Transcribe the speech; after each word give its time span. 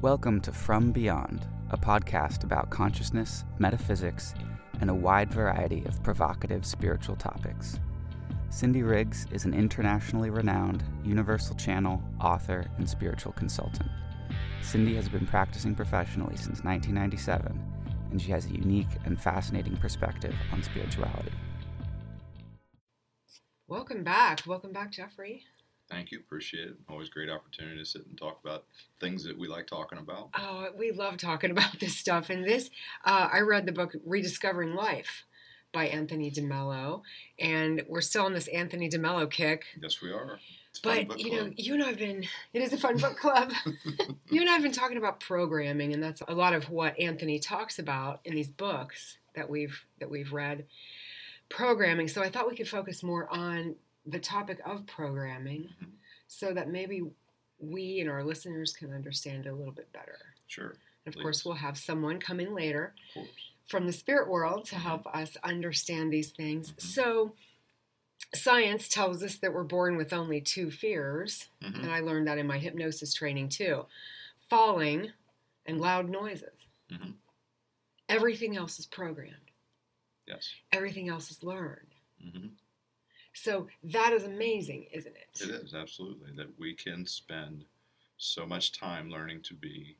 Welcome 0.00 0.40
to 0.42 0.52
From 0.52 0.92
Beyond, 0.92 1.44
a 1.70 1.76
podcast 1.76 2.44
about 2.44 2.70
consciousness, 2.70 3.44
metaphysics, 3.58 4.32
and 4.80 4.90
a 4.90 4.94
wide 4.94 5.34
variety 5.34 5.84
of 5.86 6.00
provocative 6.04 6.64
spiritual 6.64 7.16
topics. 7.16 7.80
Cindy 8.48 8.84
Riggs 8.84 9.26
is 9.32 9.44
an 9.44 9.54
internationally 9.54 10.30
renowned 10.30 10.84
Universal 11.04 11.56
Channel 11.56 12.00
author 12.20 12.70
and 12.76 12.88
spiritual 12.88 13.32
consultant. 13.32 13.90
Cindy 14.62 14.94
has 14.94 15.08
been 15.08 15.26
practicing 15.26 15.74
professionally 15.74 16.36
since 16.36 16.62
1997, 16.62 17.60
and 18.12 18.22
she 18.22 18.30
has 18.30 18.46
a 18.46 18.54
unique 18.54 18.86
and 19.04 19.20
fascinating 19.20 19.76
perspective 19.78 20.34
on 20.52 20.62
spirituality. 20.62 21.32
Welcome 23.66 24.04
back. 24.04 24.42
Welcome 24.46 24.72
back, 24.72 24.92
Jeffrey. 24.92 25.42
Thank 25.90 26.10
you. 26.10 26.18
Appreciate 26.18 26.68
it. 26.68 26.76
Always 26.88 27.08
great 27.08 27.30
opportunity 27.30 27.78
to 27.78 27.84
sit 27.84 28.06
and 28.06 28.16
talk 28.18 28.40
about 28.44 28.64
things 29.00 29.24
that 29.24 29.38
we 29.38 29.48
like 29.48 29.66
talking 29.66 29.98
about. 29.98 30.30
Oh, 30.36 30.68
we 30.76 30.92
love 30.92 31.16
talking 31.16 31.50
about 31.52 31.80
this 31.80 31.96
stuff. 31.96 32.30
And 32.30 32.44
this, 32.44 32.70
uh, 33.04 33.28
I 33.32 33.40
read 33.40 33.66
the 33.66 33.72
book 33.72 33.94
Rediscovering 34.04 34.74
Life 34.74 35.24
by 35.72 35.86
Anthony 35.86 36.30
DeMello, 36.30 37.02
and 37.38 37.82
we're 37.88 38.00
still 38.00 38.24
on 38.24 38.32
this 38.32 38.48
Anthony 38.48 38.88
DeMello 38.88 39.30
kick. 39.30 39.64
Yes, 39.80 40.00
we 40.00 40.10
are. 40.10 40.38
It's 40.70 40.80
a 40.80 40.82
fun 40.82 41.06
But 41.08 41.20
you 41.20 41.32
know, 41.32 41.50
you 41.56 41.74
and 41.74 41.82
I've 41.82 41.98
been. 41.98 42.24
It 42.52 42.62
is 42.62 42.72
a 42.72 42.78
fun 42.78 42.98
book 42.98 43.16
club. 43.18 43.52
you 44.30 44.40
and 44.40 44.50
I've 44.50 44.62
been 44.62 44.72
talking 44.72 44.96
about 44.96 45.20
programming, 45.20 45.92
and 45.92 46.02
that's 46.02 46.22
a 46.26 46.34
lot 46.34 46.52
of 46.54 46.70
what 46.70 46.98
Anthony 46.98 47.38
talks 47.38 47.78
about 47.78 48.20
in 48.24 48.34
these 48.34 48.48
books 48.48 49.18
that 49.34 49.48
we've 49.48 49.84
that 50.00 50.10
we've 50.10 50.32
read. 50.32 50.66
Programming. 51.48 52.08
So 52.08 52.22
I 52.22 52.28
thought 52.28 52.48
we 52.48 52.56
could 52.56 52.68
focus 52.68 53.02
more 53.02 53.26
on 53.30 53.76
the 54.10 54.18
topic 54.18 54.60
of 54.64 54.86
programming, 54.86 55.64
Mhm. 55.80 55.92
so 56.26 56.52
that 56.54 56.68
maybe 56.68 57.02
we 57.58 58.00
and 58.00 58.08
our 58.08 58.24
listeners 58.24 58.72
can 58.72 58.92
understand 58.92 59.46
it 59.46 59.50
a 59.50 59.54
little 59.54 59.72
bit 59.72 59.92
better. 59.92 60.34
Sure, 60.46 60.76
And 61.04 61.14
of 61.14 61.20
course, 61.20 61.44
we'll 61.44 61.54
have 61.54 61.76
someone 61.78 62.20
come 62.20 62.40
in 62.40 62.54
later 62.54 62.94
from 63.66 63.86
the 63.86 63.92
spirit 63.92 64.28
world 64.28 64.64
to 64.66 64.76
Mhm. 64.76 64.80
help 64.80 65.06
us 65.08 65.36
understand 65.38 66.12
these 66.12 66.30
things. 66.32 66.72
Mhm. 66.72 66.80
So, 66.80 67.36
science 68.34 68.88
tells 68.88 69.22
us 69.22 69.36
that 69.38 69.52
we're 69.52 69.64
born 69.64 69.96
with 69.96 70.12
only 70.12 70.40
two 70.40 70.70
fears, 70.70 71.48
Mhm. 71.60 71.82
and 71.82 71.90
I 71.92 72.00
learned 72.00 72.26
that 72.28 72.38
in 72.38 72.46
my 72.46 72.58
hypnosis 72.58 73.12
training 73.14 73.48
too 73.50 73.86
falling 74.48 75.12
and 75.66 75.78
loud 75.80 76.08
noises. 76.08 76.56
Everything 78.08 78.56
else 78.56 78.78
is 78.78 78.86
programmed, 78.86 79.50
Yes. 80.26 80.54
everything 80.72 81.08
else 81.10 81.30
is 81.30 81.42
learned. 81.42 81.94
So, 83.40 83.68
that 83.84 84.12
is 84.12 84.24
amazing, 84.24 84.86
isn't 84.92 85.14
it? 85.16 85.28
It 85.40 85.50
is 85.50 85.74
absolutely 85.74 86.32
that 86.36 86.58
we 86.58 86.74
can 86.74 87.06
spend 87.06 87.64
so 88.16 88.44
much 88.44 88.72
time 88.72 89.10
learning 89.10 89.42
to 89.42 89.54
be 89.54 89.96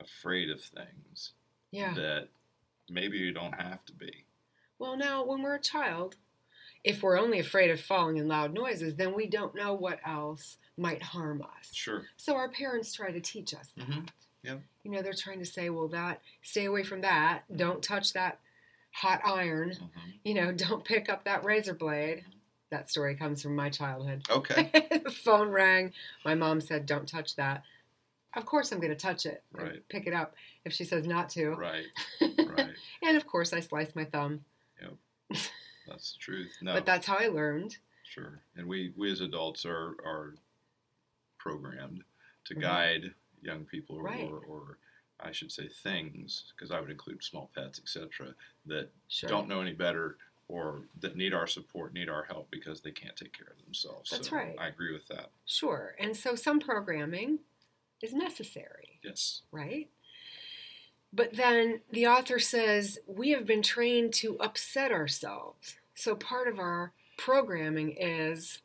afraid 0.00 0.50
of 0.50 0.60
things 0.60 1.32
Yeah. 1.70 1.94
that 1.94 2.28
maybe 2.88 3.18
you 3.18 3.32
don't 3.32 3.52
have 3.60 3.84
to 3.86 3.92
be. 3.92 4.24
Well, 4.78 4.96
now, 4.96 5.24
when 5.24 5.42
we're 5.42 5.54
a 5.54 5.60
child, 5.60 6.16
if 6.82 7.02
we're 7.02 7.18
only 7.18 7.38
afraid 7.38 7.70
of 7.70 7.80
falling 7.80 8.18
and 8.18 8.28
loud 8.28 8.52
noises, 8.54 8.96
then 8.96 9.14
we 9.14 9.26
don't 9.26 9.54
know 9.54 9.72
what 9.74 10.00
else 10.04 10.56
might 10.76 11.02
harm 11.02 11.42
us. 11.42 11.72
Sure. 11.72 12.06
So 12.16 12.34
our 12.34 12.48
parents 12.50 12.92
try 12.92 13.12
to 13.12 13.20
teach 13.20 13.54
us 13.54 13.68
that. 13.76 13.86
Mhm. 13.86 14.08
Yeah. 14.42 14.58
You 14.82 14.90
know, 14.90 15.02
they're 15.02 15.12
trying 15.12 15.38
to 15.40 15.44
say, 15.46 15.68
well, 15.70 15.88
that 15.88 16.22
stay 16.42 16.64
away 16.64 16.82
from 16.82 17.02
that. 17.02 17.44
Don't 17.56 17.82
touch 17.82 18.14
that 18.14 18.40
hot 18.92 19.20
iron. 19.24 19.74
hmm 19.76 20.10
You 20.24 20.34
know, 20.34 20.50
don't 20.66 20.84
pick 20.84 21.08
up 21.08 21.22
that 21.24 21.44
razor 21.44 21.74
blade. 21.74 22.24
That 22.70 22.88
story 22.90 23.14
comes 23.16 23.42
from 23.42 23.56
my 23.56 23.68
childhood. 23.68 24.22
Okay. 24.30 24.70
the 25.04 25.10
phone 25.24 25.48
rang. 25.50 25.92
My 26.24 26.34
mom 26.34 26.60
said, 26.60 26.86
"Don't 26.86 27.08
touch 27.08 27.36
that." 27.36 27.64
Of 28.36 28.46
course, 28.46 28.70
I'm 28.70 28.78
going 28.78 28.90
to 28.92 28.96
touch 28.96 29.26
it. 29.26 29.42
Right. 29.52 29.82
Pick 29.88 30.06
it 30.06 30.12
up 30.14 30.34
if 30.64 30.72
she 30.72 30.84
says 30.84 31.04
not 31.04 31.28
to. 31.30 31.50
right. 31.50 31.86
Right. 32.20 32.70
and 33.02 33.16
of 33.16 33.26
course, 33.26 33.52
I 33.52 33.58
sliced 33.58 33.96
my 33.96 34.04
thumb. 34.04 34.44
Yep. 34.80 35.40
That's 35.88 36.12
the 36.12 36.18
truth. 36.20 36.52
No. 36.62 36.74
But 36.74 36.86
that's 36.86 37.06
how 37.08 37.16
I 37.16 37.26
learned. 37.26 37.76
Sure. 38.04 38.38
And 38.56 38.68
we, 38.68 38.92
we 38.96 39.10
as 39.10 39.20
adults 39.20 39.66
are, 39.66 39.96
are 40.04 40.34
programmed 41.38 42.04
to 42.44 42.54
Mhm. 42.54 42.60
guide 42.60 43.14
young 43.42 43.64
people 43.64 43.96
or, 43.96 44.02
Right. 44.04 44.30
or, 44.30 44.38
or 44.46 44.78
I 45.18 45.32
should 45.32 45.50
say 45.50 45.68
things, 45.68 46.52
because 46.54 46.70
I 46.70 46.80
would 46.80 46.90
include 46.90 47.22
small 47.24 47.50
pets, 47.54 47.80
etc., 47.80 48.34
that 48.66 48.90
Sure. 49.08 49.28
don't 49.28 49.48
know 49.48 49.60
any 49.60 49.72
better 49.72 50.18
or 50.50 50.80
that 51.00 51.16
need 51.16 51.32
our 51.32 51.46
support, 51.46 51.94
need 51.94 52.08
our 52.08 52.24
help 52.24 52.50
because 52.50 52.80
they 52.80 52.90
can't 52.90 53.16
take 53.16 53.32
care 53.32 53.46
of 53.56 53.64
themselves. 53.64 54.10
That's 54.10 54.28
So 54.28 54.36
right. 54.36 54.56
I 54.58 54.66
agree 54.66 54.92
with 54.92 55.06
that. 55.08 55.30
Sure. 55.46 55.94
And 55.98 56.16
so 56.16 56.34
some 56.34 56.58
programming 56.58 57.38
is 58.02 58.12
necessary. 58.12 58.98
Yes. 59.04 59.42
right? 59.52 59.88
But 61.12 61.34
then 61.34 61.80
the 61.90 62.06
author 62.06 62.38
says 62.38 62.98
we 63.06 63.30
have 63.30 63.46
been 63.46 63.62
trained 63.62 64.12
to 64.14 64.38
upset 64.38 64.92
ourselves. 64.92 65.76
So 65.94 66.14
part 66.14 66.48
of 66.48 66.58
our 66.58 66.92
programming 67.16 67.96
is 67.98 68.62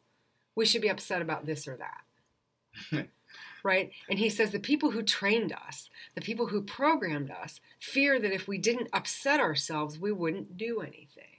we 0.56 0.66
should 0.66 0.82
be 0.82 0.90
upset 0.90 1.22
about 1.22 1.46
this 1.46 1.68
or 1.68 1.78
that. 1.78 3.08
right? 3.64 3.92
And 4.10 4.20
he 4.20 4.30
says 4.30 4.52
the 4.52 4.60
people 4.60 4.92
who 4.92 5.02
trained 5.02 5.52
us, 5.68 5.90
the 6.14 6.22
people 6.22 6.48
who 6.48 6.62
programmed 6.62 7.32
us, 7.32 7.60
fear 7.80 8.20
that 8.20 8.32
if 8.34 8.48
we 8.48 8.58
didn't 8.58 8.90
upset 8.94 9.40
ourselves, 9.40 10.00
we 10.00 10.12
wouldn't 10.12 10.56
do 10.56 10.82
anything. 10.82 11.35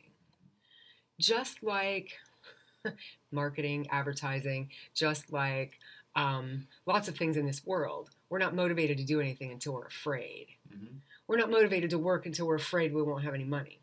Just 1.19 1.63
like 1.63 2.13
marketing, 3.33 3.89
advertising, 3.91 4.71
just 4.95 5.33
like 5.33 5.79
um, 6.15 6.67
lots 6.87 7.09
of 7.09 7.17
things 7.17 7.37
in 7.37 7.47
this 7.47 7.65
world. 7.65 8.11
We're 8.31 8.39
not 8.39 8.55
motivated 8.55 8.99
to 8.99 9.05
do 9.05 9.21
anything 9.21 9.51
until 9.53 9.75
we're 9.75 9.87
afraid. 9.87 10.49
hmm 10.71 10.97
We're 11.29 11.37
not 11.39 11.51
motivated 11.51 11.91
to 11.91 11.99
work 11.99 12.27
until 12.27 12.47
we're 12.47 12.57
afraid 12.57 12.95
we 12.95 13.03
won't 13.03 13.25
have 13.25 13.35
any 13.35 13.45
money. 13.45 13.81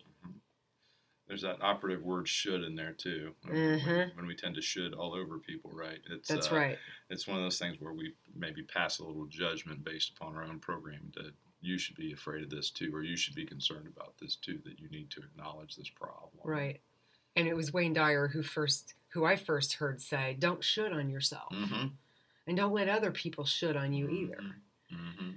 There's 1.28 1.42
that 1.42 1.62
operative 1.62 2.04
word 2.04 2.28
"should" 2.28 2.64
in 2.64 2.76
there 2.76 2.94
too. 2.94 3.34
When, 3.44 3.56
Mhm. 3.56 4.16
when 4.16 4.26
we 4.28 4.36
tend 4.36 4.56
to 4.56 4.62
should 4.62 4.94
all 4.94 5.14
over 5.14 5.40
people, 5.40 5.72
right? 5.72 6.00
It's 6.10 6.30
That's 6.30 6.52
uh, 6.52 6.56
right. 6.56 6.80
it's 7.10 7.28
one 7.28 7.38
of 7.38 7.44
those 7.44 7.58
things 7.58 7.80
where 7.80 7.94
we 7.94 8.14
maybe 8.36 8.62
pass 8.62 9.00
a 9.00 9.06
little 9.06 9.26
judgment 9.26 9.84
based 9.84 10.12
upon 10.12 10.36
our 10.36 10.44
own 10.44 10.60
programming 10.60 11.12
that 11.16 11.34
you 11.62 11.78
should 11.78 11.96
be 11.96 12.12
afraid 12.12 12.44
of 12.44 12.50
this 12.50 12.70
too, 12.70 12.94
or 12.94 13.04
you 13.04 13.16
should 13.16 13.36
be 13.36 13.46
concerned 13.46 13.88
about 13.88 14.18
this 14.20 14.36
too, 14.36 14.60
that 14.66 14.80
you 14.80 14.90
need 14.90 15.10
to 15.12 15.22
acknowledge 15.22 15.76
this 15.76 15.90
problem. 15.90 16.42
Right. 16.44 16.82
And 17.36 17.48
it 17.48 17.56
was 17.56 17.74
Wayne 17.74 17.94
Dyer 17.94 18.28
who 18.28 18.44
first 18.44 18.94
who 19.14 19.26
I 19.26 19.36
first 19.36 19.74
heard 19.74 20.02
say, 20.02 20.36
"Don't 20.40 20.64
should 20.64 20.92
on 20.92 21.10
yourself, 21.10 21.52
Mm-hmm. 21.54 21.88
and 22.48 22.58
don't 22.58 22.74
let 22.74 22.90
other 22.90 23.12
people 23.12 23.46
should 23.46 23.76
on 23.76 23.94
you 23.94 24.10
either." 24.10 24.40
Mm-hmm. 24.92 25.30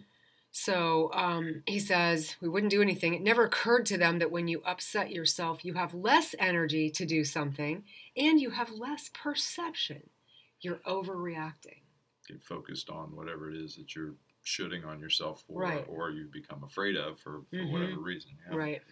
So 0.51 1.11
um, 1.13 1.63
he 1.67 1.79
says 1.79 2.37
we 2.41 2.49
wouldn't 2.49 2.71
do 2.71 2.81
anything. 2.81 3.13
It 3.15 3.21
never 3.23 3.45
occurred 3.45 3.85
to 3.87 3.99
them 3.99 4.19
that 4.21 4.31
when 4.31 4.49
you 4.49 4.63
upset 4.65 5.11
yourself, 5.11 5.65
you 5.65 5.75
have 5.75 5.93
less 5.93 6.35
energy 6.39 6.89
to 6.91 7.05
do 7.05 7.25
something, 7.25 7.85
and 8.17 8.41
you 8.41 8.51
have 8.51 8.71
less 8.73 9.11
perception. 9.13 10.09
You're 10.61 10.81
overreacting. 10.87 11.81
Get 12.27 12.43
focused 12.43 12.89
on 12.89 13.15
whatever 13.15 13.51
it 13.51 13.57
is 13.57 13.77
that 13.77 13.95
you're 13.95 14.15
shooting 14.43 14.85
on 14.85 14.99
yourself 15.01 15.45
for, 15.47 15.61
Right. 15.61 15.85
or 15.89 16.11
you 16.11 16.27
become 16.33 16.63
afraid 16.65 16.97
of 16.97 17.19
for, 17.21 17.43
for 17.51 17.57
Mhm. 17.57 17.73
whatever 17.73 17.99
reason. 18.01 18.31
Yeah. 18.51 18.57
Right. 18.57 18.83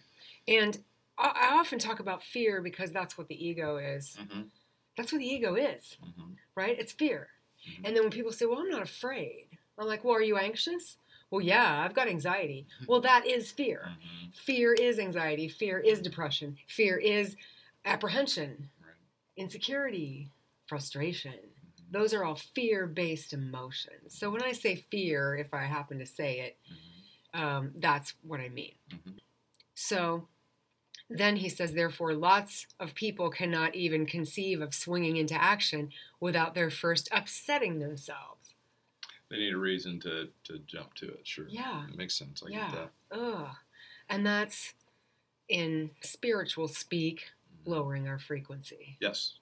And 0.46 0.84
I, 1.18 1.48
I 1.50 1.54
often 1.58 1.78
talk 1.78 2.00
about 2.00 2.22
fear 2.22 2.60
because 2.62 2.92
that's 2.92 3.16
what 3.18 3.28
the 3.28 3.46
ego 3.46 3.76
is. 3.76 4.16
Mm-hmm. 4.20 4.42
That's 4.96 5.12
what 5.12 5.18
the 5.18 5.26
ego 5.28 5.54
is, 5.54 5.96
Mm-hmm. 6.04 6.32
right? 6.54 6.78
It's 6.78 6.92
fear. 6.92 7.28
Mhm. 7.68 7.86
And 7.86 7.96
then 7.96 8.02
when 8.04 8.12
people 8.12 8.32
say, 8.32 8.46
well, 8.46 8.58
I'm 8.60 8.68
not 8.70 8.82
afraid, 8.82 9.46
I'm 9.78 9.86
like, 9.86 10.04
well, 10.04 10.14
are 10.16 10.22
you 10.22 10.36
anxious? 10.36 10.96
Well, 11.30 11.40
yeah, 11.40 11.82
I've 11.84 11.94
got 11.94 12.06
anxiety. 12.08 12.66
Well, 12.86 13.00
that 13.00 13.26
is 13.26 13.50
fear. 13.50 13.82
Mm-hmm. 13.88 14.30
Fear 14.34 14.74
is 14.74 14.98
anxiety. 14.98 15.48
Fear 15.48 15.78
is 15.80 16.00
depression. 16.00 16.56
Fear 16.68 16.98
is 16.98 17.36
apprehension, 17.84 18.68
Right. 18.80 18.94
insecurity, 19.36 20.30
frustration. 20.66 21.34
Those 21.90 22.14
are 22.14 22.24
all 22.24 22.36
fear 22.36 22.86
based 22.86 23.32
emotions. 23.32 24.16
So 24.18 24.30
when 24.30 24.42
I 24.42 24.52
say 24.52 24.76
fear, 24.90 25.36
if 25.36 25.52
I 25.54 25.64
happen 25.64 25.98
to 25.98 26.06
say 26.06 26.40
it, 26.40 26.56
um, 27.38 27.72
that's 27.76 28.14
what 28.22 28.40
I 28.40 28.48
mean. 28.48 28.72
So 29.74 30.28
then 31.10 31.36
he 31.36 31.48
says, 31.48 31.72
therefore, 31.74 32.14
lots 32.14 32.66
of 32.80 32.94
people 32.94 33.30
cannot 33.30 33.74
even 33.74 34.06
conceive 34.06 34.60
of 34.60 34.74
swinging 34.74 35.16
into 35.16 35.34
action 35.34 35.90
without 36.20 36.54
their 36.54 36.70
first 36.70 37.08
upsetting 37.12 37.78
themselves. 37.78 38.54
They 39.30 39.38
need 39.38 39.54
a 39.54 39.58
reason 39.58 40.00
to, 40.00 40.28
to 40.44 40.58
jump 40.66 40.94
to 40.94 41.08
it. 41.08 41.20
Sure. 41.26 41.46
Yeah. 41.48 41.86
It 41.88 41.96
makes 41.96 42.14
sense. 42.14 42.42
I 42.44 42.50
yeah. 42.50 42.70
get 42.70 42.90
that. 43.10 43.18
Ugh. 43.18 43.48
And 44.08 44.26
that's 44.26 44.74
in 45.48 45.90
spiritual 46.02 46.68
speak, 46.68 47.30
Mhm. 47.64 47.68
lowering 47.70 48.08
our 48.08 48.18
frequency. 48.18 48.96
Yes. 49.00 49.38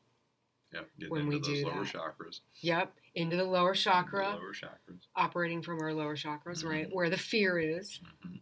Yep. 0.72 0.88
Getting 0.98 1.10
When 1.10 1.26
we 1.26 1.38
do 1.40 1.66
lower 1.66 1.84
that. 1.84 1.92
chakras. 1.94 2.40
Yep. 2.60 2.94
Into 3.14 3.36
the 3.36 3.44
lower 3.44 3.74
chakra, 3.74 4.30
the 4.32 4.36
lower 4.42 4.52
chakras. 4.54 5.00
operating 5.14 5.62
from 5.62 5.80
our 5.80 5.92
lower 5.92 6.16
chakras, 6.16 6.64
right? 6.64 6.88
Mhm. 6.88 6.94
Where 6.94 7.10
the 7.10 7.18
fear 7.18 7.58
is. 7.58 8.00
hmm 8.22 8.36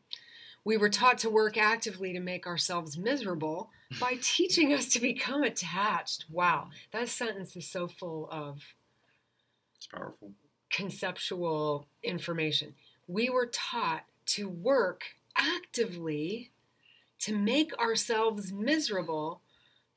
We 0.65 0.77
were 0.77 0.91
taught 0.91 1.19
to 1.19 1.31
work 1.31 1.57
actively 1.57 2.13
to 2.13 2.21
make 2.21 2.47
ourselves 2.47 2.99
miserable 2.99 3.71
by 3.99 4.19
teaching 4.23 4.73
us 4.73 4.89
to 4.91 5.01
become 5.01 5.43
attached. 5.43 6.27
Wow, 6.31 6.69
that 6.93 7.09
sentence 7.09 7.57
is 7.57 7.67
so 7.67 7.89
full 7.89 8.29
of 8.31 8.63
It's 9.77 9.87
powerful. 9.87 10.33
conceptual 10.71 11.87
information. 12.03 12.75
we 13.09 13.29
were 13.31 13.47
taught 13.47 14.05
to 14.27 14.49
work 14.49 15.05
actively 15.37 16.51
to 17.21 17.37
make 17.37 17.77
ourselves 17.79 18.53
miserable 18.53 19.41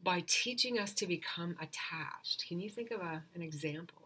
by 0.02 0.24
teaching 0.28 0.80
us 0.80 0.94
to 0.94 1.06
become 1.06 1.56
attached. 1.62 2.46
Can 2.48 2.60
you 2.60 2.70
think 2.70 2.92
of 2.92 3.02
a, 3.02 3.24
an 3.36 3.42
example? 3.42 4.03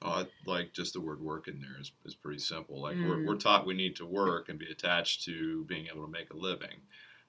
Oh, 0.00 0.10
I 0.10 0.26
like 0.46 0.72
just 0.72 0.92
the 0.92 1.00
word 1.00 1.20
work 1.20 1.48
in 1.48 1.60
there 1.60 1.80
is, 1.80 1.90
is 2.04 2.14
pretty 2.14 2.38
simple. 2.38 2.80
Like 2.80 2.96
we're, 3.02 3.16
Mm. 3.18 3.26
we're 3.26 3.36
taught 3.36 3.66
we 3.66 3.74
need 3.74 3.96
to 3.96 4.06
work 4.06 4.48
and 4.48 4.58
be 4.58 4.70
attached 4.70 5.24
to 5.24 5.64
being 5.64 5.86
able 5.86 6.04
to 6.04 6.10
make 6.12 6.30
a 6.32 6.36
living. 6.36 6.80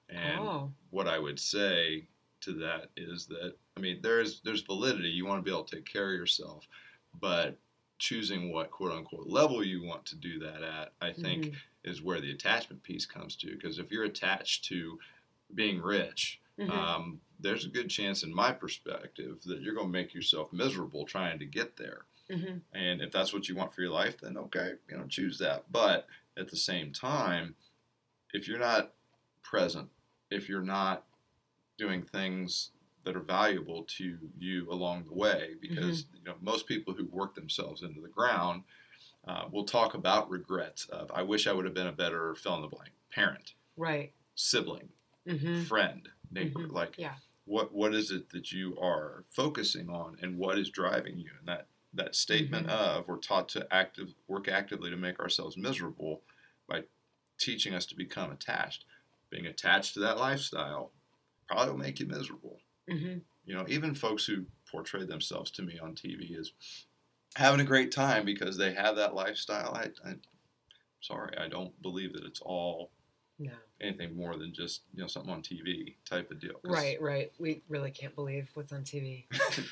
And 0.08 0.38
oh, 0.40 0.72
what 0.90 1.08
I 1.08 1.18
would 1.18 1.38
say 1.40 2.06
to 2.42 2.52
that 2.54 2.90
is 2.96 3.26
that 3.26 3.54
I 3.76 3.80
mean 3.80 4.00
there's 4.02 4.40
there's 4.42 4.62
validity. 4.62 5.08
You 5.08 5.26
want 5.26 5.38
to 5.38 5.48
be 5.48 5.50
able 5.54 5.64
to 5.64 5.76
take 5.76 5.84
care 5.86 6.12
of 6.12 6.18
yourself, 6.18 6.66
but 7.20 7.58
choosing 7.98 8.52
what 8.52 8.70
quote 8.70 8.92
unquote 8.92 9.26
level 9.26 9.64
you 9.64 9.82
want 9.84 10.06
to 10.06 10.16
do 10.16 10.38
that 10.38 10.62
at, 10.62 10.92
I 11.00 11.12
think, 11.12 11.46
Mhm. 11.46 11.54
is 11.84 12.02
where 12.02 12.20
the 12.20 12.30
attachment 12.30 12.82
piece 12.82 13.04
comes 13.04 13.36
to. 13.36 13.52
Because 13.56 13.78
if 13.78 13.90
you're 13.90 14.04
attached 14.04 14.64
to 14.66 14.98
being 15.54 15.80
rich, 15.82 16.40
Mhm. 16.58 16.70
um, 16.70 17.20
there's 17.40 17.64
a 17.64 17.68
good 17.68 17.90
chance, 17.90 18.22
in 18.22 18.32
my 18.34 18.52
perspective, 18.52 19.42
that 19.42 19.60
you're 19.60 19.74
going 19.74 19.88
to 19.88 19.92
make 19.92 20.14
yourself 20.14 20.52
miserable 20.52 21.04
trying 21.04 21.38
to 21.40 21.46
get 21.46 21.76
there. 21.76 22.06
Mhm. 22.30 22.62
And 22.72 23.00
if 23.02 23.10
that's 23.10 23.32
what 23.32 23.48
you 23.48 23.56
want 23.56 23.72
for 23.74 23.82
your 23.82 23.90
life, 23.90 24.18
then 24.20 24.36
okay, 24.36 24.74
you 24.88 24.96
know, 24.96 25.06
choose 25.06 25.38
that. 25.38 25.70
But 25.72 26.06
at 26.36 26.48
the 26.48 26.56
same 26.56 26.92
time, 26.92 27.56
if 28.32 28.46
you're 28.48 28.58
not 28.58 28.94
present, 29.42 29.90
if 30.30 30.48
you're 30.48 30.62
not 30.62 31.06
doing 31.78 32.02
things 32.04 32.70
that 33.04 33.16
are 33.16 33.20
valuable 33.20 33.84
to 33.84 34.18
you 34.38 34.70
along 34.70 35.04
the 35.06 35.14
way, 35.14 35.54
because 35.60 36.06
you 36.14 36.22
know 36.24 36.36
most 36.40 36.66
people 36.66 36.94
who 36.94 37.06
work 37.06 37.34
themselves 37.34 37.82
into 37.82 38.00
the 38.00 38.08
ground 38.08 38.64
uh, 39.26 39.48
will 39.50 39.64
talk 39.64 39.94
about 39.94 40.30
regrets 40.30 40.86
of 40.86 41.10
I 41.12 41.22
wish 41.22 41.46
I 41.46 41.52
would 41.52 41.64
have 41.64 41.74
been 41.74 41.86
a 41.86 41.92
better 41.92 42.34
fill 42.34 42.56
in 42.56 42.62
the 42.62 42.68
blank 42.68 42.92
parent, 43.10 43.54
right. 43.76 44.12
sibling, 44.34 44.90
hmm 45.26 45.62
friend, 45.64 46.08
neighbor. 46.30 46.60
Mhm. 46.60 46.72
Like 46.72 46.98
Yeah. 46.98 47.16
what 47.46 47.72
what 47.72 47.94
is 47.94 48.10
it 48.10 48.30
that 48.30 48.52
you 48.52 48.78
are 48.78 49.24
focusing 49.30 49.88
on 49.90 50.18
and 50.22 50.38
what 50.38 50.58
is 50.58 50.70
driving 50.70 51.18
you 51.18 51.30
and 51.38 51.48
that 51.48 51.68
that 51.92 52.14
statement 52.14 52.66
Mhm. 52.68 52.70
of 52.70 53.08
we're 53.08 53.16
taught 53.18 53.48
to 53.50 53.66
active 53.74 54.14
work 54.28 54.48
actively 54.48 54.90
to 54.90 54.96
make 54.96 55.18
ourselves 55.18 55.56
miserable 55.56 56.22
by 56.68 56.84
teaching 57.38 57.74
us 57.74 57.86
to 57.86 57.96
become 57.96 58.30
attached 58.30 58.84
being 59.30 59.46
attached 59.46 59.94
to 59.94 60.00
that 60.00 60.18
lifestyle 60.18 60.92
probably 61.48 61.72
will 61.72 61.78
make 61.78 61.98
you 62.00 62.06
miserable 62.06 62.60
hmm 62.88 63.18
you 63.44 63.54
know 63.54 63.64
even 63.68 63.94
folks 63.94 64.26
who 64.26 64.46
portray 64.70 65.04
themselves 65.04 65.50
to 65.50 65.62
me 65.62 65.78
on 65.78 65.94
tv 65.94 66.38
as 66.38 66.52
having 67.36 67.60
a 67.60 67.64
great 67.64 67.90
time 67.90 68.24
because 68.24 68.56
they 68.56 68.72
have 68.74 68.96
that 68.96 69.14
lifestyle 69.14 69.74
i, 69.74 69.90
I 70.08 70.14
sorry 71.00 71.36
i 71.38 71.48
don't 71.48 71.80
believe 71.82 72.12
that 72.12 72.24
it's 72.24 72.40
all 72.40 72.90
No. 73.38 73.52
anything 73.80 74.14
more 74.14 74.36
than 74.36 74.52
just 74.52 74.82
you 74.92 75.00
know 75.00 75.06
something 75.08 75.32
on 75.32 75.42
tv 75.42 75.96
type 76.04 76.30
of 76.30 76.38
deal. 76.40 76.60
Right, 76.62 77.00
right. 77.00 77.32
We 77.38 77.62
really 77.68 77.90
can't 77.90 78.14
believe 78.14 78.50
what's 78.54 78.72
on 78.72 78.84
TV. 78.84 79.24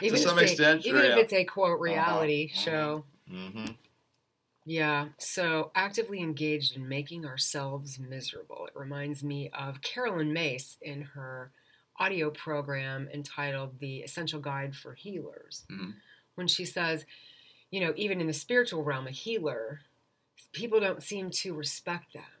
to 0.00 0.16
some 0.16 0.38
extent, 0.38 0.84
a, 0.84 0.88
even 0.88 1.04
if 1.04 1.16
it's 1.18 1.32
a 1.32 1.44
quote 1.44 1.80
reality 1.80 2.50
Uh-huh. 2.52 2.60
show. 2.60 3.04
hmm 3.28 3.66
Yeah, 4.66 5.08
so 5.18 5.70
actively 5.74 6.20
engaged 6.20 6.74
in 6.76 6.88
making 6.88 7.26
ourselves 7.26 7.98
miserable. 7.98 8.66
It 8.66 8.74
reminds 8.74 9.22
me 9.22 9.50
of 9.50 9.82
Carolyn 9.82 10.32
Myss 10.32 10.78
in 10.80 11.02
her 11.02 11.52
audio 11.98 12.30
program 12.30 13.08
entitled 13.12 13.78
The 13.78 13.98
Essential 14.00 14.40
Guide 14.40 14.74
for 14.74 14.94
Healers, 14.94 15.66
Mhm. 15.70 15.94
when 16.34 16.48
she 16.48 16.64
says, 16.64 17.04
you 17.70 17.80
know, 17.80 17.92
even 17.96 18.20
in 18.20 18.26
the 18.26 18.32
spiritual 18.32 18.82
realm, 18.84 19.06
a 19.06 19.10
healer, 19.10 19.82
people 20.52 20.80
don't 20.80 21.02
seem 21.02 21.30
to 21.30 21.54
respect 21.54 22.16
Mhm. 22.16 22.33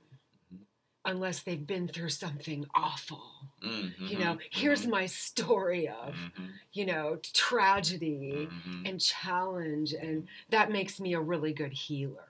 Unless 1.04 1.42
they've 1.42 1.66
been 1.66 1.86
through 1.88 2.08
something 2.10 2.66
awful. 2.74 3.22
Mm-hmm. 3.62 4.06
You 4.06 4.18
know, 4.18 4.38
here's 4.50 4.86
my 4.86 5.06
story 5.06 5.88
of, 5.88 6.14
you 6.72 6.86
know, 6.86 7.18
tragedy 7.34 8.48
Mm-hmm. 8.50 8.86
and 8.86 9.00
challenge, 9.00 9.92
and 9.92 10.26
that 10.50 10.70
makes 10.72 10.98
me 11.00 11.14
a 11.14 11.20
really 11.20 11.52
good 11.52 11.72
healer. 11.72 12.28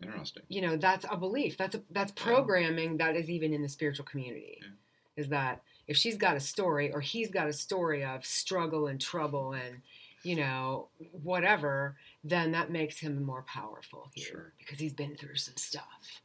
Interesting. 0.00 0.44
you 0.48 0.60
know 0.60 0.76
that's 0.76 1.04
a 1.10 1.16
belief 1.16 1.56
that's 1.56 1.74
a, 1.74 1.82
that's 1.90 2.12
programming 2.12 2.98
that 2.98 3.16
is 3.16 3.28
even 3.28 3.52
in 3.52 3.62
the 3.62 3.68
spiritual 3.68 4.04
community 4.04 4.58
Yeah. 4.62 4.68
is 5.16 5.28
that 5.30 5.60
if 5.88 5.96
she's 5.96 6.16
got 6.16 6.36
a 6.36 6.40
story 6.40 6.92
or 6.92 7.00
he's 7.00 7.32
got 7.32 7.48
a 7.48 7.52
story 7.52 8.04
of 8.04 8.24
struggle 8.24 8.86
and 8.86 9.00
trouble 9.00 9.54
and 9.54 9.78
you 10.22 10.36
know 10.36 10.86
whatever 11.24 11.96
then 12.22 12.52
that 12.52 12.70
makes 12.70 13.00
him 13.00 13.20
more 13.24 13.42
powerful 13.42 14.08
here 14.14 14.26
Sure. 14.26 14.52
because 14.58 14.78
he's 14.78 14.92
been 14.92 15.16
through 15.16 15.34
some 15.34 15.56
stuff 15.56 16.22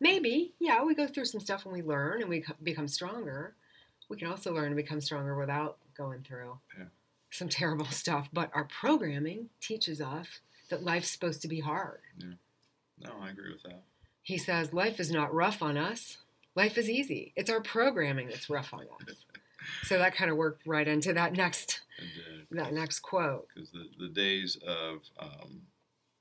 maybe 0.00 0.52
yeah 0.60 0.82
we 0.84 0.94
go 0.94 1.06
through 1.06 1.24
some 1.24 1.40
stuff 1.40 1.64
and 1.64 1.72
we 1.74 1.82
learn 1.82 2.20
and 2.20 2.28
we 2.30 2.44
become 2.62 2.88
stronger 2.88 3.54
we 4.08 4.16
can 4.16 4.28
also 4.28 4.52
learn 4.54 4.66
and 4.66 4.76
become 4.76 5.00
stronger 5.00 5.36
without 5.36 5.76
going 5.96 6.22
through 6.22 6.58
Yeah. 6.78 6.84
some 7.30 7.48
terrible 7.48 7.86
stuff 8.02 8.28
but 8.32 8.50
our 8.54 8.64
programming 8.80 9.48
teaches 9.60 10.00
us 10.00 10.26
that 10.70 10.84
life's 10.84 11.10
supposed 11.10 11.42
to 11.42 11.48
be 11.48 11.60
hard 11.60 12.00
Yeah. 12.18 12.34
No, 13.04 13.12
I 13.22 13.30
agree 13.30 13.52
with 13.52 13.62
that. 13.62 13.82
he 14.22 14.38
says, 14.38 14.72
Life 14.72 14.98
is 14.98 15.12
not 15.12 15.32
rough 15.32 15.62
on 15.62 15.76
us. 15.78 16.18
Life 16.56 16.76
is 16.76 16.90
easy. 16.90 17.32
It's 17.36 17.48
our 17.48 17.60
programming 17.60 18.26
that's 18.28 18.50
rough 18.50 18.74
on 18.74 18.86
us. 19.08 19.24
So 19.84 19.98
that 19.98 20.14
kind 20.16 20.30
of 20.30 20.36
worked 20.36 20.66
right 20.66 20.86
into 20.88 21.12
that 21.12 21.34
next 21.34 21.82
And 22.50 22.58
that 22.58 22.72
next 22.72 23.00
quote. 23.00 23.46
because 23.54 23.70
the, 23.70 23.86
the 24.00 24.08
days 24.08 24.56
of 24.66 25.00
um, 25.20 25.60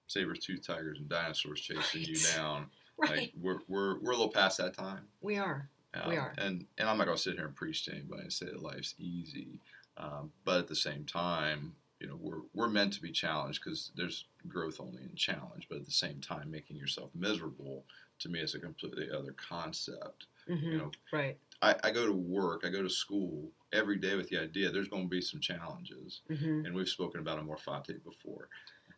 saber-toothed 0.07 0.63
tigers 0.65 0.99
and 0.99 1.07
dinosaurs 1.09 1.61
chasing 1.61 2.01
you 2.01 2.15
down, 2.35 2.65
Right. 3.09 3.09
like 3.19 3.33
we're, 3.39 3.59
we're 3.67 3.99
we're 3.99 4.11
a 4.11 4.15
little 4.17 4.31
past 4.31 4.57
that 4.57 4.73
time. 4.73 5.03
we 5.21 5.37
are. 5.37 5.69
Um, 5.93 6.09
We 6.09 6.17
are. 6.17 6.33
And 6.37 6.65
and 6.77 6.89
I'm 6.89 6.97
not 6.97 7.05
gonna 7.05 7.17
sit 7.17 7.35
here 7.35 7.45
and 7.45 7.55
preach 7.55 7.85
to 7.85 7.91
anybody 7.91 8.23
and 8.23 8.33
say 8.33 8.47
that 8.47 8.61
life's 8.61 8.95
easy, 8.97 9.59
um, 9.97 10.31
but 10.45 10.57
at 10.59 10.67
the 10.67 10.75
same 10.75 11.05
time, 11.05 11.75
you 11.99 12.07
know, 12.07 12.17
we're 12.19 12.41
we're 12.53 12.67
meant 12.69 12.93
to 12.93 13.01
be 13.01 13.11
challenged 13.11 13.63
because 13.63 13.91
there's 13.95 14.25
growth 14.47 14.79
only 14.79 15.03
in 15.03 15.15
challenge. 15.15 15.67
But 15.69 15.77
at 15.79 15.85
the 15.85 15.91
same 15.91 16.19
time, 16.21 16.49
making 16.51 16.77
yourself 16.77 17.11
miserable 17.15 17.85
to 18.19 18.29
me 18.29 18.39
is 18.39 18.55
a 18.55 18.59
completely 18.59 19.09
other 19.11 19.33
concept. 19.33 20.25
hmm 20.47 20.55
You 20.55 20.77
know, 20.77 20.91
Right. 21.11 21.37
I, 21.61 21.75
I 21.83 21.91
go 21.91 22.05
to 22.05 22.13
work, 22.13 22.63
I 22.65 22.69
go 22.69 22.83
to 22.83 22.89
school 22.89 23.51
every 23.73 23.97
day 23.97 24.15
with 24.15 24.29
the 24.29 24.39
idea 24.39 24.69
there's 24.71 24.87
going 24.87 25.03
to 25.05 25.09
be 25.09 25.21
some 25.21 25.39
challenges, 25.39 26.21
hmm 26.27 26.65
and 26.65 26.73
we've 26.73 26.89
spoken 26.89 27.19
about 27.19 27.39
amor 27.39 27.57
fati 27.57 28.03
before. 28.03 28.49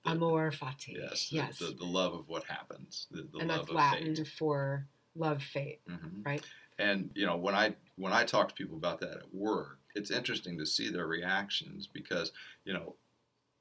The- 0.06 0.12
Amor 0.12 0.52
fati. 0.52 0.96
Yes, 0.96 1.32
Yes. 1.32 1.60
The, 1.60 1.68
the 1.78 1.86
love 1.86 2.14
of 2.14 2.28
what 2.30 2.44
happens, 2.46 3.08
the, 3.12 3.24
the 3.32 3.40
and 3.40 3.50
love 3.50 3.58
that's 3.60 3.70
of 3.70 3.76
Latin 3.76 4.16
fate. 4.16 4.28
for 4.28 4.88
love 5.16 5.44
fate, 5.44 5.82
Mhm. 5.88 6.26
right? 6.26 6.44
And 6.78 7.12
you 7.16 7.26
know, 7.26 7.36
when 7.38 7.54
I 7.56 7.76
when 7.98 8.14
I 8.14 8.24
talk 8.24 8.48
to 8.50 8.54
people 8.56 8.78
about 8.78 9.00
that 9.02 9.18
at 9.18 9.34
work, 9.34 9.80
it's 9.96 10.12
interesting 10.12 10.58
to 10.58 10.66
see 10.66 10.90
their 10.90 11.08
reactions 11.08 11.88
because 11.88 12.32
you 12.64 12.72
know 12.74 12.96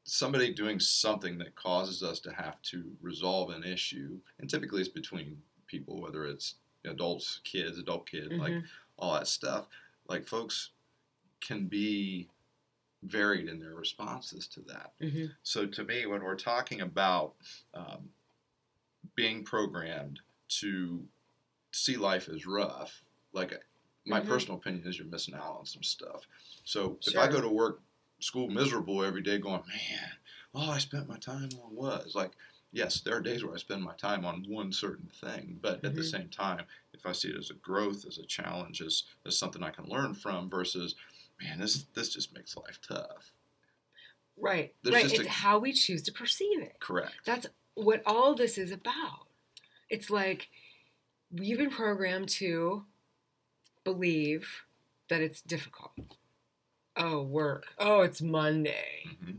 somebody 0.04 0.54
doing 0.54 0.78
something 0.80 1.36
that 1.38 1.54
causes 1.56 2.02
us 2.02 2.20
to 2.20 2.32
have 2.32 2.62
to 2.62 2.96
resolve 3.02 3.50
an 3.50 3.64
issue, 3.64 4.18
and 4.38 4.48
typically 4.48 4.80
it's 4.80 4.88
between 4.88 5.42
people, 5.66 6.00
whether 6.00 6.24
it's 6.24 6.54
adults, 6.84 7.40
kids, 7.44 7.78
adult 7.78 8.08
kid, 8.08 8.32
like 8.38 8.52
Mhm. 8.54 8.64
all 8.98 9.14
that 9.14 9.26
stuff. 9.26 9.66
Like 10.08 10.24
folks 10.26 10.70
can 11.40 11.66
be 11.66 12.28
varied 13.02 13.48
in 13.48 13.58
their 13.58 13.74
responses 13.74 14.46
to 14.48 14.60
that. 14.62 14.94
hmm 15.00 15.38
So 15.42 15.66
to 15.66 15.84
me, 15.84 16.06
when 16.06 16.22
we're 16.22 16.36
talking 16.36 16.80
about 16.80 17.36
um, 17.74 18.10
being 19.14 19.44
programmed 19.44 20.20
to 20.48 21.06
see 21.72 21.96
life 21.96 22.28
as 22.28 22.46
rough, 22.46 23.04
like 23.32 23.64
my 24.06 24.20
Mhm. 24.20 24.28
personal 24.28 24.58
opinion 24.58 24.86
is 24.88 24.98
you're 24.98 25.08
missing 25.08 25.34
out 25.34 25.58
on 25.58 25.66
some 25.66 25.82
stuff. 25.84 26.26
So 26.64 27.00
if 27.06 27.18
I 27.18 27.28
go 27.28 27.40
to 27.40 27.48
work, 27.48 27.82
school 28.20 28.48
miserable 28.50 29.04
every 29.04 29.22
day, 29.22 29.38
going, 29.38 29.62
man, 29.68 30.12
all 30.54 30.70
I 30.70 30.78
spent 30.78 31.08
my 31.08 31.18
time 31.18 31.50
on 31.62 31.74
was 31.74 32.14
like, 32.14 32.32
yes, 32.72 33.00
there 33.02 33.16
are 33.16 33.22
days 33.22 33.44
where 33.44 33.54
I 33.54 33.58
spend 33.58 33.82
my 33.82 33.94
time 33.96 34.24
on 34.24 34.44
one 34.48 34.72
certain 34.72 35.08
thing, 35.08 35.58
but 35.62 35.84
at 35.84 35.94
the 35.96 36.02
Mhm. 36.02 36.04
same 36.04 36.30
time, 36.30 36.66
if 36.94 37.06
I 37.06 37.12
see 37.12 37.30
it 37.30 37.36
as 37.38 37.50
a 37.50 37.54
growth, 37.54 38.06
as 38.06 38.18
a 38.18 38.26
challenge, 38.26 38.82
as, 38.82 39.04
as 39.26 39.38
something 39.38 39.62
I 39.62 39.70
can 39.70 39.86
learn 39.86 40.14
from, 40.14 40.50
versus, 40.50 40.96
man, 41.40 41.58
this 41.58 41.84
this 41.94 42.08
just 42.12 42.34
makes 42.34 42.56
life 42.56 42.78
tough. 42.86 43.32
Right. 44.40 44.74
There's 44.82 44.94
right. 44.94 45.02
just 45.04 45.16
It's 45.16 45.26
a- 45.26 45.30
how 45.30 45.58
we 45.58 45.72
choose 45.72 46.02
to 46.04 46.12
perceive 46.12 46.62
it. 46.62 46.76
Correct. 46.80 47.12
That's 47.24 47.46
what 47.74 48.02
all 48.06 48.34
this 48.34 48.56
is 48.58 48.70
about. 48.70 49.26
It's 49.90 50.10
like 50.10 50.48
we've 51.32 51.58
been 51.58 51.70
programmed 51.70 52.28
to 52.30 52.84
believe 53.84 54.62
that 55.08 55.20
it's 55.20 55.40
difficult. 55.40 55.92
Oh, 56.96 57.22
work. 57.22 57.66
Oh, 57.78 58.02
it's 58.02 58.20
Monday. 58.20 59.04
hmm 59.24 59.32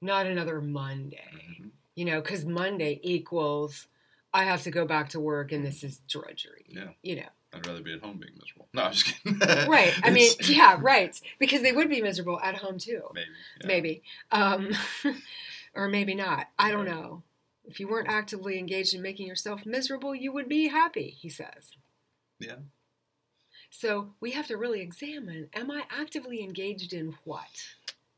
Not 0.00 0.26
another 0.26 0.60
Monday. 0.60 1.22
hmm 1.58 1.68
You 1.94 2.04
know, 2.04 2.20
because 2.20 2.44
Monday 2.44 3.00
equals 3.02 3.88
I 4.34 4.44
have 4.44 4.62
to 4.64 4.70
go 4.70 4.84
back 4.84 5.08
to 5.10 5.20
work 5.20 5.50
and 5.52 5.64
this 5.64 5.82
is 5.82 6.00
drudgery. 6.08 6.66
Yeah. 6.68 6.88
You 7.02 7.16
know, 7.16 7.28
I'd 7.54 7.66
rather 7.66 7.82
be 7.82 7.94
at 7.94 8.00
home 8.00 8.18
being 8.18 8.34
miserable. 8.38 8.68
No, 8.74 8.82
I'm 8.82 8.92
just 8.92 9.06
kidding. 9.06 9.38
right. 9.68 9.94
I 10.02 10.10
mean, 10.10 10.30
yeah, 10.48 10.78
right. 10.80 11.18
Because 11.38 11.62
they 11.62 11.72
would 11.72 11.88
be 11.88 12.02
miserable 12.02 12.40
at 12.40 12.56
home 12.56 12.78
too. 12.78 13.02
maybe. 13.14 13.26
yeah. 13.60 13.66
Maybe. 13.66 14.02
Um, 14.32 14.70
or 15.74 15.88
maybe 15.88 16.14
not. 16.14 16.48
I 16.58 16.70
don't 16.70 16.86
know. 16.86 17.22
If 17.64 17.80
you 17.80 17.88
weren't 17.88 18.08
actively 18.08 18.58
engaged 18.58 18.94
in 18.94 19.02
making 19.02 19.26
yourself 19.26 19.66
miserable, 19.66 20.14
you 20.14 20.32
would 20.32 20.48
be 20.48 20.68
happy, 20.68 21.16
he 21.18 21.28
says. 21.28 21.72
Yeah. 22.38 22.56
So 23.70 24.14
we 24.20 24.32
have 24.32 24.46
to 24.48 24.56
really 24.56 24.80
examine 24.80 25.48
am 25.52 25.70
I 25.70 25.82
actively 25.90 26.42
engaged 26.42 26.92
in 26.92 27.14
what 27.24 27.66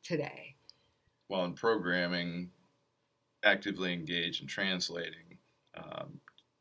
today? 0.02 0.56
Well, 1.28 1.44
in 1.44 1.54
programming, 1.54 2.50
actively 3.44 3.92
engaged 3.92 4.40
in 4.40 4.49
translating, 4.49 5.38
um, 5.76 6.20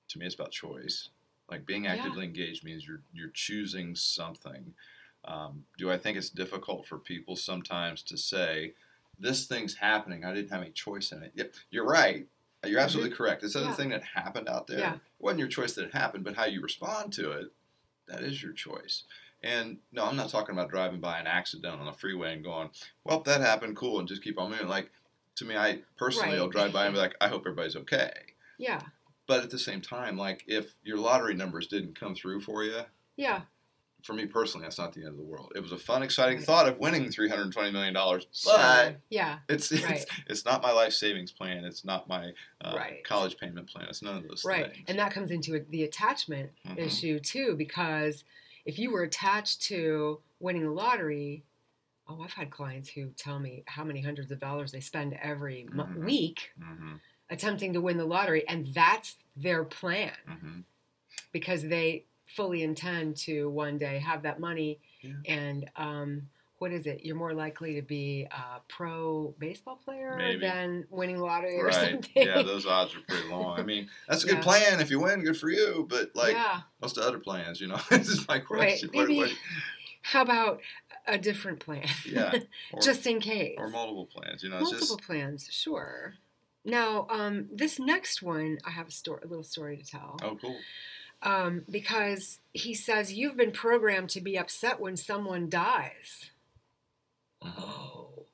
to 0.09 0.19
me, 0.19 0.25
it's 0.25 0.35
about 0.35 0.51
choice. 0.51 1.09
Like 1.49 1.65
being 1.65 1.85
Yeah. 1.85 1.93
actively 1.93 2.25
engaged 2.25 2.63
means 2.63 2.85
you're 2.87 3.03
you're 3.13 3.29
choosing 3.29 3.95
something. 3.95 4.73
Um, 5.25 5.65
do 5.77 5.91
I 5.91 5.97
think 5.97 6.17
it's 6.17 6.29
difficult 6.29 6.85
for 6.87 6.97
people 6.99 7.35
sometimes 7.35 8.01
to 8.03 8.17
say, 8.17 8.75
"This 9.19 9.45
thing's 9.47 9.75
happening. 9.75 10.23
I 10.25 10.33
didn't 10.33 10.51
have 10.51 10.61
any 10.61 10.71
choice 10.71 11.11
in 11.11 11.23
it." 11.23 11.31
Yep, 11.35 11.53
you're 11.69 11.87
right. 11.87 12.27
You're 12.65 12.79
absolutely 12.79 13.15
correct. 13.15 13.41
This 13.41 13.55
other 13.55 13.65
Mm-hmm. 13.65 13.71
Yeah. 13.71 13.75
thing 13.77 13.89
that 13.89 14.03
happened 14.03 14.49
out 14.49 14.67
there 14.67 14.79
Yeah. 14.79 14.93
it 14.95 15.01
wasn't 15.19 15.39
your 15.39 15.47
choice 15.47 15.73
that 15.75 15.85
it 15.85 15.93
happened, 15.93 16.23
but 16.23 16.35
how 16.35 16.45
you 16.45 16.61
respond 16.61 17.13
to 17.13 17.31
it, 17.31 17.53
that 18.07 18.23
is 18.23 18.41
your 18.41 18.53
choice. 18.53 19.03
And 19.43 19.79
no, 19.91 20.05
I'm 20.05 20.15
not 20.15 20.29
talking 20.29 20.53
about 20.53 20.69
driving 20.69 20.99
by 20.99 21.19
an 21.19 21.27
accident 21.27 21.79
on 21.79 21.87
a 21.87 21.93
freeway 21.93 22.33
and 22.33 22.43
going, 22.43 22.71
"Well, 23.03 23.21
that 23.21 23.41
happened, 23.41 23.77
cool," 23.77 23.99
and 23.99 24.07
just 24.07 24.23
keep 24.23 24.39
on 24.39 24.51
moving. 24.51 24.67
Like 24.67 24.91
to 25.35 25.45
me, 25.45 25.55
I 25.55 25.83
personally 25.97 26.35
Right. 26.35 26.41
will 26.41 26.49
drive 26.49 26.73
by 26.73 26.85
and 26.85 26.93
be 26.95 26.99
like, 27.05 27.15
"I 27.21 27.27
hope 27.29 27.41
everybody's 27.41 27.75
okay." 27.77 28.11
Yeah, 28.57 28.81
But 29.27 29.43
at 29.43 29.49
the 29.49 29.59
same 29.59 29.81
time, 29.81 30.17
like 30.17 30.43
if 30.47 30.73
your 30.83 30.97
lottery 30.97 31.35
numbers 31.35 31.67
didn't 31.67 31.99
come 31.99 32.15
through 32.15 32.41
for 32.41 32.63
you, 32.63 32.81
yeah, 33.17 33.41
for 34.03 34.13
me 34.13 34.25
personally, 34.25 34.65
that's 34.65 34.77
not 34.77 34.93
the 34.93 35.01
end 35.01 35.09
of 35.09 35.17
the 35.17 35.23
world. 35.23 35.51
It 35.55 35.59
was 35.61 35.71
a 35.73 35.77
fun, 35.77 36.01
exciting 36.01 36.37
Right. 36.37 36.45
thought 36.45 36.67
of 36.67 36.79
winning 36.79 37.11
three 37.11 37.27
hundred 37.29 37.51
twenty 37.51 37.71
million 37.71 37.93
dollars, 37.93 38.25
sure. 38.31 38.55
but 38.55 39.01
yeah, 39.09 39.39
it's 39.49 39.69
it's, 39.71 39.83
Right. 39.83 40.05
it's 40.27 40.45
not 40.45 40.61
my 40.63 40.71
life 40.71 40.93
savings 40.93 41.31
plan. 41.33 41.65
It's 41.65 41.83
not 41.83 42.07
my 42.07 42.31
uh, 42.61 42.73
Right. 42.75 43.03
college 43.03 43.37
payment 43.37 43.67
plan. 43.69 43.87
It's 43.89 44.01
none 44.01 44.15
of 44.17 44.27
those 44.27 44.45
right. 44.45 44.71
things. 44.71 44.85
And 44.87 44.97
that 44.99 45.11
comes 45.11 45.29
into 45.31 45.65
the 45.69 45.83
attachment 45.83 46.51
Mhm. 46.65 46.77
issue 46.79 47.19
too, 47.19 47.55
because 47.57 48.23
if 48.65 48.79
you 48.79 48.91
were 48.91 49.03
attached 49.03 49.61
to 49.63 50.21
winning 50.39 50.63
the 50.63 50.71
lottery, 50.71 51.43
oh, 52.07 52.21
I've 52.21 52.33
had 52.33 52.49
clients 52.49 52.87
who 52.89 53.09
tell 53.17 53.39
me 53.39 53.63
how 53.67 53.83
many 53.83 54.01
hundreds 54.01 54.31
of 54.31 54.39
dollars 54.39 54.71
they 54.71 54.79
spend 54.79 55.13
every 55.21 55.67
mo- 55.73 55.83
Mhm. 55.85 56.05
week 56.05 56.51
Mhm, 56.57 57.01
attempting 57.29 57.73
to 57.73 57.81
win 57.81 57.97
the 57.97 58.05
lottery, 58.05 58.47
and 58.47 58.67
that's 58.67 59.15
their 59.35 59.63
plan 59.63 60.11
mhm. 60.29 60.63
because 61.31 61.63
they 61.63 62.05
fully 62.25 62.63
intend 62.63 63.15
to 63.15 63.49
one 63.49 63.77
day 63.77 63.99
have 63.99 64.23
that 64.23 64.39
money. 64.39 64.79
Yeah. 65.01 65.13
And 65.27 65.69
um, 65.75 66.23
what 66.59 66.71
is 66.71 66.87
it? 66.87 67.01
You're 67.03 67.15
more 67.15 67.33
likely 67.33 67.75
to 67.75 67.81
be 67.81 68.27
a 68.31 68.59
pro 68.67 69.33
baseball 69.39 69.75
player 69.83 70.15
Maybe. 70.17 70.39
than 70.41 70.85
winning 70.89 71.19
lottery 71.19 71.59
or 71.59 71.71
something. 71.71 72.03
Yeah, 72.15 72.41
those 72.41 72.65
odds 72.65 72.95
are 72.95 73.01
pretty 73.07 73.29
long. 73.29 73.59
I 73.59 73.63
mean, 73.63 73.89
that's 74.09 74.23
a 74.23 74.27
good 74.27 74.37
Yeah. 74.37 74.43
plan. 74.43 74.79
If 74.79 74.89
you 74.89 74.99
win, 74.99 75.23
good 75.23 75.37
for 75.37 75.49
you. 75.49 75.85
But 75.89 76.15
like 76.15 76.33
yeah, 76.33 76.61
most 76.81 76.95
the 76.95 77.01
other 77.03 77.19
plans, 77.19 77.61
you 77.61 77.67
know, 77.67 77.79
this 77.89 78.09
is 78.09 78.27
my 78.27 78.39
question. 78.39 78.89
What- 78.91 79.07
Maybe. 79.07 79.17
what- 79.19 79.31
How 80.01 80.21
about 80.23 80.61
a 81.05 81.17
different 81.17 81.59
plan? 81.59 81.87
yeah, 82.05 82.33
or, 82.73 82.81
just 82.81 83.05
in 83.05 83.19
case. 83.19 83.55
or 83.57 83.69
multiple 83.69 84.05
plans. 84.07 84.41
You 84.43 84.49
know, 84.49 84.59
Multiple 84.59 84.97
just 84.97 85.01
plans, 85.01 85.47
sure. 85.51 86.15
Now, 86.67 87.07
um, 87.09 87.47
this 87.51 87.79
next 87.79 88.21
one, 88.21 88.57
I 88.65 88.71
have 88.71 88.89
a 88.89 88.91
story, 88.91 89.21
a 89.23 89.27
little 89.27 89.43
story 89.43 89.77
to 89.77 89.85
tell. 89.85 90.17
oh, 90.21 90.37
cool. 90.39 90.57
Um, 91.23 91.63
because 91.71 92.39
he 92.53 92.75
says 92.75 93.13
you've 93.13 93.37
been 93.37 93.51
programmed 93.51 94.09
to 94.11 94.21
be 94.21 94.37
upset 94.37 94.79
when 94.79 94.97
someone 94.97 95.49
dies. 95.49 96.31
Oh, 97.41 98.25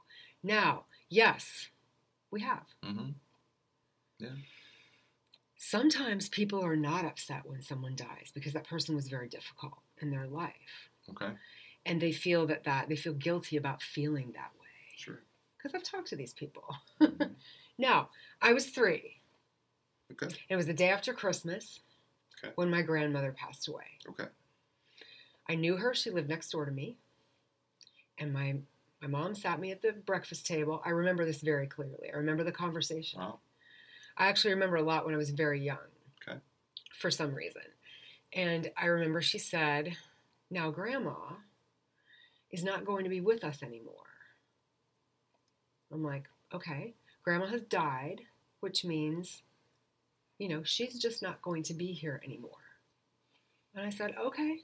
now, 0.41 0.83
yes, 1.09 1.69
we 2.31 2.41
have. 2.41 2.63
Mm-hmm. 2.83 3.09
Yeah. 4.19 4.29
Sometimes 5.55 6.27
people 6.27 6.63
are 6.65 6.75
not 6.75 7.05
upset 7.05 7.43
when 7.45 7.61
someone 7.61 7.95
dies 7.95 8.31
because 8.33 8.53
that 8.53 8.67
person 8.67 8.95
was 8.95 9.07
very 9.07 9.29
difficult 9.29 9.77
in 10.01 10.09
their 10.11 10.27
life, 10.27 10.89
Okay, 11.09 11.31
and 11.85 12.01
they 12.01 12.11
feel 12.11 12.45
that 12.47 12.65
that 12.65 12.89
they 12.89 12.95
feel 12.97 13.13
guilty 13.13 13.55
about 13.57 13.81
feeling 13.81 14.31
that 14.33 14.51
way. 14.59 14.67
sure. 14.97 15.19
Because 15.57 15.73
I've 15.75 15.83
talked 15.83 16.09
to 16.09 16.15
these 16.17 16.33
people. 16.33 16.63
Mhm. 16.99 17.31
Now, 17.77 18.09
I 18.41 18.53
was 18.53 18.67
three. 18.69 19.17
Okay, 20.11 20.35
It 20.49 20.55
was 20.55 20.67
the 20.67 20.73
day 20.73 20.89
after 20.89 21.13
Christmas 21.13 21.79
Okay. 22.43 22.51
when 22.55 22.69
my 22.69 22.81
grandmother 22.81 23.31
passed 23.31 23.67
away. 23.67 23.85
okay. 24.09 24.27
I 25.49 25.55
knew 25.55 25.75
her. 25.77 25.93
She 25.93 26.09
lived 26.09 26.29
next 26.29 26.49
door 26.51 26.65
to 26.65 26.71
me. 26.71 26.97
And 28.17 28.31
my 28.33 28.55
my 29.01 29.07
mom 29.07 29.35
sat 29.35 29.59
me 29.59 29.71
at 29.71 29.81
the 29.81 29.91
breakfast 29.91 30.45
table. 30.47 30.81
I 30.85 30.91
remember 30.91 31.25
this 31.25 31.41
very 31.41 31.67
clearly. 31.67 32.09
I 32.13 32.15
remember 32.17 32.43
the 32.45 32.51
conversation. 32.53 33.19
Wow. 33.19 33.39
I 34.15 34.27
actually 34.27 34.53
remember 34.53 34.77
a 34.77 34.81
lot 34.81 35.05
when 35.05 35.13
I 35.13 35.17
was 35.17 35.31
very 35.31 35.59
young. 35.61 35.77
Okay. 36.25 36.39
For 36.97 37.11
some 37.11 37.33
reason. 37.33 37.63
And 38.31 38.71
I 38.77 38.85
remember 38.85 39.21
she 39.21 39.39
said, 39.39 39.97
"Now 40.49 40.69
grandma 40.71 41.33
is 42.51 42.63
not 42.63 42.85
going 42.85 43.03
to 43.03 43.09
be 43.09 43.19
with 43.21 43.43
us 43.43 43.61
anymore." 43.63 44.05
I'm 45.91 46.03
like, 46.03 46.29
"Okay, 46.53 46.93
grandma 47.23 47.47
has 47.47 47.61
died, 47.63 48.21
which 48.59 48.83
means 48.85 49.41
you 50.39 50.49
know, 50.49 50.63
she's 50.63 50.99
just 50.99 51.21
not 51.21 51.41
going 51.41 51.63
to 51.63 51.73
be 51.73 51.93
here 51.93 52.21
anymore." 52.25 52.51
And 53.75 53.85
I 53.85 53.89
said, 53.89 54.15
"Okay." 54.17 54.61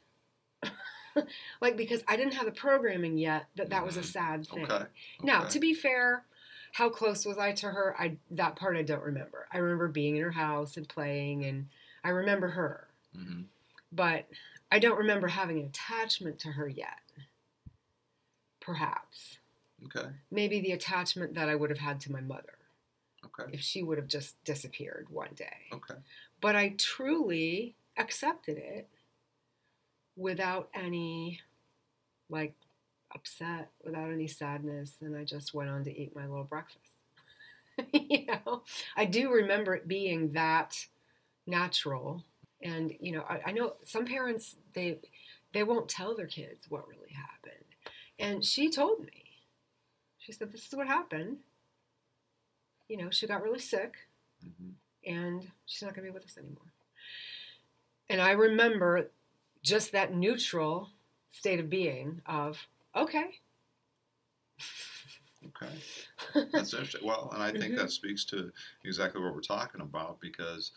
like 1.62 1.78
because 1.78 2.04
I 2.08 2.16
didn't 2.18 2.34
have 2.34 2.46
the 2.46 2.52
programming 2.52 3.18
yet 3.18 3.46
that 3.56 3.70
that 3.70 3.86
was 3.86 3.98
a 3.98 4.02
Mhm. 4.02 4.06
sad 4.06 4.48
thing. 4.48 4.66
Okay. 4.72 4.86
Now, 5.24 5.42
okay. 5.44 5.50
to 5.52 5.60
be 5.60 5.74
fair, 5.74 6.26
how 6.74 6.90
close 6.90 7.26
was 7.26 7.38
I 7.38 7.52
to 7.54 7.68
her? 7.72 7.96
I 8.00 8.18
that 8.32 8.56
part 8.56 8.76
I 8.78 8.84
don't 8.84 9.04
remember. 9.04 9.48
I 9.52 9.58
remember 9.60 9.88
being 9.88 10.18
in 10.18 10.24
her 10.24 10.32
house 10.32 10.78
and 10.78 10.88
playing, 10.88 11.46
and 11.46 11.70
I 12.04 12.10
remember 12.10 12.50
her, 12.50 12.88
Mhm. 13.16 13.46
but 13.92 14.28
I 14.72 14.80
don't 14.80 14.98
remember 14.98 15.28
having 15.30 15.60
an 15.60 15.66
attachment 15.68 16.40
to 16.40 16.52
her 16.52 16.68
yet. 16.68 17.00
Perhaps, 18.60 19.40
Okay. 19.86 20.08
maybe 20.32 20.60
the 20.62 20.72
attachment 20.74 21.34
that 21.36 21.50
I 21.50 21.56
would 21.56 21.70
have 21.70 21.80
had 21.80 22.00
to 22.02 22.12
my 22.12 22.22
mother 22.22 22.54
Okay. 23.26 23.52
if 23.54 23.62
she 23.62 23.84
would 23.84 23.98
have 23.98 24.08
just 24.08 24.42
disappeared 24.44 25.08
one 25.10 25.30
day. 25.36 25.68
Okay. 25.74 25.96
But 26.42 26.56
I 26.56 26.76
truly 26.78 27.76
accepted 27.98 28.58
it 28.58 28.88
without 30.16 30.70
any 30.74 31.42
like 32.30 32.54
upset, 33.14 33.72
without 33.84 34.12
any 34.12 34.28
sadness, 34.28 34.94
and 35.02 35.16
I 35.18 35.24
just 35.24 35.54
went 35.54 35.70
on 35.70 35.84
to 35.86 35.98
eat 36.00 36.16
my 36.16 36.28
little 36.28 36.44
breakfast. 36.44 37.00
you 37.94 38.26
know, 38.28 38.64
I 38.96 39.06
do 39.06 39.32
remember 39.32 39.76
it 39.76 39.88
being 39.88 40.34
that 40.34 40.76
natural. 41.48 42.24
And 42.62 42.94
you 43.00 43.14
know, 43.14 43.24
I, 43.30 43.42
I 43.48 43.52
know 43.52 43.74
some 43.84 44.06
parents 44.06 44.56
they 44.74 45.00
they 45.54 45.64
won't 45.64 45.90
tell 45.90 46.16
their 46.16 46.28
kids 46.28 46.66
what 46.70 46.88
really 46.88 47.14
happened. 47.14 47.66
And 48.20 48.44
she 48.44 48.70
told 48.70 49.02
me. 49.02 49.19
She 50.30 50.34
said, 50.34 50.52
This 50.52 50.68
is 50.68 50.76
what 50.76 50.86
happened. 50.86 51.38
You 52.88 52.98
know, 52.98 53.10
she 53.10 53.26
got 53.26 53.42
really 53.42 53.58
sick 53.58 53.96
Mhm. 54.46 54.74
and 55.04 55.52
she's 55.66 55.82
not 55.82 55.96
going 55.96 56.06
to 56.06 56.12
be 56.12 56.14
with 56.14 56.24
us 56.24 56.38
anymore. 56.38 56.72
And 58.12 58.22
I 58.22 58.32
remember 58.34 59.10
just 59.64 59.92
that 59.94 60.14
neutral 60.14 60.92
state 61.32 61.60
of 61.60 61.68
being 61.68 62.22
of, 62.28 62.60
okay. 62.96 63.40
Okay. 65.48 65.74
That's 66.52 66.74
interesting. 66.74 67.08
Well, 67.08 67.32
and 67.34 67.42
I 67.42 67.52
think 67.52 67.74
Mhm. 67.74 67.78
that 67.78 67.92
speaks 67.92 68.24
to 68.26 68.52
exactly 68.84 69.20
what 69.22 69.34
we're 69.34 69.42
talking 69.42 69.82
about 69.82 70.20
because 70.20 70.74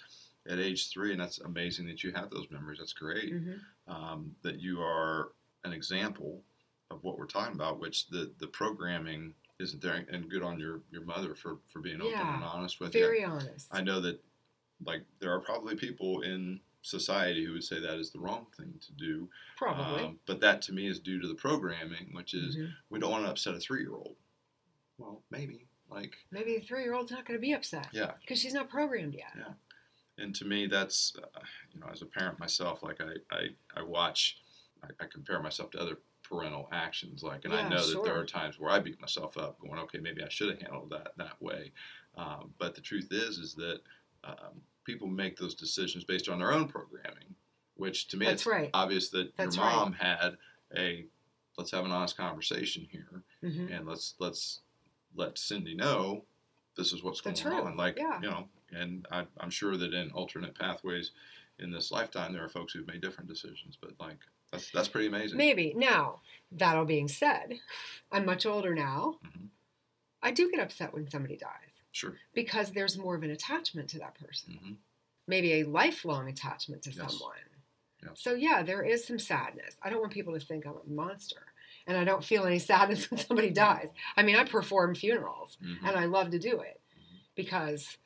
at 0.47 0.59
age 0.59 0.89
three, 0.89 1.13
and 1.13 1.21
that's 1.21 1.41
amazing 1.41 1.87
that 1.89 2.03
you 2.03 2.13
have 2.13 2.31
those 2.31 2.51
memories. 2.51 2.79
That's 2.79 2.95
great. 2.95 3.35
Mhm. 3.35 3.61
Um, 3.87 4.35
that 4.41 4.61
you 4.61 4.81
are 4.81 5.33
an 5.65 5.75
example 5.75 6.43
of 6.91 7.03
what 7.03 7.17
we're 7.19 7.27
talking 7.27 7.55
about, 7.55 7.81
which 7.81 8.09
the, 8.09 8.33
the 8.39 8.47
programming 8.49 9.35
isn't 9.63 9.81
there. 9.81 10.05
And 10.11 10.29
good 10.29 10.43
on 10.43 10.59
your, 10.59 10.81
your 10.91 11.03
mother 11.03 11.35
for, 11.35 11.59
for 11.69 11.81
being 11.81 12.01
open 12.03 12.19
and 12.19 12.45
honest 12.45 12.81
with 12.81 12.95
you. 12.95 13.01
Very 13.01 13.25
honest. 13.25 13.69
I 13.71 13.81
know 13.81 14.01
that, 14.01 14.21
like, 14.85 15.03
there 15.21 15.33
are 15.33 15.41
probably 15.41 15.77
people 15.77 16.21
in 16.23 16.61
society 16.83 17.45
who 17.45 17.53
would 17.53 17.65
say 17.65 17.79
that 17.81 17.99
is 17.99 18.11
the 18.11 18.19
wrong 18.19 18.47
thing 18.57 18.75
to 18.81 18.93
do. 18.93 19.29
Probably. 19.57 20.05
Um, 20.05 20.19
but 20.27 20.41
that 20.41 20.61
to 20.63 20.73
me 20.73 20.89
is 20.89 20.99
due 20.99 21.21
to 21.21 21.29
the 21.29 21.35
programming, 21.35 22.11
which 22.13 22.35
is 22.35 22.57
Mhm. 22.57 22.73
we 22.91 22.99
don't 22.99 23.13
want 23.13 23.25
to 23.25 23.31
upset 23.31 23.55
a 23.55 23.61
three 23.61 23.83
year 23.83 23.95
old. 23.95 24.17
Well, 24.99 25.23
maybe. 25.31 25.69
Like, 25.89 26.17
Maybe 26.31 26.59
the 26.59 26.65
three 26.65 26.83
year 26.83 26.95
old's 26.95 27.11
not 27.13 27.25
going 27.27 27.39
to 27.39 27.41
be 27.41 27.53
upset 27.53 27.89
yeah. 27.93 28.13
because 28.21 28.41
she's 28.41 28.55
not 28.55 28.69
programmed 28.71 29.15
yet. 29.15 29.33
Yeah. 29.37 29.53
And 30.19 30.35
to 30.37 30.45
me, 30.45 30.67
that's, 30.67 31.15
uh, 31.23 31.41
you 31.73 31.81
know, 31.81 31.87
as 31.93 32.03
a 32.03 32.07
parent 32.07 32.39
myself, 32.39 32.83
like, 32.83 33.01
I, 33.01 33.13
I, 33.35 33.49
I 33.77 33.83
watch, 33.83 34.39
I, 34.83 34.89
I 35.05 35.07
compare 35.07 35.41
myself 35.43 35.71
to 35.73 35.81
other 35.81 35.99
parental 36.23 36.69
actions. 36.73 37.23
Like, 37.23 37.45
and 37.45 37.55
I 37.55 37.63
Yeah, 37.63 37.69
know 37.71 37.87
that 37.87 38.05
there 38.05 38.19
are 38.19 38.25
times 38.25 38.59
where 38.59 38.71
I 38.71 38.79
beat 38.79 39.01
myself 39.01 39.37
up 39.37 39.59
going, 39.61 39.79
okay, 39.81 39.99
maybe 39.99 40.23
I 40.23 40.29
should 40.29 40.51
have 40.51 40.61
handled 40.61 40.91
that 40.91 41.13
that 41.17 41.41
way. 41.41 41.73
Um, 42.17 42.55
but 42.59 42.75
the 42.75 42.81
truth 42.81 43.09
is, 43.11 43.39
is 43.39 43.55
that 43.55 43.81
um, 44.25 44.63
people 44.85 45.09
make 45.09 45.37
those 45.37 45.55
decisions 45.55 46.05
based 46.05 46.29
on 46.29 46.39
their 46.39 46.53
own 46.53 46.69
programming, 46.69 47.35
which 47.75 48.09
to 48.09 48.17
me, 48.17 48.27
That's 48.27 48.43
it's 48.43 48.47
right. 48.47 48.71
obvious 48.75 49.09
that 49.11 49.37
That's 49.37 49.57
your 49.57 49.65
right. 49.65 49.75
mom 49.75 49.93
had 49.95 50.37
a, 50.77 51.07
let's 51.59 51.71
have 51.71 51.85
an 51.85 51.91
honest 51.93 52.17
conversation 52.17 52.87
here 52.91 53.23
hmm 53.43 53.67
and 53.71 53.87
let's 53.87 54.15
let's 54.19 54.61
let 55.15 55.37
Cindy 55.37 55.75
know 55.75 56.25
this 56.77 56.93
is 56.93 57.03
what's 57.03 57.21
going 57.21 57.37
on. 57.47 57.77
Like 57.77 57.99
yeah. 57.99 58.21
you 58.23 58.29
know, 58.31 58.49
and 58.71 59.07
I, 59.11 59.27
I'm 59.39 59.51
sure 59.51 59.77
that 59.77 59.93
in 59.93 60.11
alternate 60.13 60.59
pathways 60.59 61.11
in 61.59 61.71
this 61.71 61.91
lifetime, 61.93 62.33
there 62.33 62.45
are 62.45 62.49
folks 62.49 62.73
who've 62.73 62.87
made 62.87 63.03
different 63.03 63.29
decisions. 63.29 63.77
But 63.81 63.93
like 64.01 64.19
that's 64.53 64.71
that's 64.71 64.89
pretty 64.89 65.09
amazing. 65.09 65.39
Maybe. 65.39 65.73
Now, 65.75 66.21
that 66.53 66.77
all 66.77 66.85
being 66.85 67.09
said, 67.09 67.59
I'm 68.13 68.27
much 68.27 68.47
older 68.47 68.75
now. 68.75 69.19
Mhm. 69.25 69.49
I 70.23 70.31
do 70.31 70.51
get 70.51 70.61
upset 70.61 70.93
when 70.95 71.09
somebody 71.09 71.37
dies 71.37 71.71
Sure. 71.91 72.17
because 72.33 72.71
there's 72.71 72.97
more 72.97 73.17
of 73.17 73.23
an 73.25 73.31
attachment 73.31 73.91
to 73.91 73.99
that 73.99 74.15
person. 74.15 74.55
hmm 74.55 74.73
Maybe 75.27 75.53
a 75.55 75.65
lifelong 75.65 76.29
attachment 76.29 76.83
to 76.83 76.91
Yes. 76.93 76.99
someone. 77.13 77.37
Yes. 78.03 78.21
So, 78.21 78.35
yeah, 78.35 78.63
there 78.65 78.83
is 78.83 79.07
some 79.07 79.19
sadness. 79.19 79.77
I 79.83 79.89
don't 79.91 80.01
want 80.01 80.13
people 80.13 80.35
to 80.39 80.45
think 80.45 80.67
I'm 80.67 80.75
a 80.77 80.85
monster. 80.91 81.47
And 81.87 81.97
I 81.97 82.05
don't 82.05 82.25
feel 82.25 82.45
any 82.45 82.59
sadness 82.71 83.11
when 83.11 83.19
somebody 83.21 83.51
dies. 83.51 83.89
I 84.17 84.23
mean, 84.25 84.37
I 84.37 84.45
perform 84.45 84.95
funerals 84.95 85.57
hmm 85.61 85.87
and 85.87 85.97
I 85.97 86.05
love 86.07 86.31
to 86.31 86.39
do 86.39 86.61
it 86.61 86.81
Mhm. 86.99 87.19
because 87.37 87.97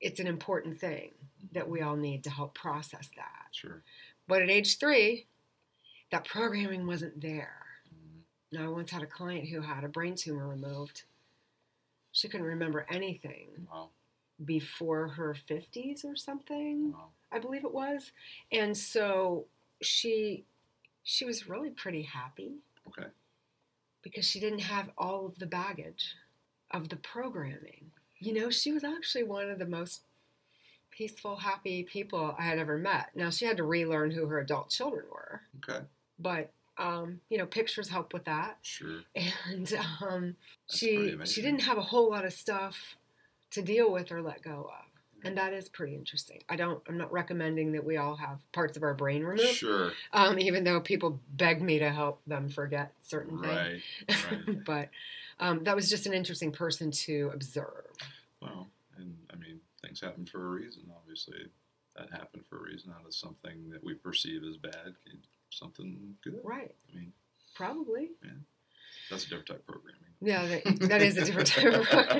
it's 0.00 0.20
an 0.20 0.26
important 0.26 0.78
thing 0.78 1.12
that 1.52 1.68
we 1.68 1.80
all 1.82 1.96
need 1.96 2.24
to 2.24 2.30
help 2.30 2.54
process 2.54 3.08
that. 3.16 3.48
Sure. 3.52 3.82
But 4.26 4.42
at 4.42 4.50
age 4.50 4.78
three, 4.78 5.26
that 6.10 6.24
programming 6.24 6.86
wasn't 6.86 7.20
there. 7.20 7.66
Mhm. 7.88 8.22
Now, 8.52 8.64
I 8.64 8.68
once 8.68 8.90
had 8.90 9.02
a 9.02 9.06
client 9.06 9.48
who 9.48 9.60
had 9.60 9.84
a 9.84 9.88
brain 9.88 10.14
tumor 10.16 10.48
removed. 10.48 11.04
She 12.12 12.28
couldn't 12.28 12.46
remember 12.46 12.86
anything 12.88 13.66
Wow. 13.70 13.90
before 14.44 15.08
her 15.08 15.34
50s 15.34 16.04
or 16.04 16.16
something, 16.16 16.92
Wow. 16.92 17.12
I 17.30 17.38
believe 17.38 17.64
it 17.64 17.72
was. 17.72 18.12
And 18.50 18.76
so 18.76 19.46
she 19.80 20.46
she 21.02 21.24
was 21.24 21.48
really 21.48 21.70
pretty 21.70 22.02
happy 22.02 22.60
Okay. 22.86 23.10
because 24.02 24.24
she 24.28 24.38
didn't 24.38 24.58
have 24.60 24.92
all 24.98 25.24
of 25.26 25.38
the 25.38 25.46
baggage 25.46 26.14
of 26.72 26.88
the 26.90 26.96
programming. 26.96 27.90
You 28.18 28.34
know, 28.34 28.50
she 28.50 28.70
was 28.70 28.84
actually 28.84 29.22
one 29.24 29.50
of 29.50 29.58
the 29.58 29.66
most 29.66 30.04
peaceful, 30.90 31.36
happy 31.36 31.84
people 31.84 32.34
I 32.38 32.42
had 32.42 32.58
ever 32.58 32.76
met. 32.76 33.16
Now, 33.16 33.30
she 33.30 33.46
had 33.46 33.56
to 33.56 33.64
relearn 33.64 34.10
who 34.10 34.26
her 34.26 34.38
adult 34.40 34.68
children 34.70 35.08
were, 35.08 35.42
Okay. 35.58 35.86
But 36.20 36.52
um, 36.78 37.20
you 37.28 37.36
know, 37.36 37.46
pictures 37.46 37.88
help 37.88 38.12
with 38.14 38.24
that. 38.24 38.58
Sure. 38.62 39.00
And 39.14 39.72
um, 40.00 40.36
she 40.70 41.16
she 41.24 41.42
didn't 41.42 41.62
have 41.62 41.78
a 41.78 41.82
whole 41.82 42.10
lot 42.10 42.24
of 42.24 42.32
stuff 42.32 42.96
to 43.50 43.62
deal 43.62 43.92
with 43.92 44.10
or 44.10 44.22
let 44.22 44.42
go 44.42 44.70
of. 44.72 44.86
And 45.22 45.36
that 45.36 45.52
is 45.52 45.68
pretty 45.68 45.94
interesting. 45.94 46.42
I 46.48 46.56
don't. 46.56 46.82
I'm 46.88 46.96
not 46.96 47.12
recommending 47.12 47.72
that 47.72 47.84
we 47.84 47.98
all 47.98 48.16
have 48.16 48.40
parts 48.52 48.78
of 48.78 48.82
our 48.82 48.94
brain 48.94 49.22
removed, 49.22 49.50
Sure. 49.50 49.92
um, 50.14 50.38
even 50.38 50.64
though 50.64 50.80
people 50.80 51.20
beg 51.32 51.60
me 51.60 51.78
to 51.78 51.90
help 51.90 52.22
them 52.26 52.48
forget 52.48 52.92
certain 53.06 53.38
things. 53.42 53.82
Right. 54.08 54.46
Right. 54.46 54.64
but 54.64 54.88
um, 55.38 55.62
that 55.64 55.76
was 55.76 55.90
just 55.90 56.06
an 56.06 56.14
interesting 56.14 56.52
person 56.52 56.90
to 56.90 57.30
observe. 57.34 57.84
Well, 58.40 58.68
and 58.96 59.14
I 59.30 59.36
mean, 59.36 59.60
things 59.82 60.00
happen 60.00 60.24
for 60.24 60.42
a 60.42 60.50
reason. 60.50 60.84
Obviously, 60.96 61.48
that 61.96 62.10
happened 62.10 62.44
for 62.48 62.56
a 62.56 62.62
reason. 62.62 62.90
Out 62.98 63.04
of 63.06 63.14
something 63.14 63.68
that 63.70 63.84
we 63.84 63.92
perceive 63.92 64.42
as 64.48 64.56
bad, 64.56 64.94
came 65.04 65.20
something 65.50 66.14
good. 66.24 66.40
Right. 66.44 66.74
I 66.92 66.96
mean, 66.96 67.12
Probably. 67.54 68.10
that's 69.10 69.24
a 69.26 69.28
different 69.28 69.46
type 69.48 69.58
of 69.58 69.66
programming. 69.66 69.96
Yeah, 70.22 70.46
that, 70.46 70.88
that 70.88 71.02
is 71.02 71.16
a 71.16 71.24
different 71.24 71.48
type 71.48 71.72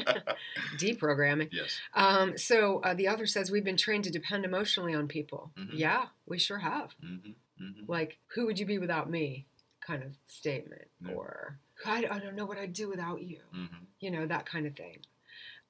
of 0.09 0.37
deprogramming. 0.79 1.49
Yes. 1.53 1.79
Um, 1.95 2.39
so 2.39 2.81
uh, 2.83 2.95
the 2.95 3.09
author 3.09 3.27
says 3.27 3.51
we've 3.51 3.65
been 3.65 3.77
trained 3.77 4.05
to 4.05 4.11
depend 4.11 4.45
emotionally 4.45 4.95
on 4.95 5.07
people. 5.07 5.53
Mhm. 5.59 5.71
Yeah, 5.75 6.07
we 6.27 6.39
sure 6.39 6.59
have. 6.59 6.95
Mm-hmm. 7.05 7.31
Mm-hmm. 7.63 7.85
Like, 7.89 8.19
who 8.35 8.47
would 8.47 8.59
you 8.59 8.65
be 8.67 8.79
without 8.79 9.11
me? 9.11 9.47
Kind 9.87 10.03
of 10.03 10.13
statement, 10.27 10.89
Yeah. 11.05 11.13
or 11.15 11.59
I, 11.85 12.07
I 12.11 12.19
don't 12.19 12.37
know 12.37 12.47
what 12.47 12.59
I'd 12.59 12.73
do 12.73 12.89
without 12.89 13.23
you. 13.23 13.41
Mm-hmm. 13.55 13.85
You 14.01 14.11
know 14.11 14.27
that 14.27 14.47
kind 14.47 14.67
of 14.67 14.75
thing. 14.77 15.01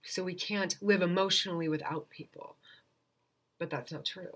So 0.02 0.22
we 0.24 0.34
can't 0.34 0.76
live 0.80 1.02
emotionally 1.02 1.68
without 1.68 2.08
people, 2.10 2.56
but 3.58 3.70
that's 3.70 3.92
not 3.92 4.04
true. 4.04 4.32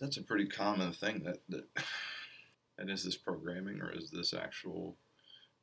That's 0.00 0.16
a 0.16 0.22
pretty 0.22 0.46
common 0.46 0.92
thing. 0.92 1.22
That 1.24 1.38
that. 1.48 1.64
And 2.78 2.90
is 2.90 3.04
this 3.04 3.16
programming 3.16 3.80
or 3.80 3.90
is 3.90 4.10
this 4.10 4.34
actual 4.34 4.96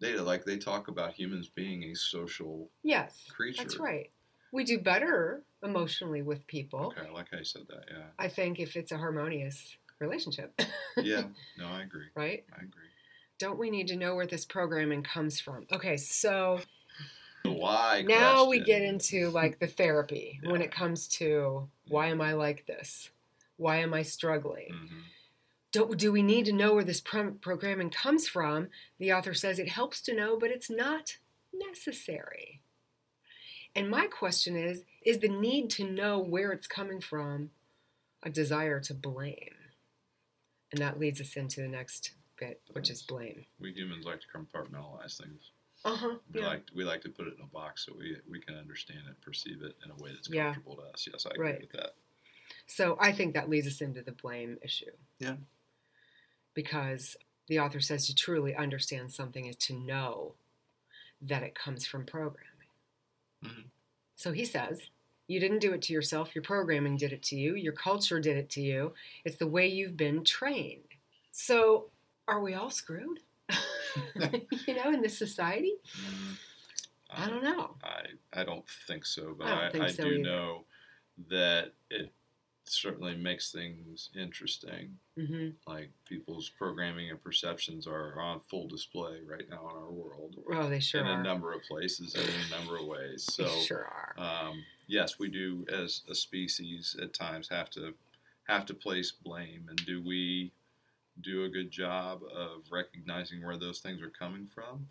data? 0.01 0.21
Like 0.23 0.45
they 0.45 0.57
talk 0.57 0.87
about 0.87 1.13
humans 1.13 1.49
being 1.49 1.83
a 1.83 1.95
social 1.95 2.69
Yes, 2.83 3.25
creature. 3.33 3.61
that's 3.63 3.77
right. 3.79 4.09
We 4.51 4.63
do 4.63 4.79
better 4.79 5.43
emotionally 5.63 6.21
with 6.21 6.45
people. 6.47 6.93
Okay, 6.97 7.07
I 7.07 7.11
like 7.11 7.27
how 7.31 7.37
you 7.37 7.43
said 7.43 7.63
that. 7.69 7.85
Yeah. 7.89 8.03
I 8.19 8.27
think 8.27 8.59
if 8.59 8.75
it's 8.75 8.91
a 8.91 8.97
harmonious 8.97 9.77
relationship, 9.99 10.59
Yeah. 10.97 11.23
No, 11.57 11.67
I 11.67 11.81
agree. 11.83 12.07
right? 12.15 12.43
I 12.51 12.57
agree. 12.57 12.89
Don't 13.39 13.57
we 13.59 13.71
need 13.71 13.87
to 13.87 13.95
know 13.95 14.15
where 14.15 14.27
this 14.27 14.45
programming 14.45 15.03
comes 15.03 15.39
from? 15.39 15.65
Okay, 15.71 15.97
so 15.97 16.59
why. 17.45 18.03
now 18.07 18.45
we 18.45 18.59
get 18.59 18.81
into 18.81 19.29
like 19.29 19.59
the 19.59 19.67
therapy 19.67 20.39
when 20.43 20.61
it 20.61 20.71
comes 20.71 21.07
to 21.09 21.67
why 21.87 22.07
am 22.07 22.21
I 22.21 22.33
like 22.33 22.65
this? 22.65 23.09
Why 23.57 23.77
am 23.77 23.93
I 23.93 24.01
struggling? 24.03 24.73
Mhm. 24.73 25.01
Do, 25.73 25.93
do 25.95 26.11
we 26.11 26.21
need 26.21 26.45
to 26.45 26.53
know 26.53 26.75
where 26.75 26.83
this 26.83 27.01
pro- 27.01 27.31
programming 27.31 27.89
comes 27.89 28.27
from? 28.27 28.69
The 28.99 29.11
author 29.11 29.33
says 29.33 29.57
it 29.59 29.69
helps 29.69 30.01
to 30.03 30.13
know, 30.15 30.37
but 30.39 30.51
it's 30.51 30.69
not 30.69 31.17
necessary. 31.51 32.61
And 33.75 33.89
my 33.89 34.05
question 34.05 34.55
is 34.55 34.83
is 35.01 35.19
the 35.19 35.27
need 35.27 35.69
to 35.71 35.83
know 35.83 36.19
where 36.19 36.51
it's 36.51 36.67
coming 36.67 37.01
from 37.01 37.49
a 38.21 38.29
desire 38.29 38.79
to 38.81 38.93
blame? 38.93 39.55
And 40.71 40.79
that 40.79 40.99
leads 40.99 41.19
us 41.19 41.35
into 41.35 41.61
the 41.61 41.67
next 41.67 42.13
bit, 42.39 42.61
which 42.71 42.89
is 42.91 43.01
blame. 43.01 43.45
We 43.59 43.73
humans 43.73 44.05
like 44.05 44.21
to 44.21 44.27
compartmentalize 44.27 45.17
things. 45.19 45.41
Uh 45.83 45.95
huh. 45.95 46.15
We 46.31 46.39
Yeah. 46.41 46.47
like 46.47 46.63
we 46.75 46.83
like 46.83 47.01
to 47.01 47.09
put 47.09 47.27
it 47.27 47.33
in 47.37 47.43
a 47.43 47.47
box 47.47 47.85
so 47.87 47.93
we 47.97 48.15
we 48.29 48.39
can 48.39 48.55
understand 48.55 49.01
it, 49.09 49.19
perceive 49.21 49.63
it 49.63 49.75
in 49.83 49.89
a 49.89 49.95
way 49.95 50.11
that's 50.13 50.29
Yeah. 50.29 50.53
comfortable 50.53 50.75
to 50.77 50.83
us. 50.83 51.07
Yes, 51.11 51.25
I 51.25 51.31
agree 51.31 51.47
Right. 51.49 51.61
with 51.61 51.71
that. 51.71 51.95
So 52.67 52.95
I 52.99 53.11
think 53.11 53.33
that 53.33 53.49
leads 53.49 53.65
us 53.65 53.81
into 53.81 54.03
the 54.03 54.11
blame 54.11 54.59
issue. 54.63 54.91
Yeah. 55.17 55.37
Because 56.53 57.15
the 57.47 57.59
author 57.59 57.79
says 57.79 58.07
to 58.07 58.15
truly 58.15 58.55
understand 58.55 59.11
something 59.11 59.45
is 59.45 59.55
to 59.57 59.73
know 59.73 60.35
that 61.21 61.43
it 61.43 61.55
comes 61.55 61.85
from 61.85 62.05
programming. 62.05 62.49
Mhm. 63.43 63.69
So 64.15 64.31
he 64.31 64.45
says, 64.45 64.89
you 65.27 65.39
didn't 65.39 65.59
do 65.59 65.73
it 65.73 65.81
to 65.83 65.93
yourself, 65.93 66.35
your 66.35 66.43
programming 66.43 66.97
did 66.97 67.13
it 67.13 67.23
to 67.23 67.35
you, 67.35 67.55
your 67.55 67.73
culture 67.73 68.19
did 68.19 68.37
it 68.37 68.49
to 68.51 68.61
you. 68.61 68.93
It's 69.25 69.37
the 69.37 69.47
way 69.47 69.67
you've 69.67 69.97
been 69.97 70.23
trained. 70.23 70.83
So 71.31 71.89
are 72.27 72.41
we 72.41 72.53
all 72.53 72.69
screwed? 72.69 73.19
you 74.67 74.75
know, 74.75 74.91
in 74.91 75.01
this 75.01 75.17
society? 75.17 75.73
Mm, 75.97 76.37
I 77.09 77.29
don't 77.29 77.43
know. 77.43 77.75
I 77.83 78.05
I 78.33 78.43
don't 78.43 78.67
think 78.87 79.05
so, 79.05 79.35
but 79.37 79.47
I 79.47 79.67
I, 79.67 79.69
think 79.71 79.83
I 79.85 79.91
so 79.91 80.03
do 80.03 80.09
either. 80.11 80.23
know 80.23 80.65
that 81.29 81.73
it 81.89 82.11
certainly 82.65 83.15
makes 83.15 83.51
things 83.51 84.09
interesting. 84.15 84.97
hmm 85.17 85.49
Like 85.67 85.91
people's 86.07 86.49
programming 86.49 87.09
and 87.09 87.23
perceptions 87.23 87.87
are 87.87 88.19
on 88.19 88.41
full 88.49 88.67
display 88.67 89.19
right 89.25 89.47
now 89.49 89.69
in 89.69 89.77
our 89.77 89.91
world. 89.91 90.35
Oh, 90.51 90.69
they 90.69 90.79
sure 90.79 91.01
in 91.01 91.07
a 91.07 91.23
number 91.23 91.53
of 91.53 91.61
places 91.63 92.15
and 92.15 92.23
in 92.23 92.35
a 92.47 92.57
number 92.59 92.77
of 92.77 92.85
ways. 92.85 93.23
So 93.31 93.43
they 93.43 93.59
sure 93.61 93.85
are. 93.85 94.15
um, 94.17 94.63
yes, 94.87 95.19
we 95.19 95.29
do 95.29 95.65
as 95.71 96.01
a 96.09 96.15
species 96.15 96.95
at 97.01 97.13
times 97.13 97.49
have 97.49 97.69
to 97.71 97.93
have 98.45 98.65
to 98.65 98.73
place 98.73 99.11
blame, 99.11 99.65
and 99.69 99.77
do 99.85 100.03
we 100.03 100.51
do 101.21 101.45
a 101.45 101.49
good 101.49 101.71
job 101.71 102.21
of 102.35 102.63
recognizing 102.71 103.45
where 103.45 103.57
those 103.57 103.79
things 103.79 104.01
are 104.01 104.09
coming 104.09 104.47
from? 104.53 104.87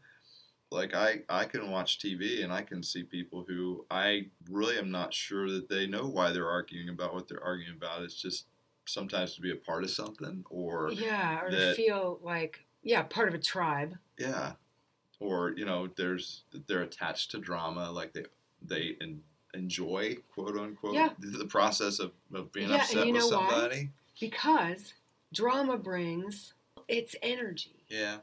Like 0.73 0.95
I, 0.95 1.21
I 1.29 1.45
can 1.45 1.71
watch 1.71 1.99
TV 1.99 2.43
and 2.43 2.53
I 2.53 2.63
can 2.63 2.83
see 2.83 3.03
people 3.03 3.45
who 3.47 3.85
I 3.91 4.27
really 4.51 4.79
am 4.79 4.91
not 4.91 5.13
sure 5.13 5.51
that 5.51 5.69
they 5.69 5.87
know 5.87 6.07
why 6.09 6.33
they're 6.33 6.49
arguing 6.51 6.89
about 6.89 7.15
what 7.15 7.29
they're 7.29 7.45
arguing 7.45 7.77
about. 7.77 8.03
It's 8.03 8.21
just 8.21 8.47
sometimes 8.87 9.35
to 9.35 9.41
be 9.41 9.53
a 9.53 9.57
part 9.57 9.85
of 9.85 9.91
something, 9.91 10.45
or 10.51 10.91
yeah, 10.93 11.41
or 11.43 11.51
to 11.51 11.75
feel 11.75 12.19
like, 12.23 12.65
yeah, 12.83 13.03
part 13.03 13.29
of 13.29 13.35
a 13.35 13.39
tribe. 13.39 13.95
Yeah, 14.19 14.53
or 15.21 15.51
you 15.57 15.65
know, 15.65 15.89
there's 15.97 16.45
they're 16.67 16.83
attached 16.83 17.31
to 17.33 17.39
drama, 17.39 17.91
like 17.93 18.13
they 18.15 18.25
they 18.63 18.97
en- 19.01 19.23
enjoy 19.55 20.17
quote 20.35 20.57
unquote 20.57 20.95
Yeah. 20.95 21.11
the 21.19 21.45
process 21.47 21.99
of, 21.99 22.13
of 22.33 22.51
being 22.53 22.71
Yeah, 22.71 22.77
upset 22.79 23.07
with 23.07 23.17
know 23.17 23.29
why? 23.29 23.49
somebody. 23.49 23.91
because 24.19 24.95
drama 25.33 25.77
brings 25.77 26.55
its 26.89 27.15
energy 27.23 27.85
Yeah. 27.89 28.19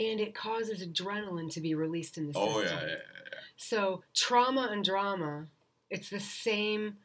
And 0.00 0.18
it 0.20 0.34
causes 0.34 0.84
adrenaline 0.84 1.52
to 1.52 1.60
be 1.60 1.74
released 1.74 2.16
in 2.16 2.26
the 2.26 2.32
system. 2.32 2.52
Oh 2.54 2.60
yeah, 2.60 2.80
yeah, 2.80 2.86
yeah, 2.88 2.96
So 3.56 4.02
trauma 4.14 4.68
and 4.72 4.82
drama, 4.84 5.46
it's 5.90 6.08
the 6.10 6.20
same 6.20 6.96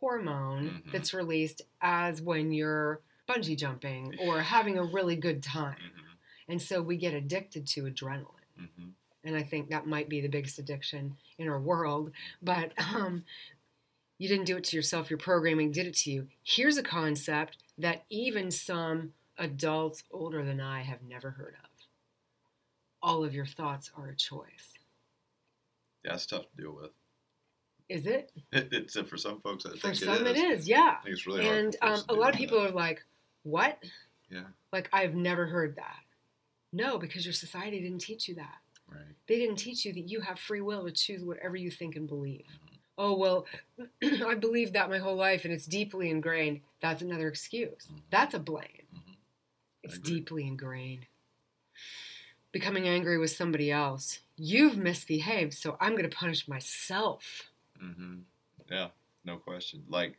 hormone 0.00 0.82
Mhm. 0.86 0.92
that's 0.92 1.14
released 1.14 1.62
as 1.80 2.20
when 2.20 2.52
you're 2.52 3.00
bungee 3.26 3.56
jumping 3.56 4.18
or 4.18 4.42
having 4.42 4.76
a 4.78 4.84
really 4.84 5.16
good 5.16 5.42
time. 5.42 5.76
yeah. 5.80 6.02
And 6.48 6.60
so 6.60 6.82
we 6.82 6.98
get 6.98 7.14
addicted 7.14 7.66
to 7.68 7.84
adrenaline. 7.84 8.26
hmm 8.56 8.64
hmm 8.76 8.88
And 9.24 9.34
I 9.36 9.42
think 9.42 9.70
that 9.70 9.86
might 9.86 10.10
be 10.10 10.20
the 10.20 10.28
biggest 10.28 10.58
addiction 10.58 11.16
in 11.38 11.48
our 11.48 11.58
world. 11.58 12.12
But 12.42 12.72
um, 12.94 13.24
you 14.18 14.28
didn't 14.28 14.44
do 14.44 14.58
it 14.58 14.64
to 14.64 14.76
yourself, 14.76 15.08
your 15.08 15.18
programming 15.18 15.72
did 15.72 15.86
it 15.86 15.94
to 15.96 16.10
you. 16.10 16.28
Here's 16.42 16.76
a 16.76 16.82
concept 16.82 17.56
that 17.78 18.04
even 18.10 18.50
some 18.50 19.14
adults 19.38 20.04
older 20.12 20.44
than 20.44 20.60
I 20.60 20.82
have 20.82 21.02
never 21.02 21.30
heard 21.30 21.56
of. 21.64 21.70
All 23.04 23.22
of 23.22 23.34
your 23.34 23.44
thoughts 23.44 23.90
are 23.98 24.08
a 24.08 24.16
choice. 24.16 24.72
Yeah, 26.04 26.14
it's 26.14 26.24
tough 26.24 26.46
to 26.56 26.62
deal 26.62 26.74
with. 26.74 26.90
Is 27.90 28.06
it? 28.06 28.32
it's 28.52 28.98
for 28.98 29.18
some 29.18 29.42
folks. 29.42 29.66
I 29.66 29.72
For 29.72 29.76
think 29.76 29.96
some, 29.96 30.26
it 30.26 30.38
it 30.38 30.38
is. 30.38 30.60
is. 30.62 30.68
Yeah. 30.68 30.96
I 31.00 31.04
think 31.04 31.14
it's 31.14 31.26
really 31.26 31.44
hard. 31.44 31.56
And 31.58 31.76
um, 31.82 32.00
a 32.08 32.14
lot 32.14 32.30
of 32.30 32.32
that. 32.32 32.38
people 32.38 32.58
are 32.58 32.70
like, 32.70 33.04
"What? 33.42 33.78
Yeah. 34.30 34.44
Like 34.72 34.88
I've 34.90 35.14
never 35.14 35.44
heard 35.44 35.76
that." 35.76 36.00
No, 36.72 36.96
because 36.96 37.26
your 37.26 37.34
society 37.34 37.78
didn't 37.78 37.98
teach 38.00 38.26
you 38.26 38.36
that. 38.36 38.56
Right. 38.90 39.02
They 39.28 39.36
didn't 39.36 39.56
teach 39.56 39.84
you 39.84 39.92
that 39.92 40.08
you 40.08 40.20
have 40.22 40.38
free 40.38 40.62
will 40.62 40.86
to 40.86 40.90
choose 40.90 41.22
whatever 41.22 41.56
you 41.56 41.70
think 41.70 41.96
and 41.96 42.08
believe. 42.08 42.46
Mm-hmm. 42.46 42.74
Oh, 42.96 43.16
well, 43.16 43.46
I 44.02 44.34
believed 44.34 44.72
that 44.72 44.88
my 44.88 44.98
whole 44.98 45.16
life 45.16 45.44
and 45.44 45.52
it's 45.52 45.66
deeply 45.66 46.08
ingrained. 46.08 46.60
That's 46.80 47.02
another 47.02 47.28
excuse. 47.28 47.86
Mhm. 47.92 48.00
That's 48.10 48.32
a 48.34 48.38
blame. 48.38 48.86
Mhm. 48.94 49.16
It's 49.82 49.98
deeply 49.98 50.46
ingrained. 50.46 51.06
Becoming 52.54 52.86
angry 52.86 53.18
with 53.18 53.32
somebody 53.32 53.72
else. 53.72 54.20
You've 54.36 54.76
misbehaved, 54.76 55.54
so 55.54 55.76
I'm 55.80 55.96
going 55.96 56.08
to 56.08 56.16
punish 56.16 56.46
myself. 56.46 57.50
Mm-hmm. 57.82 58.18
Yeah, 58.70 58.88
no 59.24 59.38
question. 59.38 59.82
Like, 59.88 60.14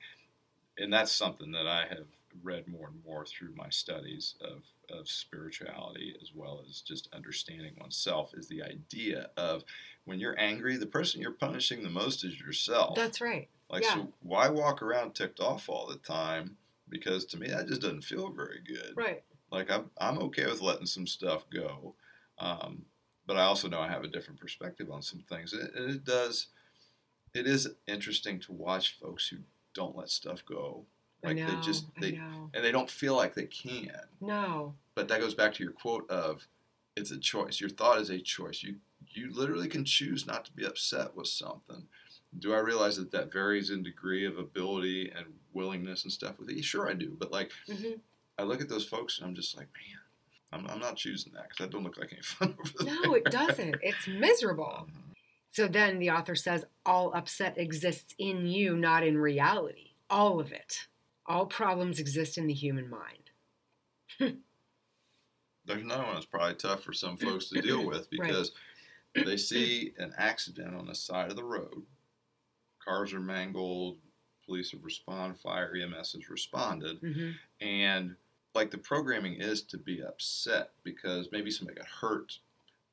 and 0.77 0.91
that's 0.91 1.13
something 1.13 1.53
that 1.53 1.65
I 1.65 1.85
have 1.87 2.07
read 2.43 2.67
more 2.67 2.87
and 2.87 3.01
more 3.05 3.25
through 3.25 3.53
my 3.55 3.69
studies 3.69 4.35
of, 4.41 4.63
of 4.89 5.07
spirituality 5.07 6.13
as 6.21 6.31
well 6.35 6.61
as 6.67 6.81
just 6.81 7.07
understanding 7.13 7.71
oneself 7.79 8.33
is 8.33 8.49
the 8.49 8.61
idea 8.63 9.29
of 9.37 9.63
when 10.03 10.19
you're 10.19 10.37
angry, 10.37 10.75
the 10.75 10.85
person 10.85 11.21
you're 11.21 11.31
punishing 11.31 11.83
the 11.83 11.89
most 11.89 12.25
is 12.25 12.37
yourself. 12.37 12.95
That's 12.97 13.21
right. 13.21 13.47
like, 13.69 13.83
yeah. 13.83 13.93
so 13.93 14.13
why 14.21 14.49
walk 14.49 14.81
around 14.81 15.15
ticked 15.15 15.39
off 15.39 15.69
all 15.69 15.87
the 15.87 15.95
time? 15.95 16.57
Because 16.89 17.23
to 17.27 17.37
me, 17.37 17.47
that 17.47 17.69
just 17.69 17.81
doesn't 17.81 18.03
feel 18.03 18.29
very 18.29 18.59
good. 18.67 18.91
Right. 18.97 19.23
Like, 19.51 19.71
I'm, 19.71 19.89
I'm 19.97 20.17
okay 20.19 20.45
with 20.47 20.61
letting 20.61 20.85
some 20.85 21.07
stuff 21.07 21.45
go. 21.49 21.95
Um, 22.37 22.83
but 23.27 23.37
I 23.37 23.43
also 23.43 23.67
know 23.67 23.79
I 23.79 23.87
have 23.87 24.03
a 24.03 24.07
different 24.07 24.39
perspective 24.39 24.91
on 24.91 25.01
some 25.01 25.23
things. 25.29 25.53
And 25.53 25.63
it, 25.63 25.95
it 25.95 26.05
does, 26.05 26.47
it 27.33 27.47
is 27.47 27.69
interesting 27.87 28.39
to 28.41 28.51
watch 28.51 28.97
folks 28.99 29.27
who 29.27 29.37
don't 29.73 29.95
let 29.95 30.09
stuff 30.09 30.43
go. 30.45 30.85
Like 31.23 31.37
know. 31.37 31.47
they 31.47 31.55
just, 31.55 31.85
they, 31.99 32.19
and 32.53 32.63
they 32.63 32.71
don't 32.71 32.89
feel 32.89 33.15
like 33.15 33.33
they 33.33 33.45
can. 33.45 33.91
No. 34.21 34.75
But 34.93 35.07
that 35.07 35.21
goes 35.21 35.33
back 35.33 35.53
to 35.55 35.63
your 35.63 35.73
quote 35.73 36.09
of, 36.09 36.47
it's 36.95 37.11
a 37.11 37.17
choice. 37.17 37.59
Your 37.59 37.69
thought 37.69 37.99
is 37.99 38.09
a 38.09 38.19
choice. 38.19 38.63
You, 38.63 38.75
you 39.09 39.33
literally 39.33 39.67
can 39.67 39.83
choose 39.83 40.25
not 40.25 40.45
to 40.45 40.51
be 40.53 40.65
upset 40.65 41.15
with 41.15 41.27
something. 41.27 41.83
Do 42.39 42.53
I 42.53 42.59
realize 42.59 42.97
that 42.97 43.11
that 43.11 43.33
varies 43.33 43.69
in 43.69 43.83
degree 43.83 44.25
of 44.25 44.37
ability 44.37 45.11
and 45.15 45.25
willingness 45.53 46.03
and 46.03 46.11
stuff 46.11 46.37
with 46.37 46.49
it? 46.49 46.63
Sure, 46.63 46.89
I 46.89 46.93
do. 46.93 47.15
But 47.17 47.31
like, 47.31 47.51
hmm 47.67 47.93
I 48.37 48.43
look 48.43 48.59
at 48.59 48.67
those 48.67 48.85
folks 48.85 49.17
and 49.17 49.27
I'm 49.27 49.35
just 49.35 49.55
like, 49.55 49.67
man, 49.67 49.99
I'm, 50.55 50.67
I'm 50.67 50.79
not 50.79 50.95
choosing 50.95 51.33
that 51.33 51.43
because 51.49 51.57
that 51.59 51.71
don't 51.71 51.83
look 51.83 51.97
like 51.97 52.13
any 52.13 52.21
fun 52.23 52.55
over 52.59 52.71
there. 52.83 52.93
No, 52.95 53.13
it 53.13 53.29
doesn't. 53.29 53.75
It's 53.81 54.07
miserable. 54.07 54.87
Mhm. 54.89 55.13
So 55.49 55.67
then 55.67 55.99
the 55.99 56.09
author 56.11 56.35
says 56.35 56.65
all 56.85 57.13
upset 57.13 57.57
exists 57.57 58.13
in 58.17 58.45
you, 58.45 58.75
not 58.75 59.05
in 59.05 59.17
reality. 59.17 59.91
All 60.09 60.39
of 60.39 60.51
it. 60.51 60.87
All 61.27 61.45
problems 61.45 61.99
exist 61.99 62.37
in 62.37 62.47
the 62.47 62.53
human 62.53 62.89
mind. 62.89 63.31
There's 65.65 65.81
another 65.81 66.03
one 66.03 66.13
that's 66.13 66.25
probably 66.25 66.55
tough 66.55 66.83
for 66.83 66.93
some 66.93 67.17
folks 67.17 67.49
to 67.49 67.61
deal 67.61 67.85
with 67.87 68.07
Right. 68.19 68.27
because 68.29 68.51
they 69.15 69.37
see 69.37 69.93
an 69.97 70.13
accident 70.17 70.75
on 70.75 70.85
the 70.87 70.95
side 70.95 71.29
of 71.31 71.35
the 71.37 71.43
road. 71.43 71.83
Cars 72.83 73.13
are 73.13 73.19
mangled, 73.19 73.97
police 74.45 74.71
have 74.71 74.83
responded, 74.83 75.39
fire 75.39 75.73
EMS 75.75 76.13
has 76.13 76.29
responded, 76.29 76.97
hmm 76.99 77.31
and 77.61 78.15
like 78.55 78.71
the 78.71 78.77
programming 78.77 79.33
is 79.35 79.61
to 79.61 79.77
be 79.77 80.01
upset 80.01 80.71
because 80.83 81.27
maybe 81.31 81.51
somebody 81.51 81.77
got 81.77 81.87
hurt 81.87 82.39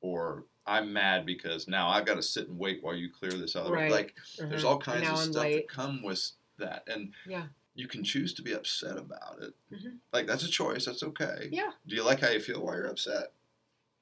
or 0.01 0.43
I'm 0.67 0.93
mad 0.93 1.25
because 1.25 1.67
now 1.67 1.87
I've 1.89 2.05
got 2.05 2.15
to 2.15 2.21
sit 2.21 2.49
and 2.49 2.59
wait 2.59 2.83
while 2.83 2.93
you 2.95 3.09
clear 3.09 3.31
this 3.31 3.55
other 3.55 3.71
Right. 3.71 3.89
Like 3.91 4.13
there's 4.37 4.63
all 4.65 4.77
kinds 4.77 5.03
now 5.03 5.13
of 5.13 5.19
I'm 5.19 5.31
stuff 5.31 5.43
late. 5.43 5.55
that 5.55 5.69
come 5.69 6.03
with 6.03 6.31
that, 6.59 6.83
and 6.87 7.11
Yeah. 7.27 7.47
you 7.73 7.87
can 7.87 8.03
choose 8.03 8.33
to 8.35 8.41
be 8.41 8.51
upset 8.53 8.97
about 8.97 9.41
it. 9.41 9.53
Mhm. 9.71 9.97
Like 10.11 10.27
that's 10.27 10.43
a 10.43 10.47
choice. 10.49 10.85
That's 10.85 11.01
okay. 11.03 11.49
Yeah. 11.51 11.71
Do 11.87 11.95
you 11.95 12.03
like 12.03 12.19
how 12.19 12.29
you 12.29 12.39
feel 12.39 12.61
while 12.61 12.75
you're 12.75 12.87
upset? 12.87 13.33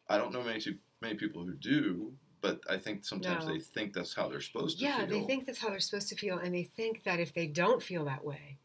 I 0.09 0.17
don't 0.17 0.33
know 0.33 0.43
many 0.43 0.59
too, 0.59 0.77
many 0.99 1.15
people 1.15 1.43
who 1.45 1.53
do, 1.53 2.13
but 2.41 2.59
I 2.69 2.77
think 2.77 3.05
sometimes 3.05 3.45
No. 3.45 3.53
they 3.53 3.59
think 3.59 3.93
that's 3.93 4.13
how 4.13 4.27
they're 4.27 4.41
supposed 4.41 4.79
to 4.79 4.85
feel 4.85 4.89
Yeah, 4.97 5.05
feel. 5.05 5.19
they 5.19 5.25
think 5.25 5.45
that's 5.45 5.59
how 5.59 5.69
they're 5.69 5.79
supposed 5.79 6.09
to 6.09 6.15
feel, 6.15 6.37
and 6.39 6.53
they 6.53 6.63
think 6.63 7.03
that 7.03 7.19
if 7.19 7.33
they 7.33 7.47
don't 7.47 7.81
feel 7.81 8.03
that 8.05 8.25
way, 8.25 8.57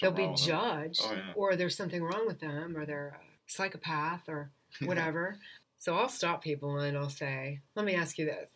they'll 0.00 0.10
be 0.12 0.22
wrong 0.22 0.32
with 0.32 0.40
them. 0.46 0.48
judged, 0.60 1.00
Oh, 1.04 1.12
yeah. 1.14 1.32
or 1.34 1.56
there's 1.56 1.76
something 1.76 2.02
wrong 2.02 2.26
with 2.26 2.40
them, 2.40 2.76
or 2.76 2.84
they're 2.86 3.18
a 3.20 3.50
psychopath, 3.50 4.28
or 4.28 4.50
whatever. 4.84 5.36
so 5.78 5.96
I'll 5.96 6.08
stop 6.08 6.42
people 6.42 6.78
and 6.78 6.96
I'll 6.96 7.08
say, 7.10 7.60
"Let 7.74 7.84
me 7.86 7.94
ask 7.94 8.18
you 8.18 8.24
this: 8.26 8.50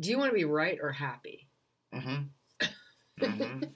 Do 0.00 0.10
you 0.10 0.18
want 0.18 0.30
to 0.30 0.34
be 0.34 0.44
right 0.44 0.78
or 0.80 0.92
happy?" 0.92 1.48
Mhm. 1.94 2.28
Mhm. 3.20 3.72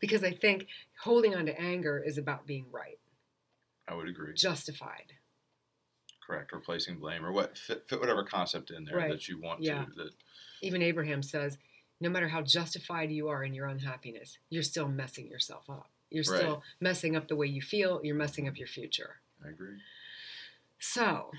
Because 0.00 0.22
I 0.24 0.32
think 0.32 0.66
holding 1.02 1.34
on 1.34 1.46
to 1.46 1.58
anger 1.60 1.98
is 2.04 2.18
about 2.18 2.46
being 2.46 2.66
right, 2.70 2.98
I 3.88 3.94
would 3.94 4.08
agree. 4.08 4.34
justified. 4.34 5.12
Correct. 6.26 6.52
Or 6.52 6.58
placing 6.60 6.98
blame 6.98 7.24
or 7.24 7.30
what 7.32 7.56
fit, 7.56 7.88
fit 7.88 8.00
whatever 8.00 8.24
concept 8.24 8.70
in 8.70 8.84
there 8.84 8.96
Right. 8.96 9.10
that 9.10 9.28
you 9.28 9.40
want 9.40 9.62
Yeah. 9.62 9.84
to. 9.84 9.90
That 9.94 10.10
Even 10.60 10.82
Abraham 10.82 11.22
says, 11.22 11.56
no 12.00 12.10
matter 12.10 12.28
how 12.28 12.42
justified 12.42 13.10
you 13.12 13.28
are 13.28 13.44
in 13.44 13.54
your 13.54 13.66
unhappiness, 13.68 14.38
you're 14.50 14.62
still 14.64 14.88
messing 14.88 15.28
yourself 15.28 15.70
up. 15.70 15.90
You're 16.10 16.24
Right. 16.28 16.40
still 16.40 16.62
messing 16.80 17.16
up 17.16 17.28
the 17.28 17.36
way 17.36 17.46
you 17.46 17.60
feel, 17.62 18.00
you're 18.04 18.14
messing 18.16 18.48
up 18.48 18.56
your 18.58 18.68
future. 18.68 19.20
I 19.44 19.48
agree. 19.48 19.78
So, 20.78 21.30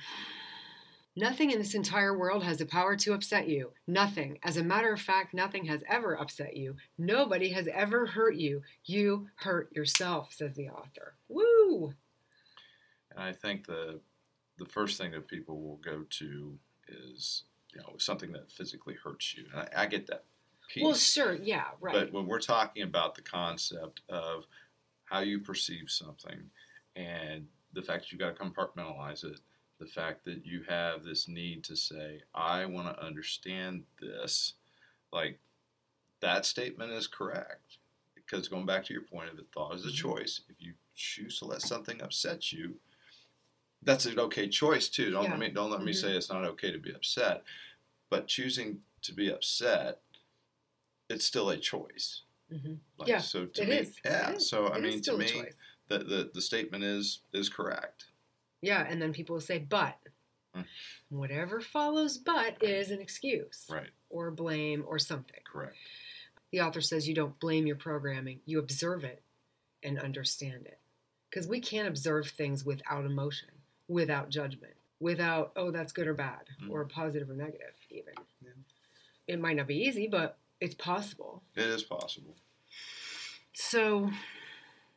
nothing 1.15 1.51
in 1.51 1.59
this 1.59 1.73
entire 1.73 2.17
world 2.17 2.43
has 2.43 2.57
the 2.57 2.65
power 2.65 2.95
to 2.97 3.13
upset 3.13 3.47
you. 3.47 3.73
Nothing. 3.87 4.39
As 4.43 4.57
a 4.57 4.63
matter 4.63 4.91
of 4.93 5.01
fact, 5.01 5.33
nothing 5.33 5.65
has 5.65 5.83
ever 5.87 6.19
upset 6.19 6.55
you. 6.57 6.75
Nobody 6.97 7.49
has 7.49 7.67
ever 7.67 8.05
hurt 8.07 8.35
you. 8.35 8.63
You 8.85 9.29
hurt 9.35 9.73
yourself, 9.75 10.33
says 10.33 10.55
the 10.55 10.69
author. 10.69 11.15
Woo! 11.27 11.93
And 13.11 13.19
I 13.19 13.33
think 13.33 13.65
the 13.67 13.99
the 14.57 14.65
first 14.65 14.97
thing 14.97 15.11
that 15.11 15.27
people 15.27 15.61
will 15.61 15.77
go 15.77 16.03
to 16.09 16.57
is 16.87 17.43
you 17.73 17.79
know 17.81 17.93
something 17.97 18.31
that 18.31 18.49
physically 18.49 18.95
hurts 18.95 19.35
you. 19.35 19.45
And 19.53 19.61
I, 19.75 19.83
I 19.83 19.85
get 19.85 20.07
that 20.07 20.23
piece. 20.67 20.83
Well, 20.83 20.93
sure, 20.93 21.33
yeah, 21.35 21.65
right. 21.79 21.93
But 21.93 22.13
when 22.13 22.27
we're 22.27 22.39
talking 22.39 22.83
about 22.83 23.15
the 23.15 23.21
concept 23.21 24.01
of 24.09 24.45
how 25.05 25.19
you 25.19 25.39
perceive 25.39 25.89
something 25.89 26.49
and 26.95 27.47
the 27.73 27.81
fact 27.81 28.03
that 28.03 28.11
you've 28.11 28.19
got 28.19 28.35
to 28.35 28.43
compartmentalize 28.43 29.23
it, 29.23 29.39
the 29.79 29.85
fact 29.85 30.25
that 30.25 30.45
you 30.45 30.63
have 30.67 31.03
this 31.03 31.27
need 31.27 31.63
to 31.65 31.75
say, 31.75 32.21
I 32.33 32.65
want 32.65 32.87
to 32.87 33.05
understand 33.05 33.83
this, 34.01 34.53
like 35.11 35.39
that 36.19 36.45
statement 36.45 36.91
is 36.91 37.07
correct. 37.07 37.77
Because 38.15 38.47
going 38.47 38.65
back 38.65 38.83
to 38.85 38.93
your 38.93 39.03
point 39.03 39.29
of 39.29 39.39
it, 39.39 39.45
thought 39.53 39.75
is 39.75 39.85
a 39.85 39.89
Mhm. 39.89 39.95
choice. 39.95 40.41
If 40.49 40.55
you 40.59 40.73
choose 40.95 41.39
to 41.39 41.45
let 41.45 41.61
something 41.61 42.01
upset 42.01 42.51
you, 42.51 42.79
that's 43.83 44.05
an 44.05 44.19
okay 44.19 44.49
choice 44.49 44.89
too. 44.89 45.11
Don't 45.11 45.25
Yeah. 45.25 45.29
let 45.31 45.39
me 45.39 45.49
don't 45.49 45.69
let 45.69 45.83
me 45.83 45.91
Mhm. 45.93 46.01
say 46.01 46.17
it's 46.17 46.29
not 46.29 46.43
okay 46.43 46.71
to 46.71 46.79
be 46.79 46.91
upset. 46.91 47.43
But 48.09 48.27
choosing 48.27 48.83
to 49.03 49.13
be 49.13 49.29
upset, 49.29 50.01
it's 51.09 51.25
still 51.25 51.49
a 51.49 51.57
choice. 51.57 52.21
Mhm. 52.51 52.79
Like, 52.97 53.09
Yeah, 53.09 53.17
So 53.19 53.45
to 53.45 53.61
It 53.63 53.69
me, 53.69 53.75
is. 53.75 53.99
yeah. 54.05 54.31
It. 54.31 54.41
So 54.41 54.67
I 54.67 54.77
It 54.77 54.83
mean, 54.83 55.01
to 55.01 55.17
me, 55.17 55.43
the, 55.87 55.99
the 55.99 56.31
the 56.33 56.41
statement 56.41 56.83
is 56.83 57.21
is 57.33 57.49
correct. 57.49 58.05
Yeah, 58.61 58.85
and 58.87 59.01
then 59.01 59.13
people 59.13 59.33
will 59.35 59.41
say, 59.41 59.59
but. 59.59 59.97
Mm. 60.55 60.65
Whatever 61.09 61.61
follows 61.61 62.17
but 62.17 62.63
is 62.63 62.89
an 62.89 62.99
excuse 63.01 63.67
Right. 63.69 63.89
or 64.09 64.31
blame 64.31 64.83
or 64.87 64.97
something. 64.97 65.39
Correct. 65.45 65.75
The 66.51 66.61
author 66.61 66.81
says 66.81 67.07
you 67.07 67.13
don't 67.13 67.37
blame 67.39 67.67
your 67.67 67.75
programming, 67.75 68.41
you 68.45 68.57
observe 68.59 69.03
it 69.03 69.21
and 69.83 69.99
understand 69.99 70.65
it. 70.65 70.79
Because 71.29 71.47
we 71.47 71.59
can't 71.59 71.87
observe 71.87 72.29
things 72.29 72.63
without 72.65 73.05
emotion, 73.05 73.49
without 73.89 74.29
judgment, 74.29 74.73
without, 74.99 75.51
oh, 75.57 75.69
that's 75.69 75.91
good 75.91 76.07
or 76.07 76.13
bad, 76.13 76.47
Mm. 76.61 76.71
or 76.71 76.85
positive 76.85 77.29
or 77.29 77.35
negative, 77.35 77.75
even. 77.89 78.13
Yeah. 78.41 78.51
It 79.27 79.39
might 79.39 79.57
not 79.57 79.67
be 79.67 79.75
easy, 79.75 80.07
but 80.07 80.39
it's 80.59 80.75
possible. 80.75 81.43
It 81.55 81.65
is 81.65 81.83
possible. 81.83 82.35
So 83.53 84.09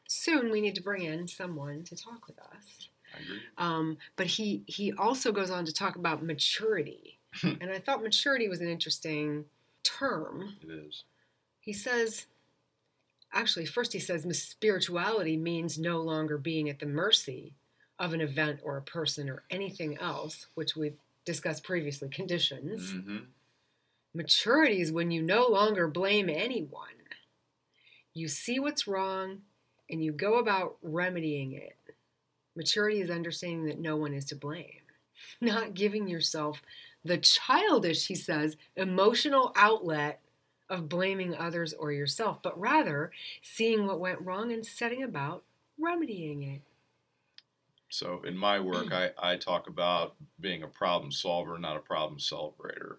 soon 0.08 0.50
we 0.50 0.60
need 0.60 0.74
to 0.74 0.82
bring 0.82 1.02
in 1.02 1.28
someone 1.28 1.84
to 1.84 1.96
talk 1.96 2.26
with 2.26 2.38
us. 2.38 2.88
I 3.14 3.22
agree. 3.22 3.40
Um, 3.58 3.96
but 4.16 4.26
he 4.26 4.62
he 4.66 4.92
also 4.92 5.32
goes 5.32 5.50
on 5.50 5.64
to 5.64 5.72
talk 5.72 5.96
about 5.96 6.22
maturity, 6.24 7.18
and 7.42 7.70
I 7.70 7.78
thought 7.78 8.02
maturity 8.02 8.48
was 8.48 8.60
an 8.60 8.68
interesting 8.68 9.44
term. 9.82 10.56
It 10.62 10.70
is. 10.70 11.04
He 11.60 11.72
says, 11.72 12.26
actually, 13.32 13.66
first 13.66 13.92
he 13.92 13.98
says 14.00 14.26
spirituality 14.38 15.36
means 15.36 15.78
no 15.78 16.00
longer 16.00 16.38
being 16.38 16.68
at 16.68 16.78
the 16.78 16.86
mercy 16.86 17.54
of 17.98 18.14
an 18.14 18.20
event 18.20 18.60
or 18.62 18.76
a 18.76 18.82
person 18.82 19.28
or 19.28 19.42
anything 19.50 19.98
else, 19.98 20.46
which 20.54 20.74
we've 20.74 20.96
discussed 21.24 21.64
previously. 21.64 22.08
Conditions. 22.08 22.92
hmm 22.92 23.18
Maturity 24.14 24.80
is 24.80 24.90
when 24.90 25.10
you 25.10 25.22
no 25.22 25.46
longer 25.46 25.86
blame 25.86 26.28
anyone. 26.28 26.88
You 28.12 28.26
see 28.28 28.58
what's 28.58 28.88
wrong 28.88 29.42
and 29.88 30.02
you 30.02 30.12
go 30.12 30.38
about 30.38 30.76
remedying 30.82 31.52
it. 31.52 31.76
Maturity 32.56 33.00
is 33.00 33.10
understanding 33.10 33.66
that 33.66 33.78
no 33.78 33.96
one 33.96 34.12
is 34.12 34.24
to 34.26 34.36
blame, 34.36 34.82
not 35.40 35.74
giving 35.74 36.08
yourself 36.08 36.62
the 37.04 37.18
childish, 37.18 38.06
he 38.08 38.14
says, 38.14 38.56
emotional 38.76 39.52
outlet 39.56 40.20
of 40.68 40.88
blaming 40.88 41.34
others 41.34 41.72
or 41.72 41.92
yourself, 41.92 42.42
but 42.42 42.58
rather 42.58 43.10
seeing 43.42 43.86
what 43.86 44.00
went 44.00 44.20
wrong 44.20 44.52
and 44.52 44.66
setting 44.66 45.02
about 45.02 45.42
remedying 45.78 46.42
it. 46.42 46.62
So 47.88 48.22
in 48.24 48.36
my 48.36 48.60
work, 48.60 48.92
I, 48.92 49.10
I 49.18 49.36
talk 49.36 49.68
about 49.68 50.14
being 50.40 50.62
a 50.62 50.68
problem 50.68 51.12
solver, 51.12 51.58
not 51.58 51.76
a 51.76 51.80
problem 51.80 52.18
celebrator. 52.18 52.96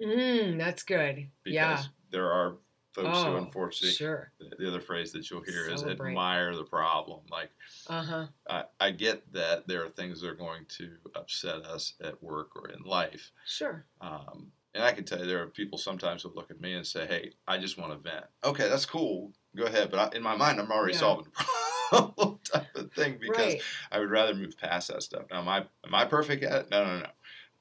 Mm, 0.00 0.58
that's 0.58 0.82
good. 0.82 1.28
Because 1.44 1.54
yeah. 1.54 1.82
there 2.10 2.30
are 2.30 2.56
folks 2.92 3.18
who 3.22 3.30
Oh, 3.32 3.36
unfortunately 3.36 3.94
Sure. 3.94 4.32
the, 4.40 4.54
the 4.58 4.68
other 4.68 4.80
phrase 4.80 5.12
that 5.12 5.30
you'll 5.30 5.42
hear 5.42 5.64
Celebrate. 5.76 5.92
is 5.94 6.00
admire 6.00 6.54
the 6.56 6.64
problem. 6.64 7.20
Like 7.30 7.50
Uh 7.88 8.02
huh. 8.02 8.26
I, 8.48 8.64
I 8.80 8.90
get 8.92 9.32
that 9.32 9.66
there 9.68 9.84
are 9.84 9.88
things 9.90 10.20
that 10.20 10.28
are 10.30 10.34
going 10.34 10.64
to 10.78 10.90
upset 11.14 11.64
us 11.66 11.94
at 12.02 12.22
work 12.22 12.56
or 12.56 12.70
in 12.70 12.82
life. 12.82 13.30
Sure. 13.46 13.84
Um, 14.00 14.52
and 14.74 14.84
I 14.84 14.92
can 14.92 15.04
tell 15.04 15.18
you 15.18 15.26
there 15.26 15.42
are 15.42 15.46
people 15.48 15.78
sometimes 15.78 16.22
who 16.22 16.32
look 16.34 16.50
at 16.50 16.60
me 16.60 16.74
and 16.74 16.86
say, 16.86 17.06
"Hey, 17.06 17.32
I 17.48 17.58
just 17.58 17.78
want 17.78 17.90
to 17.92 17.98
vent." 17.98 18.26
Okay, 18.44 18.68
that's 18.68 18.86
cool. 18.86 19.32
Go 19.56 19.64
ahead. 19.64 19.90
But 19.90 20.12
I, 20.12 20.16
in 20.16 20.22
my 20.22 20.36
mind, 20.36 20.60
I'm 20.60 20.70
already 20.70 20.92
Yeah. 20.92 21.00
solving 21.00 21.24
the 21.24 21.44
problem 21.90 22.38
type 22.44 22.74
of 22.76 22.92
thing 22.92 23.18
because 23.20 23.54
Right. 23.54 23.62
I 23.90 23.98
would 23.98 24.10
rather 24.10 24.34
move 24.34 24.56
past 24.58 24.88
that 24.88 25.02
stuff. 25.02 25.24
Now, 25.30 25.40
am 25.40 25.48
I 25.48 25.58
am 25.84 25.94
I 25.94 26.04
perfect 26.04 26.44
at 26.44 26.62
it? 26.66 26.70
No, 26.70 26.84
no, 26.84 26.98
no. 27.00 27.10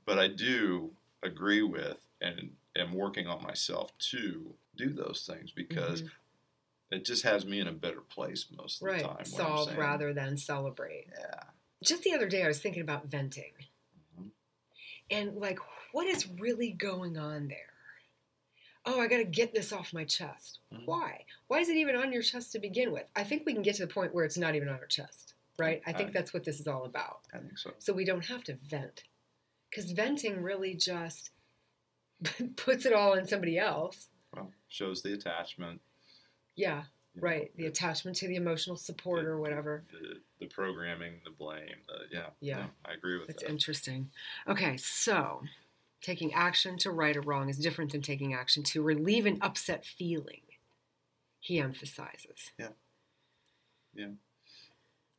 But 0.05 0.19
I 0.19 0.27
do 0.27 0.91
agree 1.23 1.63
with 1.63 1.97
and 2.21 2.55
am 2.75 2.93
working 2.93 3.27
on 3.27 3.41
myself 3.43 3.97
to 3.97 4.55
do 4.75 4.89
those 4.93 5.25
things 5.25 5.51
because 5.51 6.03
Mhm. 6.03 6.11
it 6.91 7.05
just 7.05 7.23
has 7.23 7.45
me 7.45 7.59
in 7.59 7.67
a 7.67 7.71
better 7.71 8.01
place 8.01 8.49
most 8.51 8.81
of 8.81 8.87
Right. 8.87 9.01
the 9.01 9.07
time. 9.07 9.25
Solve 9.25 9.75
rather 9.77 10.13
than 10.13 10.37
celebrate. 10.37 11.07
Yeah. 11.17 11.43
Just 11.83 12.03
the 12.03 12.13
other 12.13 12.27
day, 12.27 12.43
I 12.43 12.47
was 12.47 12.61
thinking 12.61 12.81
about 12.81 13.05
venting. 13.05 13.53
Mhm. 14.17 14.31
And 15.09 15.35
like, 15.37 15.59
what 15.93 16.07
is 16.07 16.27
really 16.27 16.71
going 16.71 17.17
on 17.17 17.47
there? 17.47 17.73
Oh, 18.85 19.01
I 19.01 19.07
got 19.07 19.17
to 19.17 19.25
get 19.25 19.53
this 19.53 19.73
off 19.73 19.91
my 19.93 20.05
chest. 20.05 20.59
Mhm. 20.71 20.85
Why? 20.85 21.25
Why 21.47 21.59
is 21.59 21.69
it 21.69 21.75
even 21.77 21.95
on 21.95 22.13
your 22.13 22.21
chest 22.21 22.51
to 22.53 22.59
begin 22.59 22.91
with? 22.91 23.09
I 23.15 23.23
think 23.23 23.45
we 23.45 23.53
can 23.53 23.61
get 23.63 23.75
to 23.75 23.85
the 23.85 23.93
point 23.93 24.13
where 24.13 24.23
it's 24.23 24.37
not 24.37 24.55
even 24.55 24.69
on 24.69 24.79
our 24.79 24.87
chest, 24.87 25.33
right? 25.59 25.81
I 25.85 25.91
think 25.93 26.09
I- 26.09 26.13
that's 26.13 26.33
what 26.33 26.45
this 26.45 26.59
is 26.59 26.67
all 26.67 26.85
about. 26.85 27.25
I 27.33 27.39
think 27.39 27.57
so. 27.57 27.73
So 27.79 27.91
we 27.93 28.05
don't 28.05 28.25
have 28.25 28.43
to 28.45 28.53
vent. 28.55 29.03
Because 29.69 29.91
venting 29.91 30.41
really 30.41 30.73
just 30.73 31.31
puts 32.55 32.85
it 32.85 32.93
all 32.93 33.17
on 33.17 33.25
somebody 33.27 33.57
else. 33.57 34.07
Well, 34.35 34.51
shows 34.67 35.01
the 35.01 35.13
attachment. 35.13 35.81
Yeah, 36.55 36.83
you 37.15 37.21
right. 37.21 37.51
The 37.55 37.63
the- 37.63 37.69
attachment 37.69 38.17
to 38.17 38.27
the 38.27 38.35
emotional 38.35 38.75
support 38.75 39.23
the- 39.23 39.29
or 39.29 39.39
whatever. 39.39 39.83
The, 39.91 40.19
the 40.39 40.47
programming, 40.47 41.21
the 41.23 41.31
blame. 41.31 41.75
The, 41.87 42.15
yeah. 42.17 42.25
Yeah. 42.39 42.57
no, 42.57 42.65
I 42.85 42.93
agree 42.93 43.17
with 43.17 43.27
that. 43.27 43.33
That's 43.33 43.43
that. 43.43 43.51
interesting. 43.51 44.09
Okay, 44.47 44.77
so 44.77 45.43
taking 46.01 46.33
action 46.33 46.77
to 46.79 46.91
right 46.91 47.15
or 47.17 47.21
wrong 47.21 47.49
is 47.49 47.57
different 47.57 47.91
than 47.91 48.01
taking 48.01 48.33
action 48.33 48.63
to 48.63 48.81
relieve 48.81 49.25
an 49.25 49.39
upset 49.41 49.85
feeling, 49.85 50.41
he 51.39 51.59
emphasizes. 51.59 52.51
Yeah. 52.59 52.69
Yeah. 53.95 54.09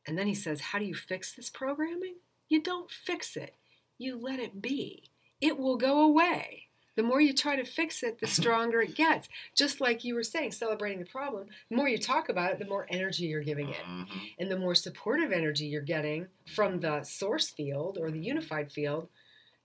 And 0.07 0.17
then 0.17 0.27
he 0.27 0.35
says, 0.35 0.61
How 0.61 0.79
do 0.79 0.85
you 0.85 0.95
fix 0.95 1.33
this 1.33 1.49
programming? 1.49 2.15
You 2.47 2.61
don't 2.63 2.89
fix 2.89 3.35
it, 3.35 3.55
you 3.97 4.17
let 4.17 4.39
it 4.39 4.61
be. 4.61 5.03
It 5.41 5.57
will 5.57 5.77
go 5.77 6.01
away. 6.01 6.68
The 6.99 7.03
more 7.03 7.21
you 7.21 7.31
try 7.33 7.55
to 7.55 7.63
fix 7.63 8.03
it, 8.03 8.19
the 8.19 8.27
stronger 8.39 8.81
it 8.81 8.93
gets. 8.93 9.29
Just 9.55 9.79
like 9.79 10.03
you 10.03 10.15
were 10.15 10.23
saying, 10.23 10.51
celebrating 10.51 10.99
the 10.99 11.05
problem, 11.05 11.47
the 11.69 11.77
more 11.77 11.87
you 11.87 11.97
talk 11.97 12.27
about 12.27 12.51
it, 12.51 12.59
the 12.59 12.65
more 12.65 12.85
energy 12.89 13.23
you're 13.27 13.41
giving 13.41 13.69
it 13.69 13.77
Mhm. 13.87 14.07
and 14.37 14.51
the 14.51 14.59
more 14.59 14.75
supportive 14.75 15.31
energy 15.31 15.65
you're 15.67 15.81
getting 15.81 16.27
from 16.53 16.81
the 16.81 17.03
source 17.03 17.49
field 17.51 17.97
or 17.97 18.11
the 18.11 18.19
unified 18.19 18.69
field 18.73 19.07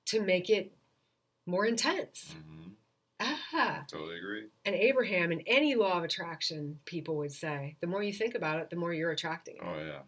to 0.06 0.22
make 0.22 0.48
it 0.48 0.76
more 1.44 1.66
intense. 1.66 2.36
Mhm. 2.38 2.74
Ah, 3.18 3.84
Totally 3.88 4.16
agree. 4.18 4.44
and 4.64 4.76
Abraham 4.76 5.32
in 5.32 5.40
any 5.48 5.74
law 5.74 5.98
of 5.98 6.04
attraction, 6.04 6.78
people 6.84 7.16
would 7.16 7.32
say, 7.32 7.74
the 7.80 7.88
more 7.88 8.04
you 8.04 8.12
think 8.12 8.36
about 8.36 8.60
it, 8.60 8.70
the 8.70 8.76
more 8.76 8.94
you're 8.94 9.10
attracting 9.10 9.56
it. 9.56 9.62
Oh 9.64 9.84
yeah, 9.84 10.02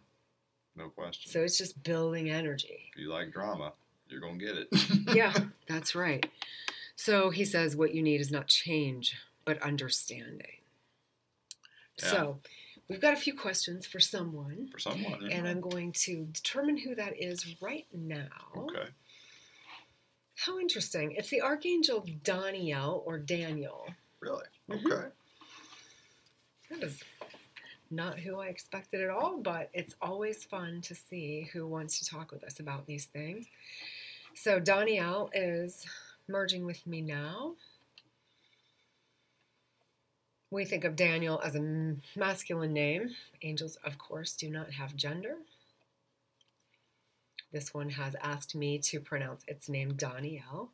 no 0.77 0.87
question. 0.91 1.29
So 1.29 1.41
it's 1.43 1.57
just 1.57 1.83
building 1.83 2.29
energy. 2.29 2.89
if 2.95 3.01
you 3.01 3.09
like 3.09 3.33
drama, 3.33 3.73
you're 4.07 4.21
gonna 4.21 4.37
get 4.37 4.55
it. 4.55 4.69
Yeah, 5.13 5.33
that's 5.67 5.93
right. 5.93 6.25
So 6.97 7.29
he 7.29 7.45
says, 7.45 7.75
what 7.75 7.93
you 7.93 8.01
need 8.01 8.19
is 8.19 8.31
not 8.31 8.47
change, 8.47 9.15
but 9.45 9.61
understanding. 9.61 10.57
Yeah. 12.01 12.09
So 12.09 12.39
we've 12.89 12.99
got 12.99 13.13
a 13.13 13.17
few 13.17 13.35
questions 13.35 13.85
for 13.85 13.99
someone. 13.99 14.67
For 14.71 14.79
someone. 14.79 15.19
yeah. 15.21 15.37
And 15.37 15.47
I'm 15.47 15.61
going 15.61 15.91
to 15.93 16.25
determine 16.33 16.75
who 16.75 16.95
that 16.95 17.13
is 17.21 17.55
right 17.61 17.85
now. 17.93 18.27
Okay. 18.57 18.87
How 20.35 20.59
interesting. 20.59 21.11
It's 21.11 21.29
the 21.29 21.41
Archangel 21.41 22.03
Daniel 22.23 23.03
or 23.05 23.19
Daniel. 23.19 23.87
Really? 24.19 24.45
Mhm. 24.69 24.85
Okay. 24.91 25.07
That 26.71 26.83
is 26.83 27.03
not 27.91 28.17
who 28.19 28.39
I 28.39 28.47
expected 28.47 29.01
at 29.01 29.09
all, 29.11 29.37
but 29.37 29.69
it's 29.71 29.95
always 30.01 30.43
fun 30.43 30.81
to 30.81 30.95
see 30.95 31.47
who 31.53 31.67
wants 31.67 31.99
to 31.99 32.05
talk 32.05 32.31
with 32.31 32.43
us 32.43 32.59
about 32.59 32.87
these 32.87 33.05
things. 33.05 33.45
So 34.33 34.59
Daniel 34.59 35.29
is 35.33 35.85
merging 36.27 36.65
with 36.65 36.85
me 36.85 37.01
now. 37.01 37.53
We 40.49 40.65
think 40.65 40.85
of 40.85 40.95
Daniel 40.95 41.41
as 41.43 41.55
a 41.55 41.95
masculine 42.15 42.73
name. 42.73 43.15
Angels, 43.41 43.77
of 43.83 43.97
course, 43.97 44.33
do 44.33 44.49
not 44.49 44.71
have 44.71 44.95
gender. 44.95 45.35
This 47.51 47.73
one 47.73 47.89
has 47.89 48.15
asked 48.21 48.55
me 48.55 48.77
to 48.79 48.99
pronounce 48.99 49.43
its 49.47 49.67
name 49.67 49.93
Daniel. 49.93 50.69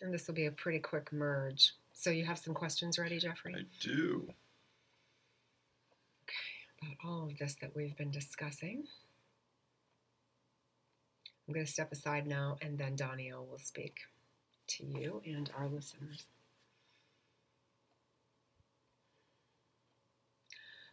And 0.00 0.12
this 0.12 0.26
will 0.26 0.34
be 0.34 0.46
a 0.46 0.52
pretty 0.52 0.78
quick 0.78 1.12
merge. 1.12 1.72
So 1.92 2.10
you 2.10 2.24
have 2.24 2.38
some 2.38 2.54
questions 2.54 2.98
ready, 2.98 3.18
Jeffrey? 3.18 3.54
I 3.56 3.64
do. 3.80 4.28
Okay, 6.24 6.82
about 6.82 6.96
all 7.04 7.24
of 7.24 7.38
this 7.38 7.56
that 7.60 7.74
we've 7.74 7.96
been 7.96 8.10
discussing. 8.10 8.84
I'm 11.46 11.54
going 11.54 11.66
to 11.66 11.72
step 11.72 11.92
aside 11.92 12.26
now, 12.26 12.56
and 12.62 12.78
then 12.78 12.96
Danielle 12.96 13.46
will 13.48 13.58
speak 13.58 14.00
to 14.68 14.84
you 14.84 15.22
and 15.24 15.50
our 15.56 15.68
listeners. 15.68 16.26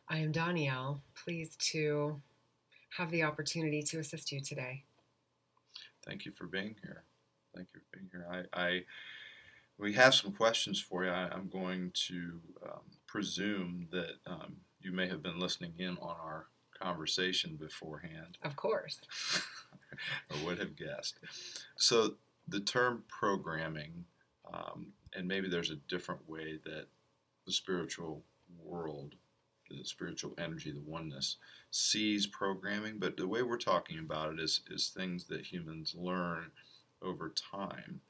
I 0.07 0.17
am 0.17 0.31
Danielle, 0.31 1.01
pleased 1.23 1.59
to 1.71 2.21
have 2.97 3.11
the 3.11 3.23
opportunity 3.23 3.83
to 3.83 3.99
assist 3.99 4.31
you 4.31 4.41
today. 4.41 4.83
Thank 6.05 6.25
you 6.25 6.31
for 6.31 6.47
being 6.47 6.75
here. 6.81 7.03
Thank 7.55 7.69
you 7.73 7.79
for 7.79 7.97
being 7.97 8.09
here. 8.11 8.47
I, 8.53 8.61
I 8.61 8.83
we 9.77 9.93
have 9.93 10.13
some 10.13 10.31
questions 10.33 10.79
for 10.81 11.05
you. 11.05 11.11
I, 11.11 11.29
I'm 11.31 11.47
going 11.47 11.91
to 12.07 12.41
um, 12.65 12.81
presume 13.07 13.87
that 13.91 14.15
um, 14.27 14.57
you 14.81 14.91
may 14.91 15.07
have 15.07 15.23
been 15.23 15.39
listening 15.39 15.73
in 15.77 15.97
on 16.01 16.15
our 16.21 16.47
conversation 16.79 17.55
beforehand. 17.55 18.37
Of 18.43 18.55
course. 18.55 18.99
I 20.31 20.45
would 20.45 20.59
have 20.59 20.75
guessed. 20.75 21.19
So 21.77 22.15
the 22.49 22.59
term 22.59 23.03
programming, 23.07 24.05
um, 24.53 24.87
and 25.15 25.27
maybe 25.27 25.49
there's 25.49 25.71
a 25.71 25.75
different 25.87 26.27
way 26.27 26.59
that 26.65 26.87
the 27.45 27.51
spiritual 27.51 28.23
world, 28.63 29.15
the 29.69 29.83
spiritual 29.83 30.33
energy, 30.37 30.71
the 30.71 30.79
oneness, 30.81 31.37
sees 31.71 32.25
programming, 32.27 32.97
but 32.99 33.17
the 33.17 33.27
way 33.27 33.43
we're 33.43 33.57
talking 33.57 33.99
about 33.99 34.33
it 34.33 34.39
is 34.39 34.61
is 34.69 34.89
things 34.89 35.25
that 35.25 35.41
humans 35.45 35.95
learn 35.97 36.51
over 37.01 37.33
time. 37.51 38.01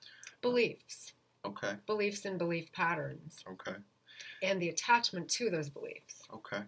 Beliefs, 0.42 1.14
Okay, 1.46 1.76
beliefs 1.86 2.26
and 2.26 2.38
belief 2.38 2.72
patterns, 2.72 3.44
okay, 3.50 3.78
and 4.44 4.62
the 4.62 4.70
attachment 4.70 5.30
to 5.30 5.50
those 5.50 5.70
beliefs. 5.70 6.24
okay. 6.34 6.64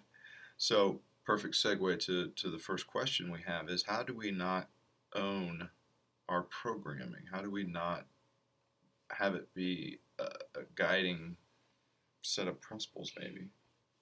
So 0.57 1.01
perfect 1.25 1.55
segue 1.55 1.99
to 2.05 2.29
to 2.29 2.49
the 2.49 2.57
first 2.59 2.87
question 2.87 3.31
we 3.31 3.41
have 3.45 3.69
is 3.69 3.83
how 3.83 4.03
do 4.03 4.13
we 4.15 4.31
not 4.31 4.67
own 5.15 5.69
our 6.31 6.43
programming? 6.43 7.25
How 7.31 7.41
do 7.41 7.51
we 7.51 7.63
not 7.63 8.05
have 9.11 9.35
it 9.35 9.53
be 9.53 9.99
a, 10.19 10.23
a 10.55 10.63
guiding 10.75 11.35
set 12.21 12.47
of 12.47 12.61
principles, 12.61 13.11
maybe? 13.19 13.49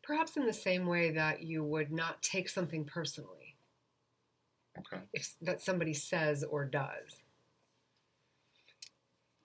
Perhaps 0.03 0.37
in 0.37 0.45
the 0.45 0.53
same 0.53 0.85
way 0.85 1.11
that 1.11 1.41
you 1.43 1.63
would 1.63 1.91
not 1.91 2.21
take 2.21 2.47
something 2.47 2.85
personally 2.85 3.55
Okay. 4.77 5.01
if 5.13 5.33
that 5.41 5.61
somebody 5.61 5.93
says 5.93 6.43
or 6.43 6.65
does. 6.65 7.23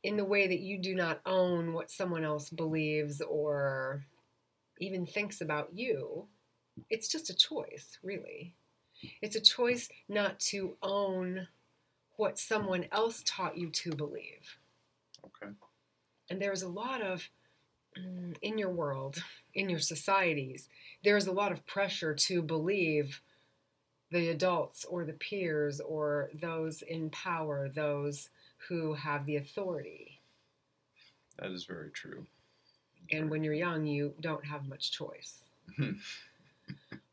In 0.03 0.17
the 0.17 0.25
way 0.25 0.47
that 0.47 0.61
you 0.61 0.79
do 0.79 0.95
not 0.95 1.21
own 1.25 1.73
what 1.73 1.91
someone 1.91 2.25
else 2.25 2.51
believes 2.51 3.23
or 3.23 4.05
even 4.79 5.07
thinks 5.07 5.41
about 5.41 5.71
you, 5.73 6.27
it's 6.91 7.09
just 7.09 7.31
a 7.31 7.35
choice, 7.35 7.99
really. 8.03 8.55
It's 9.23 9.37
a 9.37 9.41
choice 9.41 9.89
not 10.09 10.39
to 10.51 10.77
own 10.83 11.49
what 12.17 12.39
someone 12.39 12.87
else 12.93 13.23
taught 13.25 13.57
you 13.57 13.71
to 13.71 13.95
believe. 13.95 14.57
Okay. 15.25 15.53
And 16.31 16.41
there's 16.41 16.63
a 16.63 16.69
lot 16.69 17.03
of, 17.03 17.29
mm, 17.99 18.37
in 18.43 18.59
your 18.59 18.71
world, 18.71 19.23
in 19.55 19.69
your 19.69 19.81
societies, 19.81 20.69
there's 21.03 21.27
a 21.27 21.33
lot 21.33 21.53
of 21.53 21.67
pressure 21.67 22.15
to 22.15 22.43
believe 22.43 23.21
the 24.11 24.29
adults 24.29 24.85
or 24.85 25.05
the 25.05 25.13
peers 25.13 25.81
or 25.81 26.31
those 26.35 26.83
in 26.83 27.11
power, 27.11 27.69
those 27.69 28.31
who 28.69 28.95
have 28.95 29.27
the 29.27 29.37
authority. 29.37 30.21
That 31.39 31.51
is 31.51 31.65
very 31.65 31.91
true. 31.91 32.27
And 33.11 33.29
when 33.29 33.43
you're 33.43 33.55
young, 33.55 33.87
you 33.87 34.15
don't 34.21 34.45
have 34.45 34.69
much 34.69 34.93
choice. 34.93 35.41
Mhm. 35.79 35.99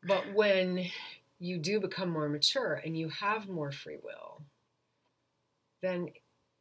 but 0.04 0.32
when 0.34 0.90
you 1.38 1.58
do 1.58 1.80
become 1.80 2.10
more 2.10 2.28
mature 2.28 2.74
and 2.84 2.96
you 2.96 3.08
have 3.08 3.48
more 3.48 3.72
free 3.72 3.96
will, 4.02 4.31
then 5.82 6.08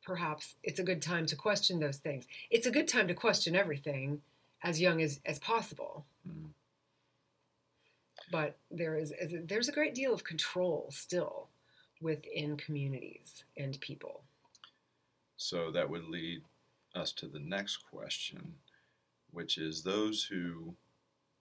perhaps 0.03 0.55
it's 0.63 0.79
a 0.79 0.83
good 0.83 1.01
time 1.01 1.25
to 1.27 1.35
question 1.35 1.79
those 1.79 1.97
things. 1.97 2.25
It's 2.49 2.65
a 2.67 2.71
good 2.71 2.87
time 2.87 3.07
to 3.07 3.13
question 3.13 3.55
everything 3.55 4.21
as 4.63 4.81
young 4.81 5.01
as, 5.01 5.19
as 5.25 5.39
possible. 5.39 6.05
Mm. 6.27 6.49
But 8.31 8.57
there 8.69 8.97
is, 8.97 9.11
is 9.11 9.33
there's 9.45 9.69
a 9.69 9.73
great 9.73 9.93
deal 9.93 10.13
of 10.13 10.23
control 10.23 10.87
still 10.89 11.47
within 12.01 12.57
communities 12.57 13.43
and 13.57 13.79
people. 13.79 14.21
So 15.37 15.71
that 15.71 15.89
would 15.89 16.05
lead 16.05 16.43
us 16.95 17.11
to 17.13 17.27
the 17.27 17.39
next 17.39 17.77
question, 17.77 18.55
which 19.31 19.57
is 19.57 19.83
those 19.83 20.23
who 20.23 20.75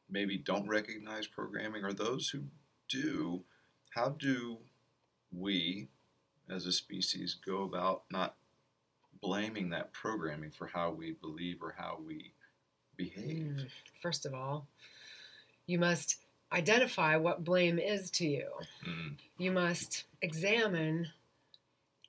maybe 0.08 0.36
don't 0.36 0.68
recognize 0.68 1.26
programming 1.26 1.84
or 1.84 1.92
those 1.92 2.28
who 2.28 2.42
do, 2.88 3.42
how 3.90 4.10
do 4.10 4.58
we 5.32 5.88
as 6.50 6.66
a 6.66 6.72
species 6.72 7.36
go 7.46 7.62
about 7.62 8.02
not 8.10 8.36
blaming 9.22 9.70
that 9.70 9.92
programming 9.92 10.50
for 10.50 10.66
how 10.66 10.90
we 10.90 11.12
believe 11.12 11.62
or 11.62 11.74
how 11.76 11.98
we 12.04 12.32
behave? 12.96 13.46
Mm. 13.56 13.68
First 14.02 14.26
of 14.26 14.34
all, 14.34 14.66
you 15.66 15.78
must 15.78 16.16
identify 16.52 17.16
what 17.16 17.44
blame 17.44 17.78
is 17.78 18.10
to 18.10 18.26
you. 18.26 18.48
Mm, 18.86 19.16
You 19.38 19.52
must 19.52 20.04
examine 20.20 21.08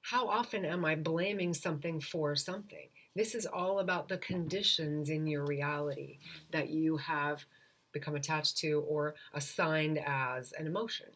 how 0.02 0.28
often 0.28 0.66
am 0.66 0.84
I 0.84 0.96
blaming 0.96 1.54
something 1.54 2.00
for 2.02 2.36
something? 2.36 2.90
This 3.16 3.36
is 3.36 3.46
all 3.46 3.80
about 3.80 4.08
the 4.08 4.18
conditions 4.18 5.10
in 5.10 5.28
your 5.28 5.46
reality 5.46 6.18
that 6.52 6.70
you 6.70 6.98
have 6.98 7.46
become 7.92 8.16
attached 8.16 8.58
to 8.60 8.84
or 8.88 9.16
assigned 9.34 10.00
as 10.00 10.54
an 10.54 10.66
emotion. 10.66 11.08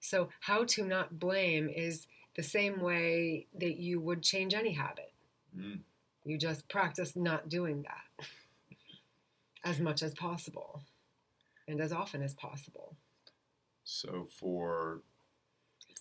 So, 0.00 0.28
how 0.40 0.64
to 0.64 0.84
not 0.84 1.18
blame 1.18 1.68
is 1.68 2.06
the 2.38 2.42
same 2.44 2.80
way 2.80 3.46
that 3.58 3.78
you 3.78 4.00
would 4.00 4.22
change 4.22 4.54
any 4.54 4.72
habit. 4.72 5.12
mm, 5.58 5.80
You 6.24 6.38
just 6.38 6.68
practice 6.68 7.16
not 7.16 7.48
doing 7.48 7.82
that 7.82 8.26
as 9.64 9.80
much 9.80 10.04
as 10.04 10.14
possible 10.14 10.82
and 11.66 11.80
as 11.80 11.92
often 11.92 12.22
as 12.22 12.34
possible. 12.34 12.94
So 13.82 14.28
for 14.30 15.00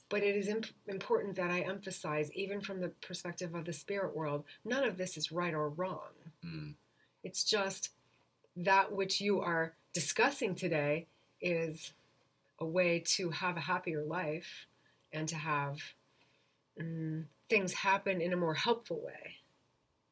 But 0.09 0.21
it 0.21 0.35
is 0.35 0.47
imp- 0.47 0.67
important 0.85 1.35
that 1.37 1.49
I 1.49 1.61
emphasize, 1.61 2.31
even 2.33 2.61
from 2.61 2.81
the 2.81 2.89
perspective 2.89 3.55
of 3.55 3.65
the 3.65 3.73
spirit 3.73 4.15
world, 4.15 4.45
none 4.63 4.83
of 4.83 4.95
this 4.97 5.17
is 5.17 5.31
right 5.31 5.55
or 5.55 5.69
wrong. 5.69 6.11
mm, 6.45 6.75
It's 7.23 7.43
just 7.43 7.89
that 8.55 8.91
which 8.91 9.19
you 9.19 9.41
are 9.41 9.73
discussing 9.91 10.53
today 10.53 11.07
is 11.41 11.93
a 12.59 12.65
way 12.65 12.99
to 13.15 13.31
have 13.31 13.57
a 13.57 13.61
happier 13.61 14.03
life 14.03 14.67
and 15.11 15.27
to 15.29 15.35
have 15.35 15.79
mm, 16.79 17.25
things 17.49 17.73
happen 17.73 18.21
in 18.21 18.33
a 18.33 18.37
more 18.37 18.53
helpful 18.53 19.01
way 19.01 19.37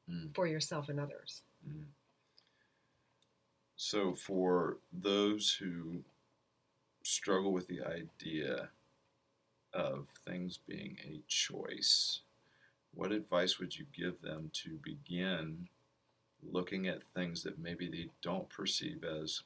Mm. 0.10 0.36
for 0.36 0.46
yourself 0.46 0.90
and 0.90 1.00
others. 1.00 1.42
mm. 1.68 1.86
So 3.76 4.14
for 4.14 4.78
those 4.94 5.54
who 5.54 6.04
struggle 7.04 7.52
with 7.54 7.68
the 7.68 7.82
idea 7.84 8.70
of 9.74 10.08
things 10.26 10.58
being 10.68 10.98
a 11.04 11.22
choice, 11.28 12.22
what 12.94 13.12
advice 13.12 13.60
would 13.60 13.78
you 13.78 13.86
give 13.94 14.22
them 14.22 14.50
to 14.54 14.80
begin 14.84 15.68
looking 16.44 16.88
at 16.88 17.04
things 17.16 17.44
that 17.44 17.60
maybe 17.60 17.90
they 17.90 18.10
don't 18.22 18.50
perceive 18.50 19.04
as 19.04 19.42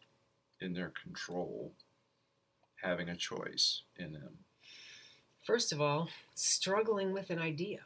in 0.61 0.73
their 0.73 0.89
control, 1.01 1.73
having 2.75 3.09
a 3.09 3.15
choice 3.15 3.83
in 3.97 4.13
them? 4.13 4.37
First 5.49 5.71
of 5.71 5.81
all, 5.81 6.09
struggling 6.35 7.11
with 7.11 7.31
an 7.31 7.39
idea 7.39 7.79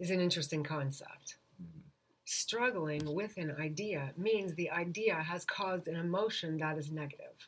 is 0.00 0.10
an 0.10 0.18
interesting 0.18 0.64
concept. 0.64 1.36
Mm, 1.62 1.82
struggling 2.24 3.14
with 3.14 3.36
an 3.36 3.54
idea 3.56 4.12
means 4.16 4.56
the 4.56 4.68
idea 4.72 5.14
has 5.14 5.44
caused 5.44 5.86
an 5.86 5.94
emotion 5.94 6.58
that 6.58 6.76
is 6.76 6.90
negative. 6.90 7.46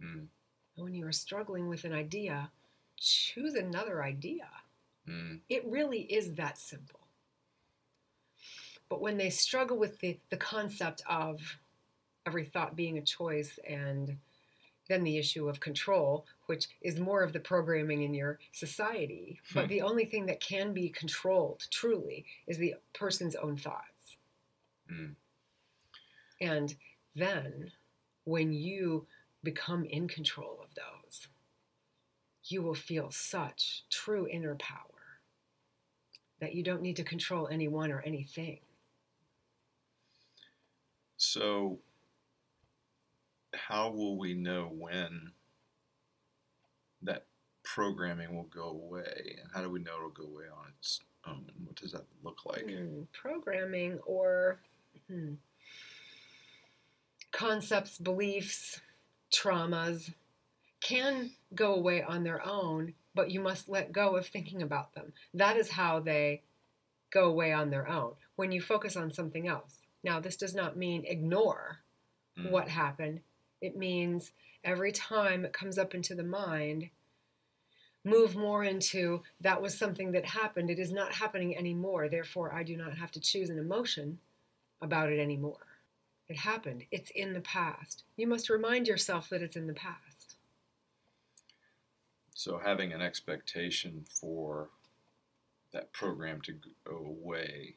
mm, 0.00 0.28
when 0.76 0.94
you 0.94 1.04
are 1.08 1.10
struggling 1.12 1.68
with 1.68 1.82
an 1.82 1.92
idea, 1.92 2.52
choose 2.96 3.56
another 3.56 4.00
idea. 4.04 4.46
mm, 5.08 5.40
It 5.48 5.64
really 5.66 6.02
is 6.02 6.34
that 6.34 6.56
simple. 6.56 7.00
But 8.88 9.00
when 9.00 9.16
they 9.16 9.30
struggle 9.30 9.76
with 9.76 9.98
the, 9.98 10.20
the 10.28 10.36
concept 10.36 11.02
of 11.08 11.58
every 12.24 12.44
thought 12.44 12.76
being 12.76 12.96
a 12.96 13.02
choice 13.02 13.58
and 13.68 14.18
then 14.88 15.02
the 15.02 15.18
issue 15.18 15.48
of 15.48 15.58
control, 15.58 16.26
which 16.50 16.68
is 16.82 17.00
more 17.00 17.22
of 17.22 17.32
the 17.32 17.40
programming 17.40 18.02
in 18.02 18.12
your 18.12 18.40
society, 18.52 19.40
but 19.54 19.68
Hmm. 19.68 19.68
the 19.68 19.82
only 19.82 20.04
thing 20.04 20.26
that 20.26 20.40
can 20.40 20.74
be 20.74 20.90
controlled 20.90 21.66
truly 21.70 22.26
is 22.48 22.58
the 22.58 22.74
person's 22.92 23.36
own 23.36 23.56
thoughts. 23.56 24.18
mm, 24.90 25.16
And 26.40 26.76
then 27.14 27.72
when 28.24 28.52
you 28.52 29.06
become 29.42 29.84
in 29.84 30.08
control 30.08 30.60
of 30.62 30.74
those, 30.74 31.28
you 32.44 32.62
will 32.62 32.74
feel 32.74 33.10
such 33.10 33.86
true 33.88 34.26
inner 34.28 34.54
power 34.56 35.20
that 36.40 36.54
you 36.56 36.62
don't 36.64 36.82
need 36.82 36.96
to 36.96 37.04
control 37.04 37.46
anyone 37.48 37.92
or 37.92 38.00
anything. 38.00 38.60
So, 41.16 41.82
how 43.54 43.90
will 43.90 44.18
we 44.18 44.34
know 44.34 44.66
when 44.66 45.32
programming 47.74 48.34
will 48.34 48.44
go 48.44 48.68
away? 48.68 49.36
And 49.40 49.50
how 49.52 49.62
do 49.62 49.70
we 49.70 49.80
know 49.80 49.96
it'll 49.96 50.10
go 50.10 50.24
away 50.24 50.44
on 50.44 50.72
its 50.78 51.00
own? 51.26 51.46
What 51.64 51.76
does 51.76 51.92
that 51.92 52.04
look 52.22 52.44
like? 52.44 52.68
Hmm, 52.68 53.02
programming 53.12 53.98
or 54.06 54.60
hmm, 55.08 55.34
concepts, 57.32 57.98
beliefs, 57.98 58.80
traumas 59.32 60.12
can 60.80 61.30
go 61.54 61.74
away 61.74 62.02
on 62.02 62.24
their 62.24 62.44
own, 62.46 62.94
but 63.14 63.30
you 63.30 63.40
must 63.40 63.68
let 63.68 63.92
go 63.92 64.16
of 64.16 64.26
thinking 64.26 64.62
about 64.62 64.94
them. 64.94 65.12
That 65.34 65.56
is 65.56 65.70
how 65.70 66.00
they 66.00 66.42
go 67.10 67.24
away 67.24 67.52
on 67.52 67.70
their 67.70 67.88
own 67.88 68.12
when 68.36 68.52
you 68.52 68.60
focus 68.60 68.96
on 68.96 69.12
something 69.12 69.46
else. 69.46 69.86
Now, 70.02 70.20
this 70.20 70.36
does 70.36 70.54
not 70.54 70.76
mean 70.76 71.04
ignore 71.06 71.80
Mm, 72.38 72.50
what 72.50 72.68
happened, 72.68 73.20
it 73.60 73.76
means 73.76 74.32
every 74.64 74.92
time 74.92 75.44
it 75.44 75.52
comes 75.52 75.78
up 75.78 75.94
into 75.94 76.14
the 76.14 76.22
mind, 76.22 76.90
move 78.04 78.36
more 78.36 78.64
into 78.64 79.22
that 79.40 79.60
was 79.60 79.76
something 79.76 80.12
that 80.12 80.24
happened. 80.24 80.70
It 80.70 80.78
is 80.78 80.92
not 80.92 81.12
happening 81.12 81.56
anymore. 81.56 82.08
Therefore, 82.08 82.52
I 82.52 82.62
do 82.62 82.76
not 82.76 82.96
have 82.96 83.10
to 83.12 83.20
choose 83.20 83.50
an 83.50 83.58
emotion 83.58 84.18
about 84.80 85.10
it 85.10 85.20
anymore. 85.20 85.66
It 86.28 86.38
happened. 86.38 86.84
It's 86.90 87.10
in 87.10 87.32
the 87.32 87.40
past. 87.40 88.04
You 88.16 88.26
must 88.26 88.48
remind 88.48 88.86
yourself 88.86 89.28
that 89.30 89.42
it's 89.42 89.56
in 89.56 89.66
the 89.66 89.74
past. 89.74 90.36
So, 92.34 92.58
having 92.64 92.92
an 92.92 93.02
expectation 93.02 94.04
for 94.08 94.70
that 95.72 95.92
program 95.92 96.40
to 96.42 96.54
go 96.84 96.96
away 96.96 97.74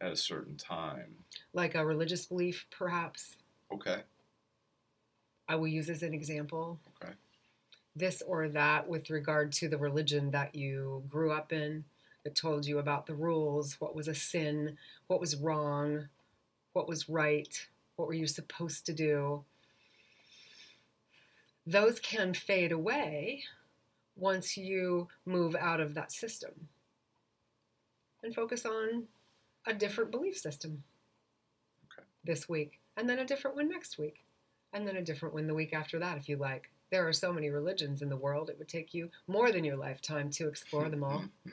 at 0.00 0.12
a 0.12 0.16
certain 0.16 0.56
time. 0.56 1.14
Like 1.52 1.74
a 1.74 1.84
religious 1.84 2.26
belief, 2.26 2.66
perhaps. 2.70 3.36
Okay. 3.72 4.02
I 5.48 5.56
will 5.56 5.68
use 5.68 5.90
as 5.90 6.02
an 6.02 6.14
example. 6.14 6.78
This 7.94 8.22
or 8.26 8.48
that 8.48 8.88
with 8.88 9.10
regard 9.10 9.52
to 9.52 9.68
the 9.68 9.78
religion 9.78 10.30
that 10.30 10.54
you 10.54 11.04
grew 11.08 11.30
up 11.32 11.52
in, 11.52 11.84
that 12.24 12.34
told 12.34 12.66
you 12.66 12.78
about 12.78 13.06
the 13.06 13.14
rules, 13.14 13.80
what 13.80 13.94
was 13.94 14.08
a 14.08 14.14
sin, 14.14 14.76
what 15.08 15.20
was 15.20 15.36
wrong, 15.36 16.08
what 16.72 16.88
was 16.88 17.08
right, 17.08 17.66
what 17.96 18.08
were 18.08 18.14
you 18.14 18.26
supposed 18.26 18.86
to 18.86 18.92
do. 18.92 19.44
Those 21.66 22.00
can 22.00 22.34
fade 22.34 22.72
away 22.72 23.44
once 24.16 24.56
you 24.56 25.08
move 25.24 25.54
out 25.54 25.80
of 25.80 25.94
that 25.94 26.12
system 26.12 26.68
and 28.22 28.34
focus 28.34 28.64
on 28.64 29.08
a 29.66 29.74
different 29.74 30.10
belief 30.10 30.38
system 30.38 30.82
Okay. 31.92 32.06
this 32.24 32.48
week, 32.48 32.80
and 32.96 33.08
then 33.08 33.18
a 33.18 33.26
different 33.26 33.56
one 33.56 33.68
next 33.68 33.98
week 33.98 34.24
and 34.72 34.86
then 34.88 34.96
a 34.96 35.02
different 35.02 35.34
one 35.34 35.46
the 35.46 35.54
week 35.54 35.72
after 35.72 35.98
that 35.98 36.16
if 36.16 36.28
you 36.28 36.36
like. 36.36 36.71
There 36.92 37.08
are 37.08 37.12
so 37.14 37.32
many 37.32 37.48
religions 37.48 38.02
in 38.02 38.10
the 38.10 38.18
world, 38.18 38.50
it 38.50 38.58
would 38.58 38.68
take 38.68 38.92
you 38.92 39.10
more 39.26 39.50
than 39.50 39.64
your 39.64 39.76
lifetime 39.76 40.28
to 40.32 40.46
explore 40.46 40.88
them 40.88 41.02
all. 41.02 41.24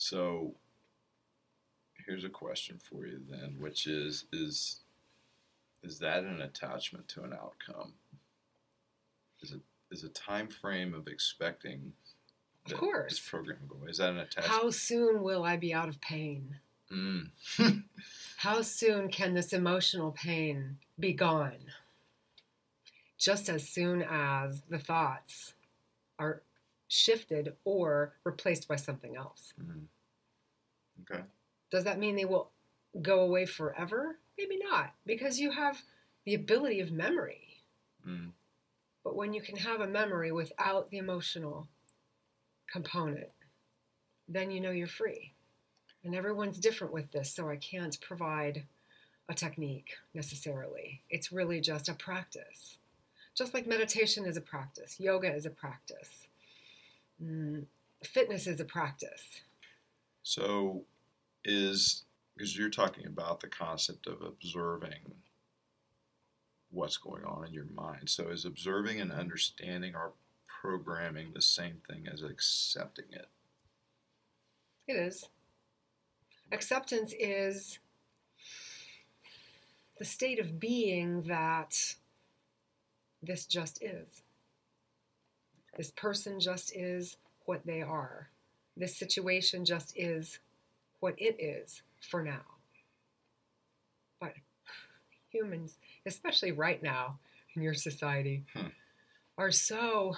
So 0.00 0.54
here's 2.06 2.22
a 2.22 2.28
question 2.28 2.78
for 2.78 3.04
you 3.04 3.20
then, 3.28 3.56
which 3.58 3.88
is 3.88 4.26
is 4.32 4.78
is 5.82 5.98
that 5.98 6.22
an 6.22 6.40
attachment 6.40 7.08
to 7.08 7.24
an 7.24 7.32
outcome? 7.32 7.94
Is 9.42 9.50
it 9.50 9.60
is 9.90 10.04
a 10.04 10.08
time 10.10 10.46
frame 10.46 10.94
of 10.94 11.08
expecting 11.08 11.92
Of 12.66 12.74
course. 12.74 13.14
this 13.14 13.28
program 13.28 13.58
will 13.62 13.74
go 13.74 13.82
away? 13.82 13.90
Is 13.90 13.98
that 13.98 14.10
an 14.10 14.18
attachment? 14.18 14.46
How 14.46 14.70
soon 14.70 15.20
will 15.24 15.42
I 15.42 15.56
be 15.56 15.74
out 15.74 15.88
of 15.88 16.00
pain? 16.00 16.60
Mm. 16.92 17.30
How 18.36 18.62
soon 18.62 19.08
can 19.08 19.34
this 19.34 19.52
emotional 19.52 20.12
pain 20.12 20.78
be 21.00 21.12
gone? 21.12 21.58
Just 23.18 23.48
as 23.48 23.68
soon 23.68 24.02
as 24.02 24.62
the 24.70 24.78
thoughts 24.78 25.54
are 26.18 26.42
shifted 26.88 27.54
or 27.64 28.14
replaced 28.24 28.66
by 28.68 28.76
something 28.76 29.16
else. 29.16 29.52
Mm. 29.60 29.82
Okay. 31.02 31.22
Does 31.70 31.84
that 31.84 31.98
mean 31.98 32.16
they 32.16 32.24
will 32.24 32.50
go 33.02 33.20
away 33.20 33.44
forever? 33.44 34.18
Maybe 34.38 34.58
not, 34.58 34.94
because 35.04 35.40
you 35.40 35.50
have 35.50 35.82
the 36.24 36.34
ability 36.34 36.80
of 36.80 36.92
memory. 36.92 37.62
Mm. 38.06 38.30
But 39.04 39.16
when 39.16 39.32
you 39.32 39.40
can 39.40 39.56
have 39.56 39.80
a 39.80 39.86
memory 39.86 40.32
without 40.32 40.90
the 40.90 40.98
emotional 40.98 41.68
component, 42.70 43.30
then 44.28 44.50
you 44.50 44.60
know 44.60 44.70
you're 44.70 44.86
free. 44.86 45.32
And 46.04 46.14
everyone's 46.14 46.58
different 46.58 46.92
with 46.92 47.12
this, 47.12 47.32
so 47.32 47.48
I 47.48 47.56
can't 47.56 48.00
provide 48.00 48.64
a 49.28 49.34
technique 49.34 49.96
necessarily. 50.14 51.02
It's 51.10 51.32
really 51.32 51.60
just 51.60 51.88
a 51.88 51.94
practice. 51.94 52.78
Just 53.38 53.54
like 53.54 53.68
meditation 53.68 54.26
is 54.26 54.36
a 54.36 54.40
practice, 54.40 54.98
yoga 54.98 55.32
is 55.32 55.46
a 55.46 55.50
practice, 55.50 56.26
mm, 57.22 57.66
fitness 58.02 58.48
is 58.48 58.58
a 58.58 58.64
practice. 58.64 59.42
So, 60.24 60.82
is 61.44 62.02
because 62.34 62.58
you're 62.58 62.68
talking 62.68 63.06
about 63.06 63.38
the 63.38 63.46
concept 63.46 64.08
of 64.08 64.22
observing 64.22 65.14
what's 66.72 66.96
going 66.96 67.24
on 67.24 67.46
in 67.46 67.52
your 67.52 67.68
mind. 67.72 68.10
So, 68.10 68.26
is 68.26 68.44
observing 68.44 69.00
and 69.00 69.12
understanding 69.12 69.94
our 69.94 70.10
programming 70.60 71.30
the 71.32 71.40
same 71.40 71.80
thing 71.88 72.08
as 72.12 72.22
accepting 72.22 73.06
it? 73.12 73.28
It 74.88 74.94
is. 74.94 75.28
Acceptance 76.50 77.14
is 77.16 77.78
the 79.96 80.04
state 80.04 80.40
of 80.40 80.58
being 80.58 81.22
that 81.22 81.94
this 83.22 83.46
just 83.46 83.82
is. 83.82 84.22
This 85.76 85.90
person 85.90 86.40
just 86.40 86.74
is 86.74 87.16
what 87.44 87.64
they 87.66 87.82
are. 87.82 88.30
This 88.76 88.96
situation 88.96 89.64
just 89.64 89.92
is 89.96 90.38
what 91.00 91.14
it 91.18 91.40
is 91.40 91.82
for 92.00 92.22
now. 92.22 92.42
But 94.20 94.34
humans, 95.30 95.78
especially 96.06 96.52
right 96.52 96.82
now 96.82 97.18
in 97.54 97.62
your 97.62 97.74
society, 97.74 98.44
Hmm. 98.54 98.68
are 99.36 99.52
so 99.52 100.16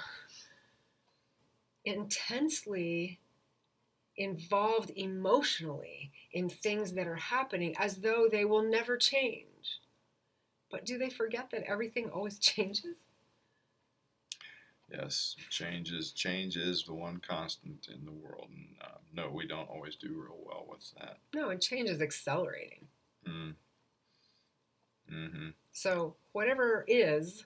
intensely 1.84 3.18
involved 4.16 4.90
emotionally 4.96 6.12
in 6.32 6.48
things 6.48 6.92
that 6.92 7.06
are 7.06 7.16
happening 7.16 7.74
as 7.78 7.96
though 7.96 8.28
they 8.30 8.44
will 8.44 8.62
never 8.62 8.96
change. 8.96 9.49
But 10.70 10.86
do 10.86 10.98
they 10.98 11.10
forget 11.10 11.50
that 11.50 11.64
everything 11.64 12.10
always 12.10 12.38
changes? 12.38 12.96
Yes, 14.92 15.36
change 15.50 15.92
is 15.92 16.10
change 16.10 16.56
is 16.56 16.82
the 16.84 16.94
one 16.94 17.20
constant 17.26 17.86
in 17.94 18.04
the 18.04 18.10
world, 18.10 18.48
and 18.50 18.76
uh, 18.82 18.98
no, 19.14 19.30
we 19.30 19.46
don't 19.46 19.68
always 19.68 19.94
do 19.94 20.08
real 20.08 20.38
well 20.44 20.66
with 20.68 20.90
that. 20.98 21.18
No, 21.32 21.50
and 21.50 21.60
change 21.60 21.88
is 21.88 22.02
accelerating. 22.02 22.88
Mm. 23.28 23.54
Mm-hmm. 25.12 25.48
So, 25.72 26.16
whatever 26.32 26.84
is, 26.88 27.44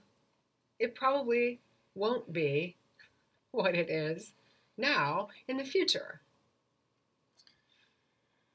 it 0.79 0.95
probably 0.95 1.61
won't 1.95 2.33
be 2.33 2.77
what 3.51 3.75
it 3.75 3.91
is 3.91 4.33
now 4.79 5.29
in 5.47 5.59
the 5.59 5.65
future. 5.65 6.23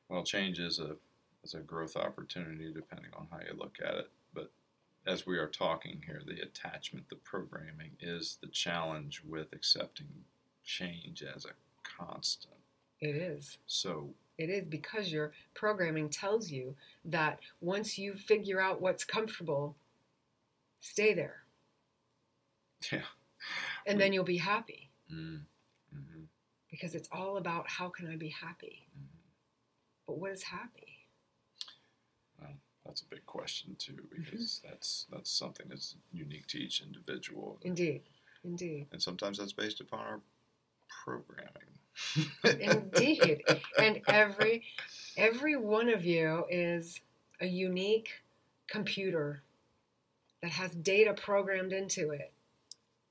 Well, 0.09 0.23
change 0.23 0.57
is 0.57 0.79
a 0.79 0.95
is 1.43 1.53
a 1.53 1.59
growth 1.59 1.95
opportunity 1.95 2.71
depending 2.73 3.11
on 3.15 3.27
how 3.31 3.37
you 3.37 3.55
look 3.55 3.77
at 3.85 3.93
it. 3.93 4.09
As 5.05 5.25
we 5.25 5.37
are 5.37 5.47
talking 5.47 6.03
here, 6.05 6.21
the 6.25 6.41
attachment, 6.41 7.09
the 7.09 7.15
programming 7.15 7.91
is 7.99 8.37
the 8.41 8.47
challenge 8.47 9.21
with 9.27 9.53
accepting 9.53 10.07
change 10.63 11.23
as 11.23 11.45
a 11.45 11.49
constant. 11.83 12.55
It 13.01 13.15
is. 13.15 13.57
So 13.65 14.09
It 14.37 14.49
is 14.49 14.67
because 14.67 15.11
your 15.11 15.31
programming 15.53 16.09
tells 16.09 16.51
you 16.51 16.75
that 17.05 17.39
once 17.61 17.97
you 17.97 18.13
figure 18.13 18.59
out 18.61 18.81
what's 18.81 19.03
comfortable, 19.05 19.75
stay 20.79 21.13
there. 21.13 21.43
Yeah. 22.91 23.01
And 23.87 23.99
then 23.99 24.13
you'll 24.13 24.23
be 24.25 24.37
happy 24.37 24.89
mm, 25.11 25.39
hmm 25.93 26.23
because 26.69 26.93
it's 26.95 27.09
all 27.11 27.37
about 27.37 27.67
how 27.69 27.89
can 27.89 28.07
I 28.07 28.15
be 28.15 28.29
happy? 28.29 28.87
But 30.05 30.17
what 30.19 30.31
is 30.31 30.43
happy? 30.43 30.88
That's 32.89 33.01
a 33.01 33.05
big 33.05 33.25
question 33.27 33.75
too, 33.77 33.97
because 34.15 34.61
that's 34.67 35.05
that's 35.11 35.29
something 35.31 35.67
that's 35.69 35.95
unique 36.11 36.47
to 36.47 36.57
each 36.57 36.81
individual, 36.81 37.59
Indeed. 37.61 38.01
Indeed. 38.43 38.87
and 38.91 39.01
sometimes 39.01 39.37
that's 39.37 39.53
based 39.53 39.79
upon 39.79 39.99
our 39.99 40.19
programming. 41.05 41.51
Indeed. 42.43 43.43
and 43.79 44.01
every 44.07 44.63
every 45.17 45.55
one 45.55 45.87
of 45.89 46.03
you 46.03 46.45
is 46.49 46.99
a 47.41 47.45
unique 47.45 48.09
computer 48.67 49.43
that 50.41 50.51
has 50.51 50.71
data 50.71 51.13
programmed 51.13 51.73
into 51.73 52.09
it. 52.11 52.31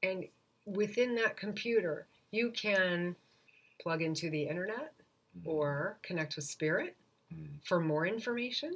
And 0.02 0.24
within 0.66 1.14
that 1.16 1.36
computer, 1.36 2.06
you 2.30 2.50
can 2.50 3.14
plug 3.80 4.02
into 4.02 4.28
the 4.30 4.42
internet 4.42 4.92
or 5.44 5.98
connect 6.02 6.34
with 6.36 6.44
spirit 6.46 6.96
Mm. 7.30 7.62
for 7.62 7.78
more 7.78 8.06
information. 8.06 8.72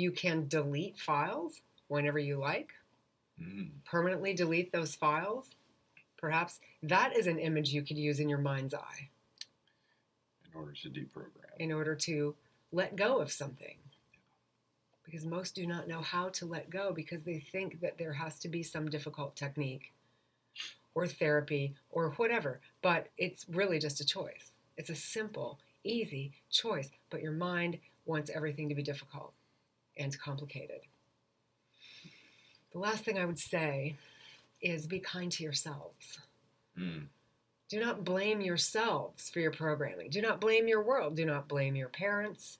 You 0.00 0.10
can 0.12 0.48
delete 0.48 0.98
files 0.98 1.60
whenever 1.88 2.18
you 2.18 2.38
like, 2.38 2.72
Mm. 3.38 3.84
permanently 3.84 4.32
delete 4.32 4.72
those 4.72 4.94
files. 4.94 5.50
Perhaps 6.16 6.58
that 6.82 7.14
is 7.16 7.26
an 7.26 7.38
image 7.38 7.72
you 7.74 7.82
could 7.82 7.98
use 7.98 8.18
in 8.18 8.28
your 8.30 8.38
mind's 8.38 8.72
eye. 8.72 9.10
in 10.52 10.56
order 10.58 10.72
to 10.72 10.90
deprogram. 10.90 11.56
in 11.58 11.70
order 11.70 11.94
to 11.94 12.34
let 12.72 12.96
go 12.96 13.20
of 13.20 13.30
something. 13.30 13.76
Because 15.04 15.24
most 15.24 15.54
do 15.54 15.66
not 15.66 15.86
know 15.86 16.00
how 16.00 16.28
to 16.30 16.46
let 16.46 16.70
go 16.70 16.92
because 16.92 17.22
they 17.24 17.38
think 17.38 17.80
that 17.80 17.98
there 17.98 18.14
has 18.14 18.38
to 18.40 18.48
be 18.48 18.62
some 18.62 18.88
difficult 18.90 19.36
technique 19.36 19.92
or 20.94 21.06
therapy 21.06 21.76
or 21.90 22.10
whatever. 22.12 22.60
But 22.82 23.10
it's 23.18 23.46
really 23.48 23.78
just 23.78 24.00
a 24.00 24.04
choice. 24.04 24.52
It's 24.76 24.90
a 24.90 24.94
simple, 24.96 25.60
easy 25.84 26.32
choice. 26.50 26.90
But 27.10 27.22
your 27.22 27.32
mind 27.32 27.78
wants 28.06 28.30
everything 28.30 28.68
to 28.70 28.74
be 28.74 28.82
difficult 28.82 29.34
and 30.00 30.18
complicated. 30.18 30.80
The 32.72 32.78
last 32.78 33.04
thing 33.04 33.18
I 33.18 33.26
would 33.26 33.38
say 33.38 33.96
is 34.60 34.86
be 34.86 35.00
kind 35.00 35.30
to 35.32 35.42
yourselves. 35.42 36.18
Mm. 36.78 37.06
Do 37.68 37.80
not 37.80 38.04
blame 38.04 38.40
yourselves 38.40 39.30
for 39.30 39.40
your 39.40 39.52
programming. 39.52 40.10
Do 40.10 40.22
not 40.22 40.40
blame 40.40 40.66
your 40.66 40.82
world. 40.82 41.16
Do 41.16 41.24
not 41.24 41.48
blame 41.48 41.76
your 41.76 41.88
parents. 41.88 42.58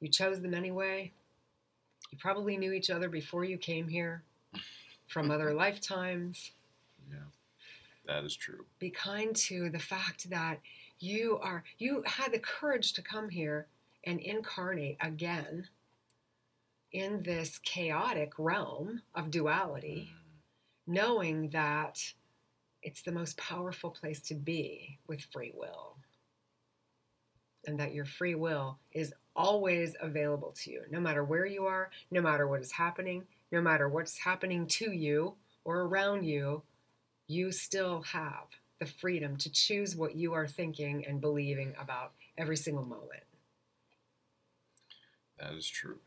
You 0.00 0.08
chose 0.08 0.40
them 0.40 0.54
anyway. 0.54 1.12
You 2.10 2.18
probably 2.18 2.56
knew 2.56 2.72
each 2.72 2.90
other 2.90 3.08
before 3.08 3.44
you 3.44 3.58
came 3.58 3.88
here 3.88 4.22
from 5.06 5.30
other 5.30 5.52
lifetimes. 5.54 6.52
Yeah, 7.10 7.18
that 8.06 8.24
is 8.24 8.34
true. 8.34 8.64
Be 8.78 8.90
kind 8.90 9.34
to 9.36 9.70
the 9.70 9.78
fact 9.78 10.30
that 10.30 10.60
you 10.98 11.38
are 11.42 11.64
you 11.78 12.02
had 12.06 12.32
the 12.32 12.38
courage 12.38 12.92
to 12.94 13.02
come 13.02 13.28
here 13.28 13.66
and 14.04 14.20
incarnate 14.20 14.96
again 15.00 15.66
in 16.92 17.22
this 17.22 17.58
chaotic 17.58 18.32
realm 18.38 19.02
of 19.14 19.30
duality, 19.30 20.10
mm. 20.10 20.92
knowing 20.92 21.48
that 21.50 22.02
it's 22.82 23.02
the 23.02 23.12
most 23.12 23.36
powerful 23.36 23.90
place 23.90 24.20
to 24.22 24.34
be 24.34 24.98
with 25.06 25.20
free 25.32 25.52
will. 25.54 25.96
And 27.66 27.78
that 27.78 27.92
your 27.92 28.06
free 28.06 28.34
will 28.34 28.78
is 28.92 29.12
always 29.36 29.94
available 30.00 30.52
to 30.62 30.70
you, 30.70 30.82
no 30.90 30.98
matter 30.98 31.22
where 31.22 31.44
you 31.44 31.66
are, 31.66 31.90
no 32.10 32.22
matter 32.22 32.48
what 32.48 32.62
is 32.62 32.72
happening, 32.72 33.24
no 33.52 33.60
matter 33.60 33.88
what's 33.88 34.18
happening 34.18 34.66
to 34.66 34.92
you 34.92 35.34
or 35.64 35.82
around 35.82 36.24
you, 36.24 36.62
you 37.26 37.52
still 37.52 38.02
have 38.02 38.46
the 38.80 38.86
freedom 38.86 39.36
to 39.36 39.50
choose 39.50 39.94
what 39.94 40.16
you 40.16 40.32
are 40.32 40.48
thinking 40.48 41.04
and 41.06 41.20
believing 41.20 41.74
about 41.80 42.12
every 42.38 42.56
single 42.56 42.84
moment. 42.84 43.22
That 45.38 45.52
is 45.52 45.68
true. 45.68 45.98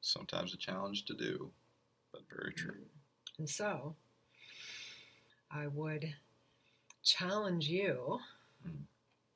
Sometimes 0.00 0.54
a 0.54 0.56
challenge 0.56 1.04
to 1.06 1.14
do, 1.14 1.50
but 2.12 2.22
very 2.34 2.52
true. 2.52 2.86
And 3.38 3.48
so, 3.48 3.94
I 5.50 5.66
would 5.66 6.14
challenge 7.02 7.68
you 7.68 8.20
Mm. 8.66 8.86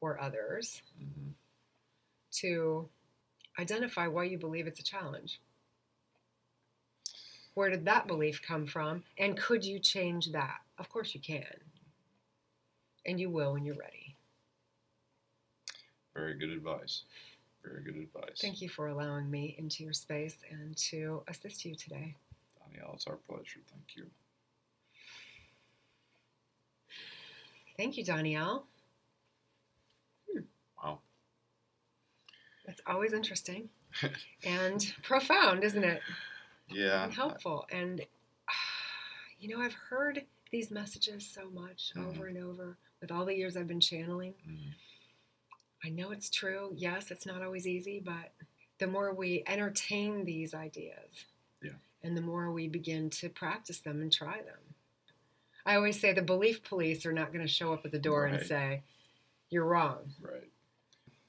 or 0.00 0.20
others 0.20 0.82
hmm 0.98 1.30
to 2.32 2.88
identify 3.58 4.06
why 4.06 4.24
you 4.24 4.38
believe 4.38 4.66
it's 4.66 4.80
a 4.80 4.84
challenge. 4.84 5.38
Where 7.54 7.68
did 7.68 7.84
that 7.84 8.06
belief 8.06 8.40
come 8.40 8.66
from? 8.66 9.04
And 9.18 9.36
could 9.36 9.64
you 9.64 9.78
change 9.78 10.32
that? 10.32 10.60
Of 10.78 10.88
course 10.88 11.14
you 11.14 11.20
can. 11.20 11.44
And 13.04 13.20
you 13.20 13.28
will 13.28 13.52
when 13.52 13.64
you're 13.64 13.74
ready. 13.74 14.16
Very 16.14 16.34
good 16.38 16.50
advice. 16.50 17.02
Very 17.64 17.82
good 17.84 17.96
advice. 17.96 18.40
Thank 18.40 18.60
you 18.60 18.68
for 18.68 18.88
allowing 18.88 19.30
me 19.30 19.54
into 19.58 19.84
your 19.84 19.92
space 19.92 20.36
and 20.50 20.76
to 20.76 21.22
assist 21.28 21.64
you 21.64 21.74
today. 21.74 22.16
Danielle, 22.58 22.92
it's 22.94 23.06
our 23.06 23.16
pleasure. 23.28 23.60
Thank 23.70 23.96
you. 23.96 24.06
Thank 27.76 27.96
you, 27.96 28.04
Danielle. 28.04 28.66
Wow. 30.82 31.00
That's 32.66 32.80
always 32.86 33.12
interesting 33.12 33.68
and 34.44 34.92
profound, 35.02 35.64
isn't 35.64 35.84
it? 35.84 36.00
Yeah. 36.68 37.04
And 37.04 37.12
helpful. 37.14 37.66
And, 37.70 38.00
you 39.38 39.48
know, 39.56 39.62
I've 39.62 39.74
heard 39.74 40.24
these 40.50 40.70
messages 40.70 41.26
so 41.26 41.48
much 41.50 41.92
Mhm. 41.96 42.06
over 42.08 42.26
and 42.26 42.38
over 42.38 42.76
with 43.00 43.10
all 43.10 43.24
the 43.24 43.34
years 43.34 43.56
I've 43.56 43.66
been 43.68 43.80
channeling. 43.80 44.34
Mhm. 44.46 44.74
I 45.84 45.88
know 45.88 46.10
it's 46.12 46.30
true. 46.30 46.72
Yes, 46.76 47.10
it's 47.10 47.26
not 47.26 47.42
always 47.42 47.66
easy, 47.66 48.00
but 48.04 48.32
the 48.78 48.86
more 48.86 49.12
we 49.14 49.42
entertain 49.46 50.24
these 50.24 50.54
ideas 50.54 51.26
Yeah. 51.62 51.72
and 52.02 52.16
the 52.16 52.20
more 52.20 52.52
we 52.52 52.68
begin 52.68 53.10
to 53.10 53.28
practice 53.28 53.80
them 53.80 54.00
and 54.00 54.12
try 54.12 54.42
them. 54.42 54.58
I 55.64 55.76
always 55.76 56.00
say 56.00 56.12
the 56.12 56.22
belief 56.22 56.62
police 56.64 57.06
are 57.06 57.12
not 57.12 57.32
going 57.32 57.44
to 57.46 57.52
show 57.52 57.72
up 57.72 57.84
at 57.84 57.92
the 57.92 57.98
door 57.98 58.26
and 58.26 58.44
say, 58.44 58.82
you're 59.50 59.64
wrong. 59.64 60.12
Right. 60.20 60.50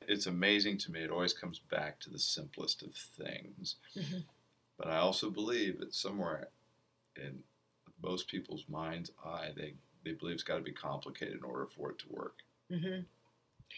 It's 0.07 0.25
amazing 0.25 0.79
to 0.79 0.91
me. 0.91 1.01
It 1.01 1.11
always 1.11 1.33
comes 1.33 1.59
back 1.59 1.99
to 2.01 2.09
the 2.09 2.19
simplest 2.19 2.81
of 2.83 2.95
things. 2.95 3.75
Mhm. 3.95 4.23
But 4.77 4.87
I 4.87 4.97
also 4.97 5.29
believe 5.29 5.79
that 5.79 5.93
somewhere 5.93 6.49
in 7.15 7.43
most 8.01 8.27
people's 8.27 8.65
mind's 8.67 9.11
eye, 9.23 9.51
they, 9.55 9.75
they 10.03 10.11
believe 10.13 10.33
it's 10.33 10.43
got 10.43 10.57
to 10.57 10.63
be 10.63 10.71
complicated 10.73 11.35
in 11.37 11.43
order 11.43 11.67
for 11.67 11.91
it 11.91 11.99
to 11.99 12.09
work. 12.09 12.37
hmm 12.69 13.01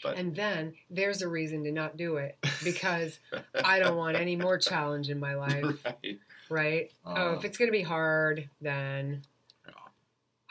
But 0.03 0.17
And 0.17 0.35
then 0.35 0.73
there's 0.89 1.21
a 1.21 1.27
reason 1.27 1.63
to 1.63 1.71
not 1.71 1.97
do 1.97 2.17
it 2.17 2.37
because 2.63 3.19
I 3.63 3.79
don't 3.79 3.97
want 3.97 4.17
any 4.17 4.35
more 4.35 4.57
challenge 4.57 5.09
in 5.09 5.19
my 5.19 5.33
life, 5.47 5.63
right. 5.85 6.19
right? 6.49 6.91
oh, 7.05 7.31
Uh, 7.31 7.35
if 7.37 7.45
it's 7.45 7.57
going 7.57 7.67
to 7.69 7.77
be 7.77 7.81
hard, 7.83 8.49
then 8.61 9.23
Yeah. 9.65 9.73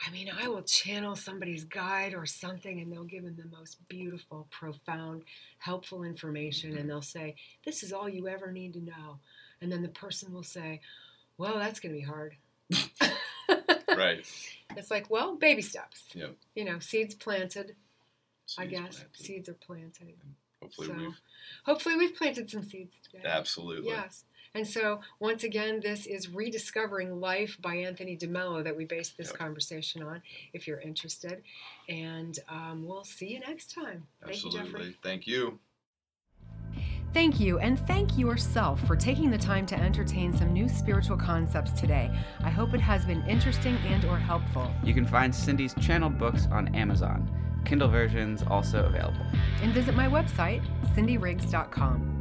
I 0.05 0.11
mean, 0.11 0.29
I 0.29 0.47
will 0.47 0.61
channel 0.63 1.15
somebody's 1.15 1.63
guide 1.63 2.13
or 2.13 2.25
something, 2.25 2.79
and 2.81 2.91
they'll 2.91 3.05
give 3.05 3.23
them 3.23 3.37
the 3.37 3.55
most 3.57 3.77
beautiful, 3.87 4.47
profound, 4.51 5.23
helpful 5.59 6.03
information, 6.03 6.71
Mm-hmm. 6.71 6.79
and 6.79 6.89
they'll 6.89 7.01
say, 7.01 7.35
This 7.63 7.81
is 7.83 7.93
all 7.93 8.09
you 8.09 8.27
ever 8.27 8.51
need 8.51 8.73
to 8.73 8.81
know. 8.81 9.19
And 9.61 9.71
then 9.71 9.81
the 9.81 9.89
person 9.89 10.33
will 10.33 10.43
say, 10.43 10.81
Well, 11.37 11.57
that's 11.57 11.79
going 11.79 11.93
to 11.95 11.99
be 11.99 12.05
hard. 12.05 12.35
right. 13.95 14.25
It's 14.77 14.91
like, 14.91 15.09
Well, 15.09 15.35
baby 15.37 15.61
steps. 15.61 16.03
Yep. 16.13 16.35
You 16.55 16.65
know, 16.65 16.79
seeds 16.79 17.13
planted, 17.15 17.75
I 18.57 18.65
guess. 18.65 18.95
planted. 18.99 19.07
Seeds 19.17 19.49
are 19.49 19.53
planted. 19.53 20.13
Hopefully 20.61 20.87
so- 20.87 20.93
we've 20.95 21.21
Hopefully, 21.65 21.95
we've 21.95 22.15
planted 22.15 22.49
some 22.49 22.63
seeds 22.63 22.95
today. 23.03 23.23
absolutely. 23.27 23.89
Yes. 23.89 24.23
And 24.53 24.65
so, 24.65 25.01
once 25.19 25.43
again, 25.43 25.81
this 25.81 26.05
is 26.05 26.29
Rediscovering 26.29 27.19
Life 27.19 27.57
by 27.61 27.75
Anthony 27.75 28.15
DeMello 28.15 28.63
that 28.63 28.77
we 28.77 28.85
based 28.85 29.17
this 29.17 29.27
Yep. 29.31 29.37
conversation 29.37 30.01
on, 30.01 30.21
if 30.53 30.65
you're 30.65 30.79
interested. 30.79 31.43
And 31.89 32.39
um, 32.47 32.85
we'll 32.87 33.03
see 33.03 33.27
you 33.33 33.41
next 33.41 33.71
time. 33.73 34.07
Thank 34.23 34.43
you, 34.43 34.49
Absolutely. 34.49 34.71
Jeffrey. 34.71 34.97
Thank 35.03 35.27
you. 35.27 35.59
Thank 37.13 37.39
you, 37.39 37.59
and 37.59 37.79
thank 37.87 38.17
yourself 38.17 38.85
for 38.87 38.95
taking 38.95 39.29
the 39.31 39.37
time 39.37 39.65
to 39.67 39.75
entertain 39.75 40.33
some 40.35 40.51
new 40.51 40.67
spiritual 40.67 41.15
concepts 41.17 41.71
today. 41.71 42.09
I 42.41 42.49
hope 42.49 42.73
it 42.73 42.81
has 42.81 43.05
been 43.05 43.25
interesting 43.27 43.75
and 43.87 44.03
or 44.05 44.17
helpful. 44.17 44.69
You 44.83 44.93
can 44.93 45.05
find 45.05 45.33
Cindy's 45.33 45.73
channeled 45.81 46.17
books 46.17 46.47
on 46.51 46.73
Amazon. 46.75 47.29
Kindle 47.65 47.89
versions 47.89 48.43
also 48.47 48.85
available. 48.85 49.25
And 49.61 49.73
visit 49.73 49.95
my 49.95 50.07
website, 50.07 50.63
cindyriggs.com. 50.95 52.14